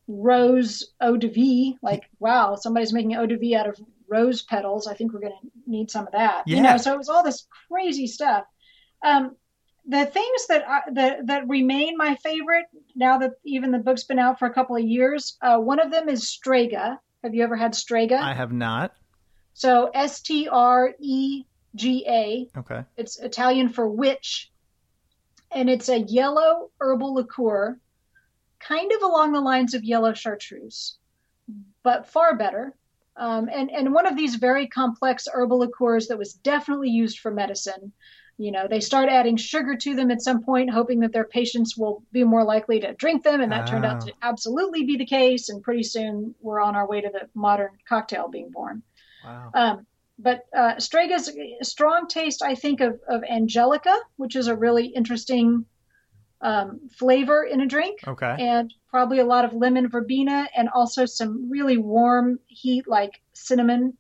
rose 0.08 0.84
eau 1.02 1.18
de 1.18 1.28
vie. 1.28 1.76
Like, 1.82 2.04
wow, 2.20 2.56
somebody's 2.56 2.94
making 2.94 3.16
eau 3.16 3.26
de 3.26 3.38
vie 3.38 3.56
out 3.56 3.68
of 3.68 3.80
rose 4.08 4.44
petals. 4.44 4.88
I 4.88 4.94
think 4.94 5.14
we're 5.14 5.20
going 5.22 5.34
to 5.42 5.50
need 5.70 5.90
some 5.92 6.06
of 6.06 6.14
that. 6.14 6.44
You 6.48 6.62
know, 6.62 6.78
so 6.78 6.94
it 6.94 6.98
was 6.98 7.10
all 7.10 7.24
this 7.24 7.48
crazy 7.70 8.08
stuff. 8.08 8.46
Um, 9.04 9.36
the 9.88 10.06
things 10.06 10.48
that 10.48 10.68
I, 10.68 10.82
that 10.94 11.28
that 11.28 11.48
remain 11.48 11.98
my 11.98 12.16
favorite 12.16 12.66
now 12.96 13.18
that 13.20 13.34
even 13.44 13.72
the 13.72 13.80
book's 13.80 14.04
been 14.04 14.20
out 14.20 14.40
for 14.40 14.48
a 14.48 14.54
couple 14.54 14.76
of 14.76 14.84
years. 14.84 15.38
Uh, 15.42 15.58
one 15.58 15.80
of 15.80 15.92
them 15.92 16.10
is 16.10 16.28
Strega. 16.28 17.00
Have 17.24 17.36
you 17.36 17.44
ever 17.44 17.56
had 17.56 17.76
Strega? 17.76 18.18
I 18.18 18.34
have 18.34 18.52
not. 18.52 18.94
So 19.54 19.90
S 19.94 20.22
T 20.22 20.48
R 20.50 20.94
E 21.00 21.44
G 21.76 22.06
A. 22.08 22.50
Okay. 22.58 22.84
It's 22.98 23.20
Italian 23.20 23.70
for 23.70 23.88
witch. 23.90 24.52
And 25.52 25.70
it's 25.70 25.90
a 25.90 26.00
yellow 26.00 26.72
herbal 26.82 27.14
liqueur, 27.14 27.80
kind 28.60 28.92
of 28.92 29.04
along 29.04 29.32
the 29.32 29.42
lines 29.42 29.74
of 29.74 29.84
yellow 29.84 30.14
chartreuse, 30.14 30.98
but 31.84 32.08
far 32.10 32.36
better. 32.36 32.76
Um, 33.16 33.50
and, 33.54 33.72
and 33.72 33.94
one 33.94 34.06
of 34.06 34.18
these 34.18 34.36
very 34.36 34.68
complex 34.68 35.28
herbal 35.32 35.60
liqueurs 35.60 36.08
that 36.08 36.18
was 36.18 36.34
definitely 36.34 36.90
used 36.90 37.20
for 37.20 37.32
medicine. 37.32 37.94
You 38.38 38.52
know, 38.52 38.68
they 38.70 38.82
start 38.82 39.08
adding 39.08 39.38
sugar 39.38 39.78
to 39.78 39.96
them 39.96 40.12
at 40.12 40.22
some 40.22 40.44
point, 40.44 40.70
hoping 40.70 41.00
that 41.00 41.14
their 41.14 41.24
patients 41.24 41.78
will 41.78 42.04
be 42.12 42.26
more 42.26 42.44
likely 42.44 42.82
to 42.82 42.94
drink 42.94 43.24
them. 43.24 43.40
And 43.40 43.52
that 43.52 43.68
turned 43.68 43.86
out 43.86 44.02
to 44.02 44.14
absolutely 44.22 44.84
be 44.84 44.98
the 44.98 45.06
case. 45.06 45.48
And 45.48 45.64
pretty 45.64 45.84
soon 45.84 46.36
we're 46.42 46.60
on 46.60 46.76
our 46.76 46.86
way 46.86 47.00
to 47.00 47.10
the 47.10 47.30
modern 47.34 47.72
cocktail 47.88 48.28
being 48.28 48.52
born. 48.52 48.84
Wow. 49.24 49.52
Um, 49.54 49.88
but 50.20 50.46
uh, 50.54 50.76
Strega's 50.76 51.30
a 51.30 51.64
strong 51.64 52.08
taste, 52.08 52.42
I 52.42 52.56
think, 52.56 52.82
of, 52.82 53.00
of 53.08 53.24
Angelica, 53.24 53.98
which 54.18 54.36
is 54.36 54.48
a 54.48 54.56
really 54.56 54.88
interesting 54.88 55.66
um, 56.42 56.90
flavor 56.98 57.44
in 57.44 57.62
a 57.62 57.66
drink, 57.66 58.00
Okay. 58.06 58.36
and 58.38 58.74
probably 58.90 59.20
a 59.20 59.26
lot 59.26 59.46
of 59.46 59.54
lemon 59.54 59.90
verbena, 59.90 60.48
and 60.56 60.70
also 60.70 61.06
some 61.06 61.50
really 61.50 61.78
warm 61.78 62.40
heat 62.48 62.88
like 62.88 63.22
cinnamon. 63.34 63.98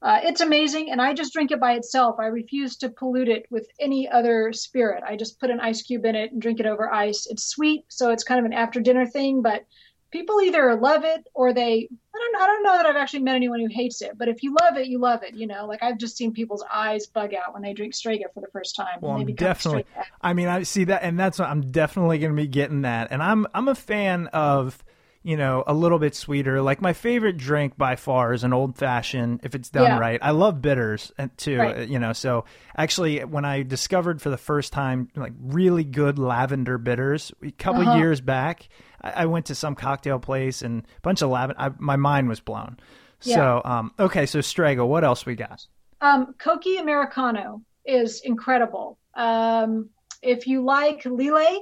Uh, 0.00 0.20
it's 0.22 0.40
amazing, 0.40 0.90
and 0.90 1.02
I 1.02 1.12
just 1.12 1.32
drink 1.32 1.50
it 1.50 1.58
by 1.58 1.72
itself. 1.72 2.16
I 2.20 2.26
refuse 2.26 2.76
to 2.78 2.88
pollute 2.88 3.28
it 3.28 3.46
with 3.50 3.66
any 3.80 4.08
other 4.08 4.52
spirit. 4.52 5.02
I 5.04 5.16
just 5.16 5.40
put 5.40 5.50
an 5.50 5.58
ice 5.58 5.82
cube 5.82 6.04
in 6.04 6.14
it 6.14 6.30
and 6.30 6.40
drink 6.40 6.60
it 6.60 6.66
over 6.66 6.92
ice. 6.92 7.26
It's 7.28 7.44
sweet, 7.44 7.84
so 7.88 8.10
it's 8.10 8.22
kind 8.22 8.38
of 8.38 8.46
an 8.46 8.52
after 8.52 8.80
dinner 8.80 9.06
thing, 9.06 9.42
but 9.42 9.64
people 10.10 10.40
either 10.40 10.74
love 10.76 11.04
it 11.04 11.26
or 11.34 11.52
they 11.52 11.88
I 12.14 12.18
don't 12.18 12.42
I 12.42 12.46
don't 12.46 12.62
know 12.62 12.76
that 12.76 12.86
I've 12.86 12.96
actually 12.96 13.20
met 13.20 13.36
anyone 13.36 13.60
who 13.60 13.68
hates 13.70 14.02
it, 14.02 14.12
but 14.16 14.28
if 14.28 14.42
you 14.42 14.54
love 14.60 14.76
it, 14.76 14.86
you 14.86 14.98
love 14.98 15.22
it. 15.22 15.34
You 15.34 15.46
know, 15.46 15.66
like 15.66 15.82
I've 15.82 15.98
just 15.98 16.16
seen 16.16 16.32
people's 16.32 16.64
eyes 16.72 17.06
bug 17.06 17.34
out 17.34 17.52
when 17.52 17.62
they 17.62 17.72
drink 17.74 17.94
Strega 17.94 18.24
for 18.32 18.40
the 18.40 18.48
first 18.52 18.76
time. 18.76 18.98
Well, 19.00 19.12
I'm 19.12 19.34
definitely. 19.34 19.84
I 20.20 20.32
mean, 20.32 20.48
I 20.48 20.62
see 20.62 20.84
that, 20.84 21.02
and 21.02 21.18
that's 21.18 21.38
I'm 21.40 21.70
definitely 21.70 22.18
going 22.18 22.32
to 22.32 22.40
be 22.40 22.48
getting 22.48 22.82
that. 22.82 23.08
And 23.10 23.22
I'm 23.22 23.46
I'm 23.54 23.68
a 23.68 23.74
fan 23.74 24.28
of 24.28 24.82
you 25.22 25.36
know 25.36 25.64
a 25.66 25.74
little 25.74 25.98
bit 25.98 26.14
sweeter. 26.14 26.62
Like 26.62 26.80
my 26.80 26.92
favorite 26.92 27.36
drink 27.36 27.76
by 27.76 27.96
far 27.96 28.32
is 28.32 28.44
an 28.44 28.52
old 28.52 28.76
fashioned 28.76 29.40
if 29.42 29.54
it's 29.54 29.68
done 29.70 29.84
Yeah. 29.84 29.98
right. 29.98 30.18
I 30.22 30.30
love 30.30 30.62
bitters 30.62 31.12
uh, 31.18 31.28
too. 31.36 31.58
Right. 31.58 31.78
uh, 31.78 31.80
You 31.82 31.98
know, 31.98 32.12
so 32.12 32.44
actually 32.76 33.24
when 33.24 33.44
I 33.44 33.62
discovered 33.62 34.22
for 34.22 34.30
the 34.30 34.36
first 34.38 34.72
time 34.72 35.08
like 35.16 35.32
really 35.40 35.84
good 35.84 36.18
lavender 36.18 36.78
bitters 36.78 37.32
a 37.42 37.50
couple 37.50 37.82
Uh-huh. 37.82 37.98
years 37.98 38.20
back, 38.20 38.68
I, 39.02 39.22
I 39.22 39.26
went 39.26 39.46
to 39.46 39.54
some 39.54 39.74
cocktail 39.74 40.18
place 40.18 40.62
and 40.62 40.82
a 40.96 41.00
bunch 41.02 41.20
of 41.22 41.30
lavender. 41.30 41.60
I, 41.60 41.70
my 41.78 41.96
mind 41.96 42.28
was 42.28 42.40
blown. 42.40 42.78
So 43.20 43.60
um, 43.64 43.92
okay, 43.98 44.26
so 44.26 44.40
Strega, 44.40 44.86
what 44.86 45.02
else 45.04 45.26
we 45.26 45.34
got? 45.34 45.66
Um, 46.00 46.34
Cocchi 46.38 46.76
Americano 46.76 47.62
is 47.84 48.20
incredible. 48.24 48.96
Um, 49.14 49.90
if 50.22 50.46
you 50.46 50.64
like 50.64 51.02
Lillet, 51.02 51.58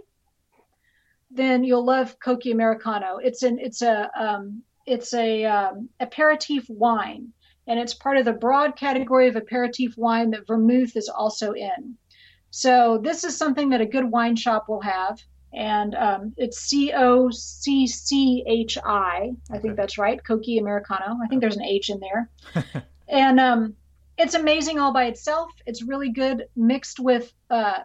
then 1.31 1.64
you'll 1.64 1.85
love 1.85 2.18
Cocchi 2.20 2.51
Americano. 2.51 3.18
It's 3.18 3.43
an 3.43 3.59
it's 3.59 3.83
a 3.83 4.11
um, 4.18 4.62
it's 4.87 5.12
a 5.14 5.45
um, 5.45 5.89
aperitif 6.01 6.68
wine, 6.68 7.33
and 7.66 7.79
it's 7.79 7.95
part 7.95 8.16
of 8.16 8.24
the 8.24 8.33
broad 8.33 8.77
category 8.77 9.29
of 9.29 9.37
aperitif 9.37 9.97
wine 9.97 10.31
that 10.31 10.47
vermouth 10.47 10.97
is 10.97 11.09
also 11.09 11.53
in. 11.53 11.97
So 12.51 12.99
this 13.03 13.24
is 13.24 13.37
something 13.37 13.70
that 13.70 13.81
a 13.81 13.87
good 13.87 14.11
wine 14.11 14.37
shop 14.37 14.68
will 14.68 14.81
have, 14.81 15.20
and 15.53 15.95
um, 15.95 16.35
it's 16.37 16.59
C 16.59 16.93
O 16.93 17.31
C 17.31 17.87
C 17.87 18.45
H 18.47 18.79
I. 18.85 19.33
I 19.51 19.59
think 19.59 19.77
that's 19.77 19.99
right, 19.99 20.22
Cocchi 20.22 20.59
Americano. 20.59 21.18
I 21.22 21.27
think 21.29 21.41
there's 21.41 21.57
an 21.57 21.64
H 21.64 21.91
in 21.91 22.01
there, 22.01 22.31
and 23.09 23.41
um, 23.41 23.74
it's 24.16 24.35
amazing 24.35 24.79
all 24.79 24.93
by 24.93 25.07
itself. 25.07 25.51
It's 25.66 25.83
really 25.83 26.11
good 26.11 26.47
mixed 26.55 27.01
with 27.01 27.33
uh, 27.51 27.81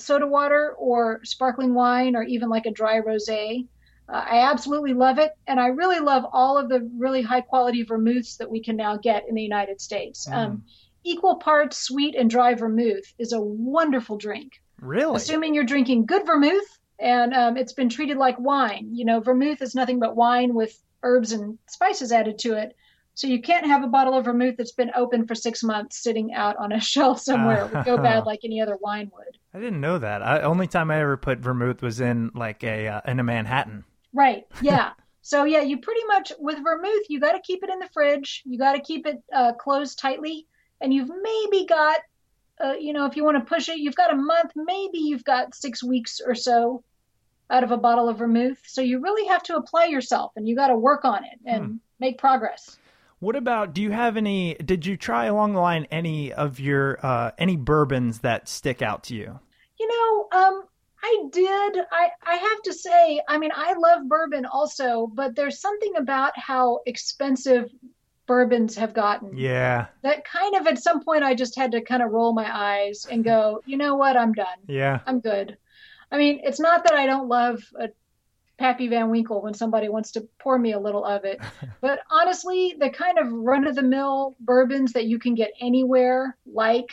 soda 0.00 0.26
water 0.26 0.74
or 0.78 1.20
sparkling 1.24 1.74
wine 1.74 2.16
or 2.16 2.22
even 2.22 2.48
like 2.48 2.66
a 2.66 2.70
dry 2.70 3.00
rosé. 3.00 3.66
Uh, 4.08 4.24
I 4.28 4.50
absolutely 4.50 4.92
love 4.92 5.18
it, 5.18 5.30
and 5.46 5.60
I 5.60 5.68
really 5.68 6.00
love 6.00 6.24
all 6.32 6.58
of 6.58 6.68
the 6.68 6.90
really 6.98 7.22
high 7.22 7.42
quality 7.42 7.84
vermouths 7.84 8.38
that 8.38 8.50
we 8.50 8.60
can 8.60 8.76
now 8.76 8.96
get 8.96 9.28
in 9.28 9.36
the 9.36 9.42
United 9.42 9.80
States. 9.80 10.26
Um, 10.28 10.64
equal 11.04 11.36
parts 11.36 11.78
sweet 11.78 12.14
and 12.16 12.28
dry 12.28 12.54
vermouth 12.54 13.04
is 13.18 13.32
a 13.32 13.40
wonderful 13.40 14.16
drink. 14.16 14.52
Really? 14.80 15.16
Assuming 15.16 15.54
you're 15.54 15.64
drinking 15.64 16.06
good 16.06 16.26
vermouth 16.26 16.78
and 16.98 17.32
um, 17.34 17.56
it's 17.56 17.72
been 17.72 17.88
treated 17.88 18.18
like 18.18 18.38
wine. 18.38 18.90
You 18.92 19.04
know, 19.04 19.20
vermouth 19.20 19.62
is 19.62 19.74
nothing 19.74 19.98
but 19.98 20.16
wine 20.16 20.54
with 20.54 20.78
herbs 21.02 21.32
and 21.32 21.58
spices 21.66 22.12
added 22.12 22.38
to 22.40 22.54
it. 22.54 22.76
So 23.14 23.26
you 23.26 23.42
can't 23.42 23.66
have 23.66 23.82
a 23.84 23.88
bottle 23.88 24.14
of 24.14 24.24
vermouth 24.24 24.56
that's 24.56 24.72
been 24.72 24.90
open 24.94 25.26
for 25.26 25.34
six 25.34 25.62
months 25.62 26.02
sitting 26.02 26.32
out 26.32 26.56
on 26.56 26.72
a 26.72 26.80
shelf 26.92 27.20
somewhere. 27.20 27.64
It 27.66 27.74
would 27.74 27.84
go 27.84 27.96
bad 27.98 28.24
like 28.24 28.40
any 28.44 28.60
other 28.60 28.76
wine 28.76 29.10
would. 29.14 29.36
I 29.52 29.58
didn't 29.58 29.80
know 29.80 29.98
that. 29.98 30.22
I, 30.22 30.40
only 30.42 30.66
time 30.66 30.90
I 30.90 31.00
ever 31.00 31.16
put 31.16 31.38
vermouth 31.40 31.82
was 31.82 32.00
in 32.00 32.30
like 32.34 32.62
a 32.64 32.88
uh, 32.88 33.00
in 33.06 33.20
a 33.20 33.24
Manhattan. 33.24 33.84
Right. 34.12 34.44
Yeah. 34.62 34.92
so 35.22 35.44
yeah, 35.44 35.60
you 35.60 35.78
pretty 35.78 36.04
much 36.06 36.32
with 36.38 36.62
vermouth, 36.62 37.02
you 37.08 37.20
got 37.20 37.32
to 37.32 37.40
keep 37.40 37.62
it 37.62 37.70
in 37.70 37.78
the 37.78 37.88
fridge. 37.92 38.42
You 38.46 38.58
got 38.58 38.72
to 38.74 38.80
keep 38.80 39.06
it 39.06 39.18
uh, 39.34 39.52
closed 39.54 39.98
tightly, 39.98 40.46
and 40.80 40.94
you've 40.94 41.10
maybe 41.22 41.66
got, 41.66 41.98
uh, 42.64 42.74
you 42.80 42.92
know, 42.92 43.06
if 43.06 43.16
you 43.16 43.24
want 43.24 43.36
to 43.38 43.44
push 43.44 43.68
it, 43.68 43.78
you've 43.78 43.96
got 43.96 44.12
a 44.12 44.16
month. 44.16 44.52
Maybe 44.56 44.98
you've 44.98 45.24
got 45.24 45.54
six 45.54 45.82
weeks 45.84 46.20
or 46.24 46.34
so 46.34 46.82
out 47.50 47.64
of 47.64 47.72
a 47.72 47.76
bottle 47.76 48.08
of 48.08 48.18
vermouth. 48.18 48.58
So 48.66 48.80
you 48.80 49.00
really 49.00 49.26
have 49.28 49.42
to 49.44 49.56
apply 49.56 49.86
yourself 49.86 50.30
and 50.36 50.48
you 50.48 50.54
got 50.54 50.68
to 50.68 50.76
work 50.76 51.04
on 51.04 51.24
it 51.24 51.38
and 51.44 51.64
Hmm. 51.64 51.76
make 51.98 52.16
progress. 52.16 52.78
What 53.20 53.36
about? 53.36 53.74
Do 53.74 53.82
you 53.82 53.90
have 53.90 54.16
any? 54.16 54.54
Did 54.54 54.86
you 54.86 54.96
try 54.96 55.26
along 55.26 55.52
the 55.52 55.60
line 55.60 55.86
any 55.90 56.32
of 56.32 56.58
your 56.58 56.98
uh, 57.04 57.32
any 57.38 57.56
bourbons 57.56 58.20
that 58.20 58.48
stick 58.48 58.80
out 58.80 59.04
to 59.04 59.14
you? 59.14 59.38
You 59.78 59.88
know, 59.88 60.38
um, 60.38 60.64
I 61.02 61.24
did. 61.30 61.84
I, 61.92 62.08
I 62.26 62.34
have 62.36 62.62
to 62.62 62.72
say, 62.72 63.20
I 63.28 63.36
mean, 63.38 63.50
I 63.54 63.74
love 63.74 64.08
bourbon 64.08 64.46
also, 64.46 65.06
but 65.06 65.36
there's 65.36 65.60
something 65.60 65.96
about 65.96 66.32
how 66.38 66.80
expensive 66.86 67.70
bourbons 68.26 68.76
have 68.76 68.94
gotten 68.94 69.36
Yeah, 69.36 69.86
that 70.02 70.24
kind 70.24 70.56
of 70.56 70.66
at 70.66 70.82
some 70.82 71.02
point 71.02 71.24
I 71.24 71.34
just 71.34 71.58
had 71.58 71.72
to 71.72 71.82
kind 71.82 72.02
of 72.02 72.12
roll 72.12 72.32
my 72.32 72.48
eyes 72.48 73.06
and 73.10 73.24
go, 73.24 73.60
you 73.66 73.76
know 73.76 73.96
what, 73.96 74.16
I'm 74.16 74.32
done. 74.32 74.46
yeah, 74.66 75.00
I'm 75.06 75.20
good. 75.20 75.58
I 76.12 76.16
mean, 76.16 76.40
it's 76.42 76.60
not 76.60 76.84
that 76.84 76.94
I 76.94 77.06
don't 77.06 77.28
love 77.28 77.62
a 77.78 77.88
Pappy 78.60 78.86
Van 78.88 79.10
Winkle 79.10 79.42
when 79.42 79.54
somebody 79.54 79.88
wants 79.88 80.12
to 80.12 80.28
pour 80.38 80.56
me 80.58 80.72
a 80.72 80.78
little 80.78 81.04
of 81.04 81.24
it, 81.24 81.40
but 81.80 81.98
honestly, 82.10 82.76
the 82.78 82.90
kind 82.90 83.18
of 83.18 83.26
run 83.32 83.66
of 83.66 83.74
the 83.74 83.82
mill 83.82 84.36
bourbons 84.38 84.92
that 84.92 85.06
you 85.06 85.18
can 85.18 85.34
get 85.34 85.50
anywhere, 85.60 86.36
like, 86.46 86.90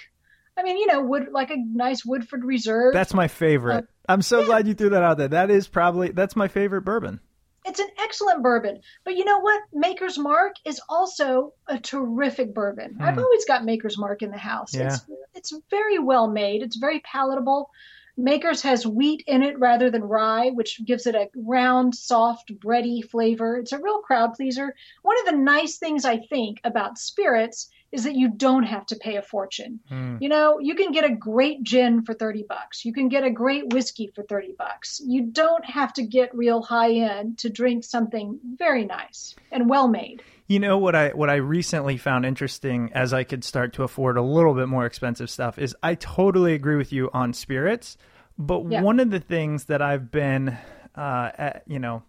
I 0.58 0.64
mean, 0.64 0.78
you 0.78 0.88
know, 0.88 1.02
wood 1.02 1.28
like 1.32 1.52
a 1.52 1.58
nice 1.58 2.04
Woodford 2.04 2.44
Reserve. 2.44 2.94
that's 2.94 3.14
my 3.14 3.28
favorite. 3.28 3.86
I'm 4.10 4.22
so 4.24 4.44
glad 4.46 4.68
you 4.68 4.74
threw 4.74 4.90
that 4.92 5.04
out 5.04 5.18
there. 5.18 5.28
That 5.28 5.52
is 5.52 5.68
probably 5.68 6.10
that's 6.12 6.36
my 6.36 6.48
favorite 6.48 6.82
bourbon. 6.84 7.20
it's 7.66 7.80
an 7.82 7.90
excellent 8.02 8.42
bourbon. 8.42 8.80
But 9.04 9.18
you 9.18 9.26
know 9.26 9.40
what? 9.40 9.62
Maker's 9.74 10.18
Mark 10.18 10.54
is 10.64 10.80
also 10.88 11.54
a 11.68 11.78
terrific 11.78 12.54
bourbon. 12.54 12.98
I've 13.02 13.16
Hmm. 13.16 13.20
always 13.24 13.44
got 13.46 13.66
Maker's 13.66 13.98
Mark 13.98 14.22
in 14.22 14.32
the 14.32 14.38
house. 14.38 14.74
Yeah. 14.74 14.88
It's 14.88 15.06
it's 15.36 15.54
very 15.70 16.00
well 16.00 16.30
made. 16.30 16.64
It's 16.64 16.78
very 16.78 17.02
palatable. 17.02 17.70
Maker's 18.18 18.64
has 18.64 18.86
wheat 18.86 19.24
in 19.28 19.44
it 19.44 19.60
rather 19.60 19.92
than 19.92 20.04
rye, 20.04 20.50
which 20.50 20.84
gives 20.84 21.06
it 21.06 21.16
a 21.16 21.30
round, 21.36 21.94
soft, 21.96 22.52
bready 22.60 23.08
flavor. 23.08 23.58
It's 23.58 23.72
a 23.72 23.80
real 23.80 24.00
crowd 24.00 24.34
pleaser. 24.34 24.76
One 25.04 25.20
of 25.20 25.26
the 25.26 25.38
nice 25.40 25.78
things 25.78 26.04
I 26.04 26.18
think 26.18 26.60
about 26.64 26.98
spirits 26.98 27.70
is 27.92 28.04
that 28.04 28.16
you 28.16 28.28
don't 28.28 28.64
have 28.64 28.86
to 28.88 28.96
pay 28.96 29.16
a 29.16 29.22
fortune. 29.22 29.80
Mm. 29.90 30.22
You 30.22 30.30
know, 30.30 30.60
you 30.60 30.76
can 30.76 30.92
get 30.92 31.06
a 31.06 31.16
great 31.16 31.64
gin 31.64 32.04
for 32.04 32.14
30 32.14 32.44
bucks. 32.50 32.84
You 32.84 32.92
can 32.92 33.08
get 33.08 33.24
a 33.24 33.30
great 33.30 33.72
whiskey 33.72 34.12
for 34.14 34.24
30 34.24 34.56
bucks. 34.58 35.00
You 35.06 35.24
don't 35.24 35.64
have 35.66 35.94
to 35.94 36.04
get 36.04 36.36
real 36.36 36.62
high 36.62 36.94
end 36.94 37.38
to 37.40 37.50
drink 37.50 37.84
something 37.86 38.40
very 38.58 38.86
nice 38.86 39.36
and 39.52 39.70
well 39.70 39.88
made. 39.88 40.22
You 40.48 40.60
know 40.60 40.78
what 40.78 40.96
I 40.96 41.10
what 41.10 41.30
I 41.30 41.36
recently 41.36 41.98
found 41.98 42.26
interesting 42.26 42.92
as 42.94 43.14
I 43.14 43.24
could 43.26 43.44
start 43.44 43.74
to 43.74 43.84
afford 43.84 44.18
a 44.18 44.22
little 44.22 44.54
bit 44.54 44.68
more 44.70 44.86
expensive 44.86 45.30
stuff 45.30 45.60
is 45.60 45.76
I 45.84 45.96
totally 45.96 46.54
agree 46.54 46.78
with 46.78 46.94
you 46.94 47.10
on 47.14 47.34
spirits, 47.34 47.98
but 48.38 48.66
Yeah. 48.70 48.82
one 48.82 49.00
of 49.02 49.10
the 49.12 49.20
things 49.20 49.66
that 49.66 49.82
I've 49.82 50.10
been 50.10 50.58
uh 50.96 51.32
at, 51.38 51.64
you 51.68 51.80
know, 51.80 52.04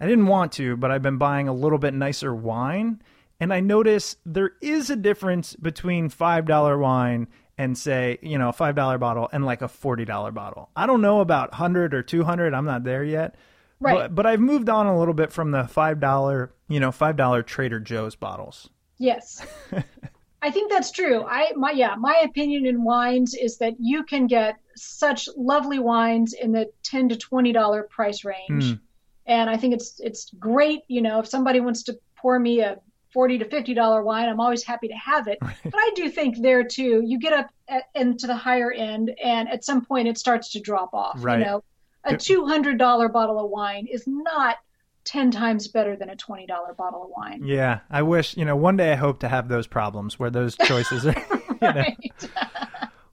I 0.00 0.06
didn't 0.06 0.26
want 0.26 0.52
to, 0.52 0.76
but 0.76 0.90
I've 0.90 1.02
been 1.02 1.18
buying 1.18 1.46
a 1.46 1.52
little 1.52 1.78
bit 1.78 1.94
nicer 1.94 2.34
wine 2.34 3.00
and 3.40 3.52
I 3.52 3.60
notice 3.60 4.16
there 4.26 4.52
is 4.60 4.90
a 4.90 4.96
difference 4.96 5.54
between 5.54 6.10
$5 6.10 6.80
wine 6.80 7.28
and 7.56 7.78
say, 7.78 8.18
you 8.22 8.38
know, 8.38 8.48
a 8.48 8.52
$5 8.52 8.98
bottle 8.98 9.28
and 9.32 9.44
like 9.46 9.62
a 9.62 9.68
$40 9.68 10.34
bottle. 10.34 10.70
I 10.74 10.86
don't 10.86 11.00
know 11.00 11.20
about 11.20 11.52
100 11.52 11.94
or 11.94 12.02
200, 12.02 12.54
I'm 12.54 12.64
not 12.64 12.82
there 12.82 13.04
yet. 13.04 13.36
Right. 13.80 13.94
But, 13.94 14.14
but 14.14 14.26
I've 14.26 14.40
moved 14.40 14.68
on 14.68 14.86
a 14.86 14.98
little 14.98 15.14
bit 15.14 15.32
from 15.32 15.50
the 15.50 15.64
five 15.68 16.00
dollar, 16.00 16.52
you 16.68 16.80
know, 16.80 16.90
five 16.92 17.16
dollar 17.16 17.42
Trader 17.42 17.80
Joe's 17.80 18.14
bottles. 18.16 18.68
Yes. 18.98 19.46
I 20.42 20.50
think 20.50 20.70
that's 20.70 20.90
true. 20.92 21.24
I 21.24 21.52
my 21.56 21.72
yeah, 21.72 21.94
my 21.98 22.22
opinion 22.24 22.66
in 22.66 22.84
wines 22.84 23.34
is 23.34 23.58
that 23.58 23.74
you 23.78 24.04
can 24.04 24.26
get 24.26 24.56
such 24.76 25.28
lovely 25.36 25.78
wines 25.80 26.32
in 26.32 26.52
the 26.52 26.70
10 26.84 27.08
to 27.10 27.16
20 27.16 27.52
dollar 27.52 27.84
price 27.84 28.24
range. 28.24 28.64
Mm. 28.64 28.80
And 29.26 29.50
I 29.50 29.56
think 29.56 29.74
it's 29.74 29.98
it's 30.00 30.30
great, 30.38 30.80
you 30.88 31.02
know, 31.02 31.18
if 31.20 31.26
somebody 31.26 31.60
wants 31.60 31.82
to 31.84 31.98
pour 32.16 32.38
me 32.38 32.60
a 32.60 32.78
40 33.12 33.38
to 33.38 33.44
50 33.46 33.74
dollar 33.74 34.02
wine, 34.02 34.28
I'm 34.28 34.38
always 34.40 34.62
happy 34.62 34.88
to 34.88 34.94
have 34.94 35.28
it. 35.28 35.38
But 35.40 35.74
I 35.74 35.90
do 35.96 36.08
think 36.08 36.40
there 36.40 36.62
too, 36.62 37.02
you 37.04 37.18
get 37.18 37.32
up 37.32 37.50
at, 37.68 37.84
into 37.94 38.26
the 38.26 38.36
higher 38.36 38.70
end 38.70 39.10
and 39.22 39.48
at 39.48 39.64
some 39.64 39.84
point 39.84 40.08
it 40.08 40.18
starts 40.18 40.50
to 40.52 40.60
drop 40.60 40.94
off, 40.94 41.16
Right. 41.18 41.38
you 41.40 41.44
know. 41.44 41.64
A 42.04 42.14
$200 42.14 43.12
bottle 43.12 43.44
of 43.44 43.50
wine 43.50 43.86
is 43.86 44.04
not 44.06 44.56
10 45.04 45.30
times 45.30 45.68
better 45.68 45.96
than 45.96 46.10
a 46.10 46.16
$20 46.16 46.46
bottle 46.76 47.04
of 47.04 47.10
wine. 47.16 47.42
Yeah, 47.44 47.80
I 47.90 48.02
wish 48.02 48.36
you 48.36 48.44
know. 48.44 48.56
One 48.56 48.76
day 48.76 48.92
I 48.92 48.96
hope 48.96 49.20
to 49.20 49.28
have 49.28 49.48
those 49.48 49.66
problems 49.66 50.18
where 50.18 50.30
those 50.30 50.56
choices 50.64 51.06
are. 51.06 51.16
Right. 51.60 51.96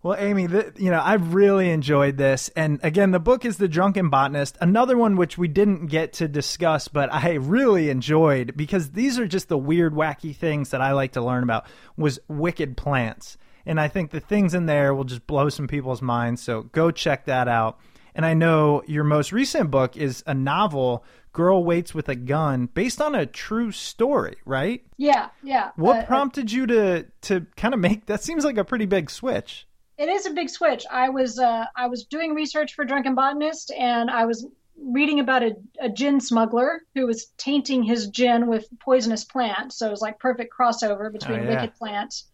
Well, 0.06 0.18
Amy, 0.20 0.48
th- 0.48 0.74
you 0.78 0.92
know, 0.92 1.02
I've 1.04 1.34
really 1.34 1.72
enjoyed 1.72 2.16
this. 2.16 2.50
And 2.56 2.80
again, 2.84 3.10
the 3.10 3.20
book 3.20 3.44
is 3.44 3.58
The 3.58 3.68
Drunken 3.68 4.12
Botanist, 4.12 4.56
another 4.62 4.96
one 4.96 5.16
which 5.16 5.36
we 5.36 5.48
didn't 5.48 5.88
get 5.88 6.14
to 6.14 6.28
discuss, 6.28 6.88
but 6.88 7.12
I 7.12 7.34
really 7.34 7.90
enjoyed 7.90 8.56
because 8.56 8.92
these 8.92 9.18
are 9.18 9.26
just 9.26 9.50
the 9.50 9.58
weird, 9.58 9.96
wacky 9.96 10.36
things 10.36 10.70
that 10.70 10.80
I 10.80 10.92
like 10.92 11.14
to 11.14 11.22
learn 11.24 11.42
about 11.42 11.66
was 11.98 12.20
wicked 12.28 12.78
plants. 12.78 13.40
And 13.66 13.80
I 13.80 13.88
think 13.88 14.12
the 14.12 14.20
things 14.20 14.54
in 14.54 14.68
there 14.68 14.94
will 14.94 15.06
just 15.06 15.26
blow 15.26 15.50
some 15.50 15.68
people's 15.68 16.04
minds. 16.04 16.40
So 16.44 16.62
go 16.62 16.92
check 16.92 17.26
that 17.26 17.48
out. 17.48 17.80
And 18.16 18.26
I 18.26 18.34
know 18.34 18.82
your 18.88 19.04
most 19.04 19.32
recent 19.34 19.70
book 19.70 19.98
is 19.98 20.24
a 20.26 20.34
novel, 20.34 21.04
Girl 21.34 21.64
Waits 21.66 21.94
with 21.94 22.08
a 22.08 22.16
Gun, 22.16 22.68
based 22.74 23.02
on 23.02 23.14
a 23.14 23.26
true 23.26 23.72
story, 23.74 24.38
right? 24.46 24.84
Yeah, 24.98 25.30
yeah. 25.44 25.72
What 25.76 25.98
Uh, 25.98 26.06
prompted 26.06 26.50
you 26.52 26.66
to 26.68 27.06
to 27.24 27.46
kind 27.58 27.74
of 27.74 27.80
make 27.82 28.06
that 28.06 28.24
seems 28.24 28.46
like 28.46 28.58
a 28.58 28.64
pretty 28.64 28.86
big 28.86 29.10
switch. 29.12 29.68
it 29.98 30.08
is 30.10 30.26
a 30.26 30.32
big 30.32 30.50
switch. 30.50 30.86
I 30.92 31.10
was 31.10 31.38
uh, 31.40 31.66
I 31.76 31.88
was 31.88 32.06
doing 32.06 32.34
research 32.34 32.74
for 32.74 32.86
Drunken 32.86 33.16
Botanist, 33.16 33.72
and 33.78 34.10
I 34.10 34.26
was 34.26 34.48
reading 34.82 35.20
about 35.20 35.42
a, 35.44 35.56
a 35.82 35.90
gin 35.90 36.20
smuggler 36.20 36.82
who 36.96 37.06
was 37.08 37.28
tainting 37.38 37.84
his 37.84 38.08
gin 38.08 38.48
with 38.48 38.68
poisonous 38.80 39.24
plants. 39.24 39.78
So 39.78 39.88
it 39.88 39.92
was 39.92 40.02
like 40.02 40.20
perfect 40.20 40.54
crossover 40.58 41.12
between 41.12 41.40
Oh, 41.40 41.44
yeah. 41.44 41.50
Wicked 41.62 41.76
Plants 41.76 42.26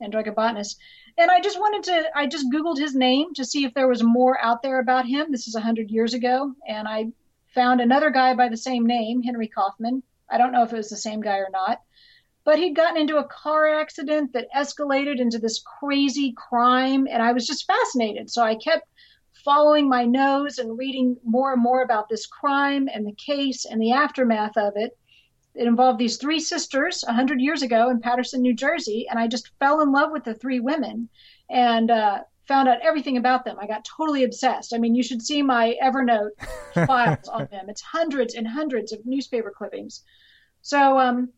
and 0.00 0.12
Drunken 0.12 0.34
Botanist. 0.34 0.78
And 1.16 1.30
I 1.30 1.40
just 1.40 1.58
wanted 1.58 1.82
to, 1.84 2.10
I 2.14 2.26
just 2.26 2.50
Googled 2.52 2.78
his 2.78 2.94
name 2.94 3.34
to 3.34 3.44
see 3.44 3.64
if 3.64 3.74
there 3.74 3.88
was 3.88 4.02
more 4.02 4.38
out 4.40 4.62
there 4.62 4.78
about 4.78 5.06
him. 5.06 5.30
This 5.30 5.48
is 5.48 5.54
100 5.54 5.90
years 5.90 6.14
ago. 6.14 6.54
And 6.66 6.86
I 6.86 7.06
found 7.54 7.80
another 7.80 8.10
guy 8.10 8.34
by 8.34 8.48
the 8.48 8.56
same 8.56 8.86
name, 8.86 9.22
Henry 9.22 9.48
Kaufman. 9.48 10.02
I 10.30 10.38
don't 10.38 10.52
know 10.52 10.62
if 10.62 10.72
it 10.72 10.76
was 10.76 10.90
the 10.90 10.96
same 10.96 11.20
guy 11.20 11.38
or 11.38 11.48
not. 11.52 11.80
But 12.44 12.58
he'd 12.58 12.76
gotten 12.76 13.00
into 13.00 13.18
a 13.18 13.28
car 13.28 13.68
accident 13.80 14.32
that 14.32 14.48
escalated 14.56 15.20
into 15.20 15.38
this 15.38 15.62
crazy 15.80 16.32
crime. 16.36 17.06
And 17.10 17.22
I 17.22 17.32
was 17.32 17.46
just 17.46 17.66
fascinated. 17.66 18.30
So 18.30 18.42
I 18.42 18.54
kept 18.54 18.86
following 19.44 19.88
my 19.88 20.04
nose 20.04 20.58
and 20.58 20.78
reading 20.78 21.16
more 21.24 21.52
and 21.52 21.62
more 21.62 21.82
about 21.82 22.08
this 22.08 22.26
crime 22.26 22.88
and 22.92 23.06
the 23.06 23.14
case 23.14 23.64
and 23.64 23.80
the 23.80 23.92
aftermath 23.92 24.56
of 24.56 24.74
it. 24.76 24.96
It 25.58 25.66
involved 25.66 25.98
these 25.98 26.18
three 26.18 26.38
sisters 26.38 27.02
100 27.04 27.40
years 27.40 27.62
ago 27.62 27.90
in 27.90 28.00
Paterson, 28.00 28.40
New 28.40 28.54
Jersey, 28.54 29.08
and 29.10 29.18
I 29.18 29.26
just 29.26 29.50
fell 29.58 29.80
in 29.80 29.90
love 29.90 30.12
with 30.12 30.22
the 30.22 30.34
three 30.34 30.60
women 30.60 31.08
and 31.50 31.90
uh, 31.90 32.20
found 32.46 32.68
out 32.68 32.80
everything 32.80 33.16
about 33.16 33.44
them. 33.44 33.56
I 33.60 33.66
got 33.66 33.84
totally 33.84 34.22
obsessed. 34.22 34.72
I 34.72 34.78
mean, 34.78 34.94
you 34.94 35.02
should 35.02 35.20
see 35.20 35.42
my 35.42 35.76
Evernote 35.82 36.30
files 36.86 37.28
on 37.28 37.48
them. 37.50 37.68
It's 37.68 37.82
hundreds 37.82 38.34
and 38.34 38.46
hundreds 38.46 38.92
of 38.92 39.04
newspaper 39.04 39.50
clippings. 39.50 40.04
So, 40.62 40.96
um, 40.96 41.30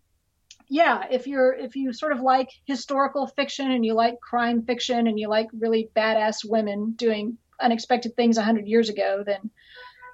yeah, 0.68 1.04
if 1.10 1.26
you're 1.26 1.54
if 1.54 1.74
you 1.74 1.92
sort 1.92 2.12
of 2.12 2.20
like 2.20 2.50
historical 2.66 3.26
fiction 3.26 3.70
and 3.70 3.84
you 3.84 3.94
like 3.94 4.20
crime 4.20 4.62
fiction 4.62 5.06
and 5.06 5.18
you 5.18 5.28
like 5.28 5.48
really 5.58 5.90
badass 5.96 6.44
women 6.44 6.92
doing 6.92 7.38
unexpected 7.60 8.14
things 8.14 8.36
100 8.36 8.68
years 8.68 8.90
ago, 8.90 9.24
then 9.26 9.50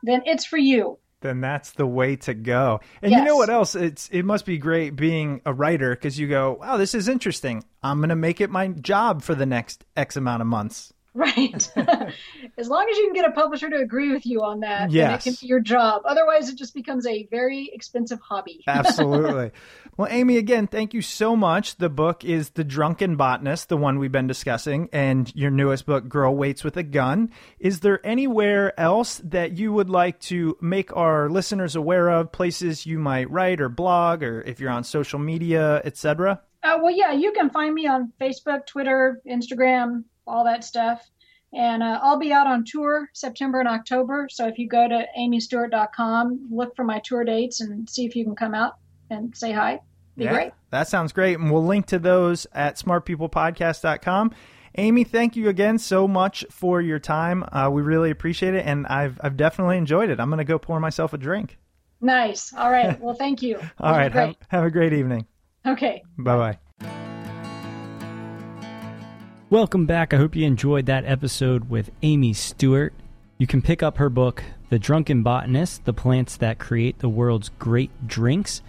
then 0.02 0.22
it's 0.24 0.44
for 0.44 0.58
you. 0.58 0.98
Then 1.20 1.40
that's 1.40 1.72
the 1.72 1.86
way 1.86 2.16
to 2.16 2.34
go. 2.34 2.80
And 3.02 3.12
you 3.12 3.24
know 3.24 3.36
what 3.36 3.50
else? 3.50 3.74
It's 3.74 4.08
it 4.10 4.24
must 4.24 4.44
be 4.44 4.58
great 4.58 4.96
being 4.96 5.40
a 5.46 5.52
writer 5.52 5.90
because 5.90 6.18
you 6.18 6.28
go, 6.28 6.58
wow, 6.60 6.76
this 6.76 6.94
is 6.94 7.08
interesting. 7.08 7.64
I'm 7.82 8.00
gonna 8.00 8.16
make 8.16 8.40
it 8.40 8.50
my 8.50 8.68
job 8.68 9.22
for 9.22 9.34
the 9.34 9.46
next 9.46 9.84
X 9.96 10.16
amount 10.16 10.42
of 10.42 10.48
months. 10.48 10.92
Right. 11.26 11.72
as 12.58 12.68
long 12.68 12.86
as 12.90 12.98
you 12.98 13.06
can 13.06 13.14
get 13.14 13.24
a 13.26 13.32
publisher 13.32 13.70
to 13.70 13.76
agree 13.76 14.12
with 14.12 14.26
you 14.26 14.42
on 14.42 14.60
that, 14.60 14.90
Yes. 14.90 15.26
it 15.26 15.30
can 15.30 15.38
be 15.40 15.46
your 15.46 15.60
job. 15.60 16.02
Otherwise, 16.04 16.50
it 16.50 16.56
just 16.58 16.74
becomes 16.74 17.06
a 17.06 17.26
very 17.30 17.70
expensive 17.72 18.20
hobby. 18.20 18.62
Absolutely. 18.68 19.50
well, 19.96 20.08
Amy, 20.10 20.36
again, 20.36 20.66
thank 20.66 20.92
you 20.92 21.00
so 21.00 21.34
much. 21.34 21.76
The 21.76 21.88
book 21.88 22.22
is 22.22 22.50
The 22.50 22.64
Drunken 22.64 23.16
Botanist, 23.16 23.70
the 23.70 23.78
one 23.78 23.98
we've 23.98 24.12
been 24.12 24.26
discussing, 24.26 24.90
and 24.92 25.34
your 25.34 25.50
newest 25.50 25.86
book, 25.86 26.06
Girl 26.06 26.36
Waits 26.36 26.62
with 26.62 26.76
a 26.76 26.82
Gun. 26.82 27.30
Is 27.58 27.80
there 27.80 28.04
anywhere 28.06 28.78
else 28.78 29.20
that 29.24 29.56
you 29.56 29.72
would 29.72 29.88
like 29.88 30.20
to 30.20 30.58
make 30.60 30.94
our 30.94 31.30
listeners 31.30 31.76
aware 31.76 32.10
of, 32.10 32.30
places 32.30 32.84
you 32.84 32.98
might 32.98 33.30
write 33.30 33.62
or 33.62 33.70
blog, 33.70 34.22
or 34.22 34.42
if 34.42 34.60
you're 34.60 34.70
on 34.70 34.84
social 34.84 35.18
media, 35.18 35.80
etc.? 35.82 36.42
Uh, 36.62 36.78
well, 36.82 36.94
yeah, 36.94 37.12
you 37.12 37.32
can 37.32 37.48
find 37.48 37.72
me 37.74 37.86
on 37.86 38.12
Facebook, 38.20 38.66
Twitter, 38.66 39.22
Instagram, 39.26 40.04
all 40.26 40.44
that 40.44 40.64
stuff. 40.64 41.08
And 41.54 41.82
uh, 41.82 42.00
I'll 42.02 42.18
be 42.18 42.32
out 42.32 42.46
on 42.46 42.64
tour 42.64 43.08
September 43.12 43.60
and 43.60 43.68
October. 43.68 44.28
So 44.30 44.46
if 44.46 44.58
you 44.58 44.68
go 44.68 44.88
to 44.88 45.06
amystewart.com, 45.18 46.48
look 46.50 46.76
for 46.76 46.84
my 46.84 47.00
tour 47.04 47.24
dates 47.24 47.60
and 47.60 47.88
see 47.88 48.04
if 48.04 48.16
you 48.16 48.24
can 48.24 48.34
come 48.34 48.54
out 48.54 48.74
and 49.10 49.34
say 49.36 49.52
hi. 49.52 49.80
Be 50.16 50.26
great. 50.26 50.52
That 50.70 50.88
sounds 50.88 51.12
great. 51.12 51.38
And 51.38 51.50
we'll 51.50 51.64
link 51.64 51.86
to 51.86 51.98
those 51.98 52.46
at 52.52 52.76
smartpeoplepodcast.com. 52.76 54.32
Amy, 54.78 55.04
thank 55.04 55.36
you 55.36 55.48
again 55.48 55.78
so 55.78 56.06
much 56.06 56.44
for 56.50 56.80
your 56.80 56.98
time. 56.98 57.44
Uh, 57.52 57.70
we 57.70 57.82
really 57.82 58.10
appreciate 58.10 58.54
it, 58.54 58.66
and 58.66 58.86
I've 58.88 59.18
I've 59.22 59.36
definitely 59.36 59.78
enjoyed 59.78 60.10
it. 60.10 60.20
I'm 60.20 60.28
going 60.28 60.38
to 60.38 60.44
go 60.44 60.58
pour 60.58 60.80
myself 60.80 61.14
a 61.14 61.18
drink. 61.18 61.58
Nice. 62.00 62.52
All 62.52 62.70
right. 62.70 63.00
Well, 63.00 63.14
thank 63.14 63.40
you. 63.42 63.58
All 63.80 63.92
right. 63.92 64.12
Have, 64.12 64.36
have 64.48 64.64
a 64.64 64.70
great 64.70 64.92
evening. 64.92 65.26
Okay. 65.66 66.02
Bye 66.18 66.36
bye. 66.36 66.58
Welcome 69.48 69.86
back. 69.86 70.12
I 70.12 70.16
hope 70.16 70.34
you 70.34 70.44
enjoyed 70.44 70.86
that 70.86 71.04
episode 71.04 71.70
with 71.70 71.92
Amy 72.02 72.32
Stewart. 72.32 72.92
You 73.38 73.46
can 73.46 73.62
pick 73.62 73.80
up 73.80 73.98
her 73.98 74.08
book, 74.08 74.42
The 74.70 74.78
Drunken 74.80 75.22
Botanist 75.22 75.84
The 75.84 75.92
Plants 75.92 76.36
That 76.38 76.58
Create 76.58 76.98
the 76.98 77.08
World's 77.08 77.50
Great 77.60 78.08
Drinks, 78.08 78.60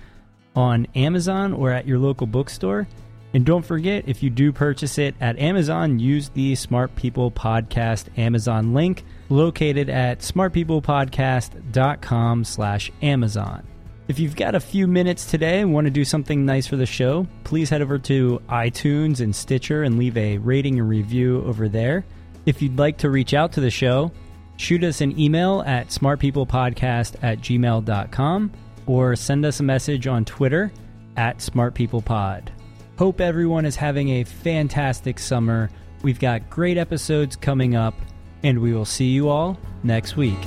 on 0.55 0.85
Amazon 0.93 1.51
or 1.51 1.71
at 1.71 1.87
your 1.87 1.97
local 1.97 2.27
bookstore. 2.27 2.87
And 3.33 3.43
don't 3.43 3.65
forget, 3.65 4.07
if 4.07 4.21
you 4.21 4.29
do 4.29 4.51
purchase 4.51 4.99
it 4.99 5.15
at 5.19 5.39
Amazon, 5.39 5.97
use 5.97 6.29
the 6.29 6.53
Smart 6.53 6.95
People 6.95 7.31
Podcast 7.31 8.15
Amazon 8.15 8.75
link 8.75 9.03
located 9.29 9.89
at 9.89 10.19
smartpeoplepodcast.com 10.19 12.43
slash 12.43 12.91
Amazon. 13.01 13.65
If 14.07 14.19
you've 14.19 14.37
got 14.37 14.55
a 14.55 14.59
few 14.61 14.87
minutes 14.87 15.25
today 15.25 15.59
and 15.59 15.73
want 15.73 15.85
to 15.85 15.91
do 15.91 16.05
something 16.05 16.45
nice 16.45 16.65
for 16.65 16.77
the 16.77 16.85
show, 16.85 17.27
please 17.43 17.69
head 17.69 17.81
over 17.81 17.99
to 17.99 18.41
iTunes 18.47 19.19
and 19.19 19.35
Stitcher 19.35 19.83
and 19.83 19.97
leave 19.97 20.15
a 20.15 20.37
rating 20.37 20.79
and 20.79 20.87
review 20.87 21.43
over 21.45 21.67
there. 21.67 22.05
If 22.45 22.61
you'd 22.61 22.79
like 22.79 22.97
to 22.99 23.09
reach 23.09 23.33
out 23.33 23.51
to 23.53 23.61
the 23.61 23.69
show, 23.69 24.13
shoot 24.55 24.85
us 24.85 25.01
an 25.01 25.19
email 25.19 25.61
at 25.67 25.89
smartpeoplepodcast 25.89 27.21
at 27.21 27.39
gmail.com 27.39 28.51
or 28.85 29.15
send 29.17 29.45
us 29.45 29.59
a 29.59 29.63
message 29.63 30.07
on 30.07 30.23
Twitter 30.23 30.71
at 31.17 31.39
smartpeoplepod. 31.39 32.47
Hope 32.97 33.19
everyone 33.19 33.65
is 33.65 33.75
having 33.75 34.09
a 34.09 34.23
fantastic 34.23 35.19
summer. 35.19 35.69
We've 36.01 36.19
got 36.19 36.49
great 36.49 36.77
episodes 36.77 37.35
coming 37.35 37.75
up, 37.75 37.93
and 38.41 38.59
we 38.59 38.73
will 38.73 38.85
see 38.85 39.07
you 39.07 39.27
all 39.27 39.59
next 39.83 40.15
week. 40.15 40.39